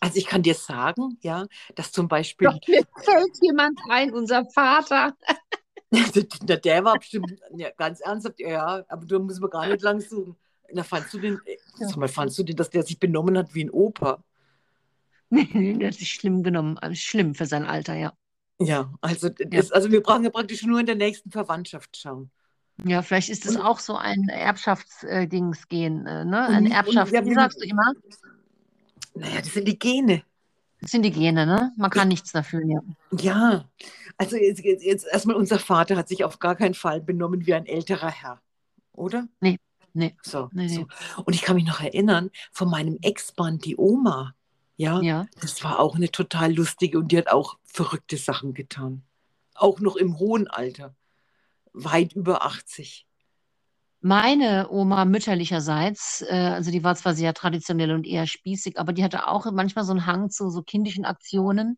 Also 0.00 0.16
ich 0.16 0.26
kann 0.26 0.42
dir 0.42 0.54
sagen, 0.54 1.18
ja, 1.20 1.46
dass 1.76 1.92
zum 1.92 2.08
Beispiel, 2.08 2.48
Doch, 2.48 2.58
mir 2.66 2.82
fällt 3.04 3.38
jemand 3.40 3.78
ein, 3.88 4.12
unser 4.12 4.44
Vater. 4.46 5.16
der, 6.42 6.56
der 6.56 6.84
war 6.84 6.98
bestimmt, 6.98 7.32
ja, 7.56 7.70
ganz 7.70 8.00
ernsthaft, 8.00 8.40
ja, 8.40 8.84
aber 8.88 9.06
da 9.06 9.18
müssen 9.18 9.42
wir 9.42 9.50
gar 9.50 9.66
nicht 9.66 9.82
lang 9.82 10.00
suchen. 10.00 10.36
Na, 10.72 10.82
fandst 10.82 11.14
du 11.14 11.18
den, 11.18 11.38
äh, 11.44 11.56
sag 11.78 11.96
mal, 11.98 12.08
fandst 12.08 12.38
du 12.38 12.42
den, 12.42 12.56
dass 12.56 12.70
der 12.70 12.82
sich 12.82 12.98
benommen 12.98 13.36
hat 13.36 13.54
wie 13.54 13.64
ein 13.64 13.70
Opa? 13.70 14.24
Nee, 15.30 15.74
der 15.78 15.88
hat 15.88 15.94
sich 15.94 16.10
schlimm 16.10 16.42
genommen. 16.42 16.78
Also 16.78 16.96
schlimm 16.96 17.34
für 17.34 17.46
sein 17.46 17.64
Alter, 17.64 17.94
ja. 17.94 18.12
Ja, 18.66 18.92
also, 19.00 19.28
das, 19.28 19.72
also 19.72 19.90
wir 19.90 20.02
brauchen 20.02 20.24
ja 20.24 20.30
praktisch 20.30 20.62
nur 20.64 20.80
in 20.80 20.86
der 20.86 20.94
nächsten 20.96 21.30
Verwandtschaft 21.30 21.96
schauen. 21.96 22.30
Ja, 22.84 23.02
vielleicht 23.02 23.28
ist 23.28 23.44
es 23.46 23.56
auch 23.56 23.78
so 23.78 23.96
ein 23.96 24.28
Erbschaftsdings 24.28 25.68
gehen, 25.68 26.06
äh, 26.06 26.24
ne? 26.24 26.46
Eine 26.48 26.66
Und- 26.68 26.72
Erbschaft. 26.72 27.12
und 27.12 27.18
wir- 27.24 27.26
Wie 27.30 27.34
sagst 27.34 27.60
du 27.60 27.66
immer? 27.66 27.92
Naja, 29.14 29.40
das 29.40 29.52
sind 29.52 29.68
die 29.68 29.78
Gene. 29.78 30.22
Das 30.80 30.90
sind 30.90 31.02
die 31.02 31.10
Gene, 31.12 31.46
ne? 31.46 31.72
Man 31.76 31.90
kann 31.90 32.08
nichts 32.08 32.32
dafür, 32.32 32.60
ja. 32.64 32.80
Ja, 33.20 33.68
also 34.16 34.36
jetzt, 34.36 34.64
jetzt, 34.64 34.82
jetzt 34.84 35.06
erstmal 35.06 35.36
unser 35.36 35.58
Vater 35.58 35.96
hat 35.96 36.08
sich 36.08 36.24
auf 36.24 36.38
gar 36.40 36.56
keinen 36.56 36.74
Fall 36.74 37.00
benommen 37.00 37.46
wie 37.46 37.54
ein 37.54 37.66
älterer 37.66 38.10
Herr, 38.10 38.40
oder? 38.92 39.28
Nee, 39.40 39.58
nee. 39.92 40.16
So, 40.22 40.48
Nee, 40.52 40.68
so. 40.68 40.86
Und 41.24 41.34
ich 41.34 41.42
kann 41.42 41.54
mich 41.56 41.66
noch 41.66 41.80
erinnern, 41.80 42.30
von 42.50 42.68
meinem 42.68 42.98
Ex-Mann, 43.02 43.58
die 43.58 43.76
Oma, 43.76 44.34
ja, 44.76 45.00
Ja. 45.00 45.26
das 45.40 45.62
war 45.64 45.78
auch 45.78 45.94
eine 45.96 46.10
total 46.10 46.54
lustige 46.54 46.98
und 46.98 47.12
die 47.12 47.18
hat 47.18 47.28
auch 47.28 47.58
verrückte 47.64 48.16
Sachen 48.16 48.54
getan. 48.54 49.02
Auch 49.54 49.80
noch 49.80 49.96
im 49.96 50.18
hohen 50.18 50.48
Alter, 50.48 50.94
weit 51.72 52.14
über 52.14 52.44
80. 52.44 53.06
Meine 54.00 54.68
Oma 54.70 55.04
mütterlicherseits, 55.04 56.22
äh, 56.28 56.34
also 56.34 56.72
die 56.72 56.82
war 56.82 56.96
zwar 56.96 57.14
sehr 57.14 57.34
traditionell 57.34 57.92
und 57.92 58.04
eher 58.04 58.26
spießig, 58.26 58.78
aber 58.78 58.92
die 58.92 59.04
hatte 59.04 59.28
auch 59.28 59.50
manchmal 59.52 59.84
so 59.84 59.92
einen 59.92 60.06
Hang 60.06 60.28
zu 60.30 60.50
so 60.50 60.62
kindischen 60.62 61.04
Aktionen. 61.04 61.76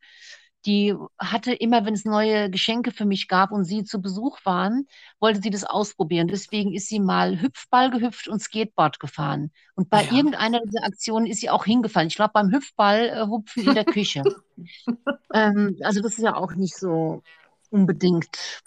Die 0.67 0.95
hatte 1.19 1.53
immer, 1.53 1.85
wenn 1.85 1.95
es 1.95 2.05
neue 2.05 2.49
Geschenke 2.51 2.91
für 2.91 3.05
mich 3.05 3.29
gab 3.29 3.53
und 3.53 3.65
sie 3.65 3.85
zu 3.85 4.01
Besuch 4.01 4.39
waren, 4.45 4.87
wollte 5.21 5.41
sie 5.43 5.51
das 5.51 5.65
ausprobieren. 5.65 6.29
Deswegen 6.29 6.73
ist 6.73 6.89
sie 6.89 7.01
mal 7.01 7.41
Hüpfball 7.41 7.91
gehüpft 7.91 8.29
und 8.29 8.41
Skateboard 8.41 8.99
gefahren. 8.99 9.53
Und 9.75 9.91
bei 9.91 10.05
Ja. 10.05 10.13
irgendeiner 10.17 10.61
dieser 10.61 10.85
Aktionen 10.85 11.27
ist 11.27 11.41
sie 11.41 11.51
auch 11.51 11.65
hingefallen. 11.65 12.09
Ich 12.09 12.17
glaube, 12.17 12.33
beim 12.33 12.51
Hüpfball 12.51 13.09
äh, 13.11 13.27
hupfen 13.27 13.65
in 13.65 13.75
der 13.75 13.85
Küche. 13.85 14.25
ähm, 15.35 15.77
also 15.83 16.01
das 16.01 16.13
ist 16.13 16.25
ja 16.25 16.35
auch 16.35 16.55
nicht 16.55 16.77
so 16.77 17.23
unbedingt 17.71 18.63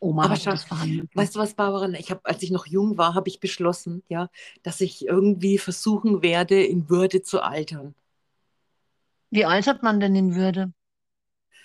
Oma 0.00 0.24
Aber 0.24 0.36
schau. 0.36 0.52
Weißt 1.14 1.34
du 1.34 1.38
was, 1.38 1.54
Barbara? 1.54 1.88
Ich 1.98 2.10
habe, 2.10 2.20
als 2.24 2.42
ich 2.42 2.50
noch 2.50 2.66
jung 2.66 2.98
war, 2.98 3.14
habe 3.14 3.28
ich 3.28 3.40
beschlossen, 3.40 4.02
ja, 4.08 4.28
dass 4.62 4.80
ich 4.80 5.06
irgendwie 5.06 5.58
versuchen 5.58 6.22
werde, 6.22 6.62
in 6.62 6.88
Würde 6.90 7.22
zu 7.22 7.42
altern. 7.42 7.94
Wie 9.34 9.44
altert 9.44 9.82
man 9.82 9.98
denn 9.98 10.14
in 10.14 10.36
Würde? 10.36 10.72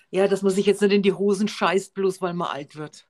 Ja, 0.09 0.28
dass 0.28 0.41
man 0.41 0.51
sich 0.51 0.65
jetzt 0.65 0.82
nicht 0.82 0.91
in 0.91 1.03
die 1.03 1.13
Hosen 1.13 1.47
scheißt, 1.47 1.93
bloß 1.93 2.20
weil 2.20 2.34
man 2.34 2.47
alt 2.47 2.76
wird. 2.76 3.07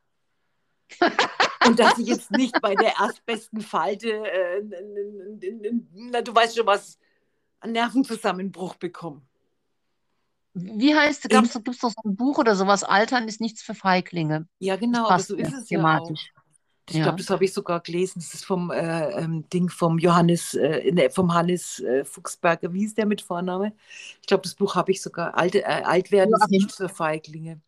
Und 1.66 1.80
dass 1.80 1.98
ich 1.98 2.08
jetzt 2.08 2.32
nicht 2.32 2.60
bei 2.62 2.76
der 2.76 3.00
erstbesten 3.00 3.62
Falte, 3.62 4.10
äh, 4.10 4.62
na, 5.94 6.22
du 6.22 6.36
weißt 6.36 6.58
schon 6.58 6.66
was, 6.66 7.00
einen 7.62 7.72
Nervenzusammenbruch 7.72 8.76
bekomme. 8.76 9.22
Wie 10.54 10.94
heißt, 10.94 11.30
gab's, 11.30 11.54
gibt 11.54 11.70
es 11.70 11.80
doch 11.80 11.92
so 11.92 12.02
ein 12.04 12.18
Buch 12.18 12.38
oder 12.38 12.56
sowas? 12.56 12.84
Altern 12.84 13.30
ist 13.30 13.40
nichts 13.40 13.62
für 13.62 13.76
Feiglinge. 13.76 14.46
Ja, 14.58 14.76
genau, 14.76 15.08
aber 15.08 15.24
so 15.24 15.38
ist 15.38 15.54
es 15.54 15.70
ja 15.70 15.82
auch. 15.82 16.12
Ich 16.90 16.98
Ja. 16.98 17.04
glaube, 17.04 17.18
das 17.18 17.30
habe 17.30 17.46
ich 17.46 17.54
sogar 17.54 17.82
gelesen. 17.82 18.20
Das 18.20 18.34
ist 18.34 18.46
vom 18.46 18.72
äh, 18.72 19.12
ähm, 19.12 19.48
Ding 19.50 19.70
vom 19.70 20.00
Johannes, 20.00 20.54
äh, 20.56 20.92
ne, 20.92 21.10
vom 21.10 21.34
Hannes 21.34 21.80
äh, 21.80 22.04
Fuchsberger. 22.06 22.74
Wie 22.74 22.86
ist 22.86 22.98
der 22.98 23.06
mit 23.06 23.22
Vorname? 23.22 23.74
Ich 24.22 24.28
glaube, 24.28 24.44
das 24.44 24.56
Buch 24.56 24.76
habe 24.76 24.92
ich 24.92 25.02
sogar. 25.02 25.36
Alte, 25.38 25.62
äh, 25.64 25.84
alt 25.84 26.12
werden 26.12 26.34
ist 26.36 26.52
Joachim. 26.52 26.52
nicht 26.52 26.72
für 26.72 26.90
Feiglinge. 26.90 27.62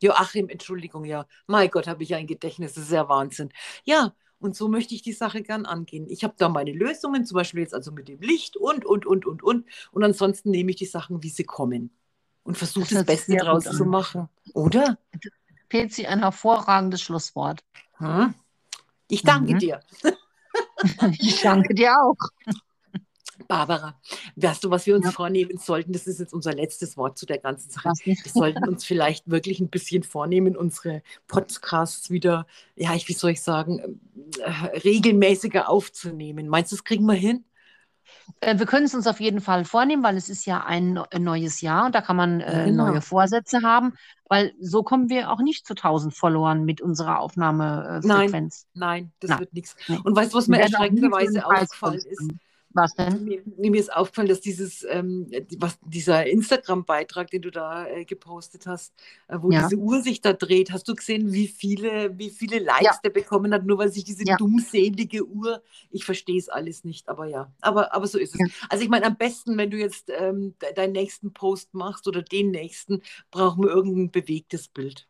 Joachim, 0.00 0.48
Entschuldigung, 0.48 1.04
ja. 1.04 1.26
Mein 1.46 1.70
Gott, 1.70 1.88
habe 1.88 2.02
ich 2.04 2.14
ein 2.14 2.26
Gedächtnis. 2.26 2.74
Das 2.74 2.84
ist 2.84 2.92
ja 2.92 3.08
Wahnsinn. 3.08 3.50
Ja, 3.84 4.14
und 4.38 4.54
so 4.54 4.68
möchte 4.68 4.94
ich 4.94 5.02
die 5.02 5.12
Sache 5.12 5.42
gern 5.42 5.66
angehen. 5.66 6.06
Ich 6.08 6.22
habe 6.22 6.34
da 6.38 6.48
meine 6.48 6.72
Lösungen, 6.72 7.24
zum 7.26 7.34
Beispiel 7.36 7.60
jetzt 7.62 7.74
also 7.74 7.90
mit 7.90 8.06
dem 8.08 8.20
Licht 8.20 8.56
und, 8.56 8.84
und, 8.84 9.06
und, 9.06 9.26
und, 9.26 9.42
und. 9.42 9.66
Und 9.90 10.04
ansonsten 10.04 10.50
nehme 10.50 10.70
ich 10.70 10.76
die 10.76 10.86
Sachen, 10.86 11.22
wie 11.24 11.30
sie 11.30 11.44
kommen. 11.44 11.90
Und 12.44 12.56
versuche 12.56 12.94
Das 12.94 13.04
das, 13.04 13.06
Beste 13.06 13.36
draus 13.36 13.66
an. 13.66 13.76
zu 13.76 13.84
machen. 13.84 14.28
Oder? 14.54 14.98
Petzi, 15.68 16.06
ein 16.06 16.20
hervorragendes 16.20 17.02
Schlusswort. 17.02 17.64
Hm? 17.98 18.34
Ich 19.08 19.22
danke 19.22 19.54
Mhm. 19.54 19.58
dir. 19.58 19.80
Ich 21.18 21.42
danke 21.42 21.74
dir 21.74 21.92
auch. 21.92 22.16
Barbara, 23.46 23.98
weißt 24.36 24.64
du, 24.64 24.70
was 24.70 24.86
wir 24.86 24.96
uns 24.96 25.06
Ja. 25.06 25.12
vornehmen 25.12 25.58
sollten? 25.58 25.92
Das 25.92 26.06
ist 26.06 26.18
jetzt 26.20 26.34
unser 26.34 26.52
letztes 26.52 26.96
Wort 26.96 27.16
zu 27.18 27.24
der 27.26 27.38
ganzen 27.38 27.70
Sache. 27.70 27.92
Wir 28.04 28.16
sollten 28.26 28.66
uns 28.68 28.84
vielleicht 28.84 29.30
wirklich 29.30 29.60
ein 29.60 29.68
bisschen 29.68 30.02
vornehmen, 30.02 30.56
unsere 30.56 31.02
Podcasts 31.28 32.10
wieder, 32.10 32.46
ja, 32.76 32.94
ich, 32.94 33.08
wie 33.08 33.12
soll 33.12 33.30
ich 33.30 33.40
sagen, 33.42 34.00
äh, 34.40 34.50
regelmäßiger 34.78 35.68
aufzunehmen. 35.68 36.48
Meinst 36.48 36.72
du, 36.72 36.76
das 36.76 36.84
kriegen 36.84 37.06
wir 37.06 37.14
hin? 37.14 37.44
Äh, 38.40 38.58
Wir 38.58 38.66
können 38.66 38.86
es 38.86 38.94
uns 38.94 39.06
auf 39.06 39.20
jeden 39.20 39.40
Fall 39.40 39.64
vornehmen, 39.64 40.02
weil 40.02 40.16
es 40.16 40.28
ist 40.28 40.44
ja 40.46 40.64
ein 40.64 40.98
ein 40.98 41.22
neues 41.24 41.60
Jahr 41.60 41.86
und 41.86 41.94
da 41.94 42.00
kann 42.00 42.16
man 42.16 42.40
äh, 42.40 42.64
Genau. 42.66 42.86
neue 42.88 43.00
Vorsätze 43.00 43.62
haben, 43.62 43.94
weil 44.28 44.52
so 44.60 44.82
kommen 44.82 45.08
wir 45.08 45.30
auch 45.30 45.40
nicht 45.40 45.66
zu 45.66 45.74
1000 45.74 46.14
Followern 46.14 46.64
mit 46.64 46.80
unserer 46.80 47.20
Aufnahmefrequenz. 47.20 48.66
Nein, 48.74 49.12
das 49.20 49.30
Nein. 49.30 49.40
wird 49.40 49.52
nichts. 49.54 49.76
Und 50.04 50.16
weißt 50.16 50.32
du, 50.32 50.38
was 50.38 50.48
mir 50.48 50.60
erschreckenderweise 50.60 51.44
aufgefallen 51.46 52.00
ist? 52.08 52.30
Was 52.70 52.94
denn? 52.94 53.24
Mir, 53.24 53.42
mir 53.56 53.80
ist 53.80 53.92
aufgefallen, 53.92 54.28
dass 54.28 54.40
dieses, 54.40 54.84
ähm, 54.84 55.30
was, 55.58 55.78
dieser 55.86 56.26
Instagram-Beitrag, 56.26 57.30
den 57.30 57.42
du 57.42 57.50
da 57.50 57.86
äh, 57.86 58.04
gepostet 58.04 58.66
hast, 58.66 58.92
äh, 59.28 59.38
wo 59.40 59.50
Ja. 59.50 59.60
diese 59.60 59.76
Uhr 59.76 60.02
sich 60.02 60.20
da 60.20 60.32
dreht, 60.34 60.70
hast 60.70 60.86
du 60.88 60.94
gesehen, 60.94 61.32
wie 61.32 61.48
viele, 61.48 62.16
wie 62.18 62.30
viele 62.30 62.58
Likes 62.58 62.84
Ja. 62.84 62.98
der 63.02 63.10
bekommen 63.10 63.54
hat, 63.54 63.64
nur 63.64 63.78
weil 63.78 63.90
sich 63.90 64.04
diese 64.04 64.24
Ja. 64.26 64.36
dummselige 64.36 65.26
Uhr, 65.26 65.62
ich 65.90 66.04
verstehe 66.04 66.38
es 66.38 66.48
alles 66.50 66.84
nicht, 66.84 67.08
aber 67.08 67.26
ja, 67.26 67.50
aber, 67.62 67.94
aber 67.94 68.06
so 68.06 68.18
ist 68.18 68.34
es. 68.34 68.40
Also 68.68 68.84
ich 68.84 68.90
meine, 68.90 69.06
am 69.06 69.16
besten, 69.16 69.56
wenn 69.56 69.70
du 69.70 69.78
jetzt 69.78 70.10
ähm, 70.18 70.54
de 70.60 70.74
deinen 70.74 70.92
nächsten 70.92 71.32
Post 71.32 71.72
machst 71.74 72.06
oder 72.06 72.22
den 72.22 72.50
nächsten, 72.50 73.02
brauchen 73.30 73.64
wir 73.64 73.70
irgendein 73.70 74.10
bewegtes 74.10 74.68
Bild. 74.68 75.08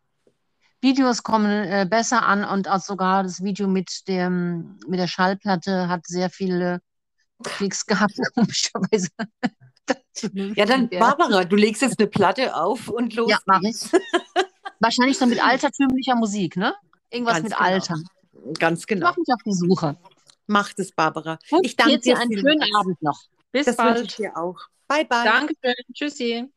Videos 0.80 1.24
kommen 1.24 1.50
äh, 1.50 1.86
besser 1.90 2.24
an 2.24 2.44
und 2.44 2.68
auch 2.68 2.80
sogar 2.80 3.24
das 3.24 3.42
Video 3.42 3.66
mit 3.66 4.06
dem, 4.06 4.78
mit 4.86 5.00
der 5.00 5.09
Schallplatte 5.09 5.88
hat 5.88 6.06
sehr 6.06 6.30
viele 6.30 6.80
Klicks 7.43 7.86
gehabt, 7.86 8.14
komischerweise. 8.34 9.09
Ja, 10.57 10.66
dann. 10.66 10.89
Barbara, 10.91 11.45
du 11.45 11.57
legst 11.57 11.82
jetzt 11.82 11.99
eine 11.99 12.09
Platte 12.09 12.55
auf 12.55 12.89
und 12.89 13.14
los 13.14 13.30
Ja, 13.30 13.39
mach 13.47 13.61
geht's. 13.61 13.91
Wahrscheinlich 14.80 15.18
so 15.18 15.26
mit 15.26 15.41
altertümlicher 15.45 16.16
Musik, 16.16 16.57
ne? 16.57 16.74
Irgendwas 17.11 17.34
Ganz 17.36 17.45
mit 17.45 17.53
genau. 17.59 17.64
Alter. 17.70 17.95
Ganz 18.59 18.80
Ich 18.80 18.86
genau. 18.86 19.07
mache 19.09 19.20
mich 19.20 19.28
auf 19.32 19.43
die 19.45 19.53
Suche. 19.55 19.97
Macht 20.47 20.78
es, 20.78 20.93
Barbara. 20.93 21.39
Gut, 21.51 21.61
Ich 21.64 21.76
danke 21.76 21.99
dir 21.99 22.14
dir 22.14 22.18
einen 22.20 22.32
vielmals. 22.32 22.59
schönen 22.64 22.76
Abend 22.76 23.03
noch. 23.03 23.20
Bis 23.53 23.66
Das 23.66 23.78
wünsche 23.78 23.93
bald. 23.95 24.05
ich 24.11 24.16
dir 24.16 24.36
auch. 24.36 24.59
Bye, 24.86 25.05
bye. 25.05 25.24
Dankeschön. 25.24 25.74
Tschüssi. 25.95 26.49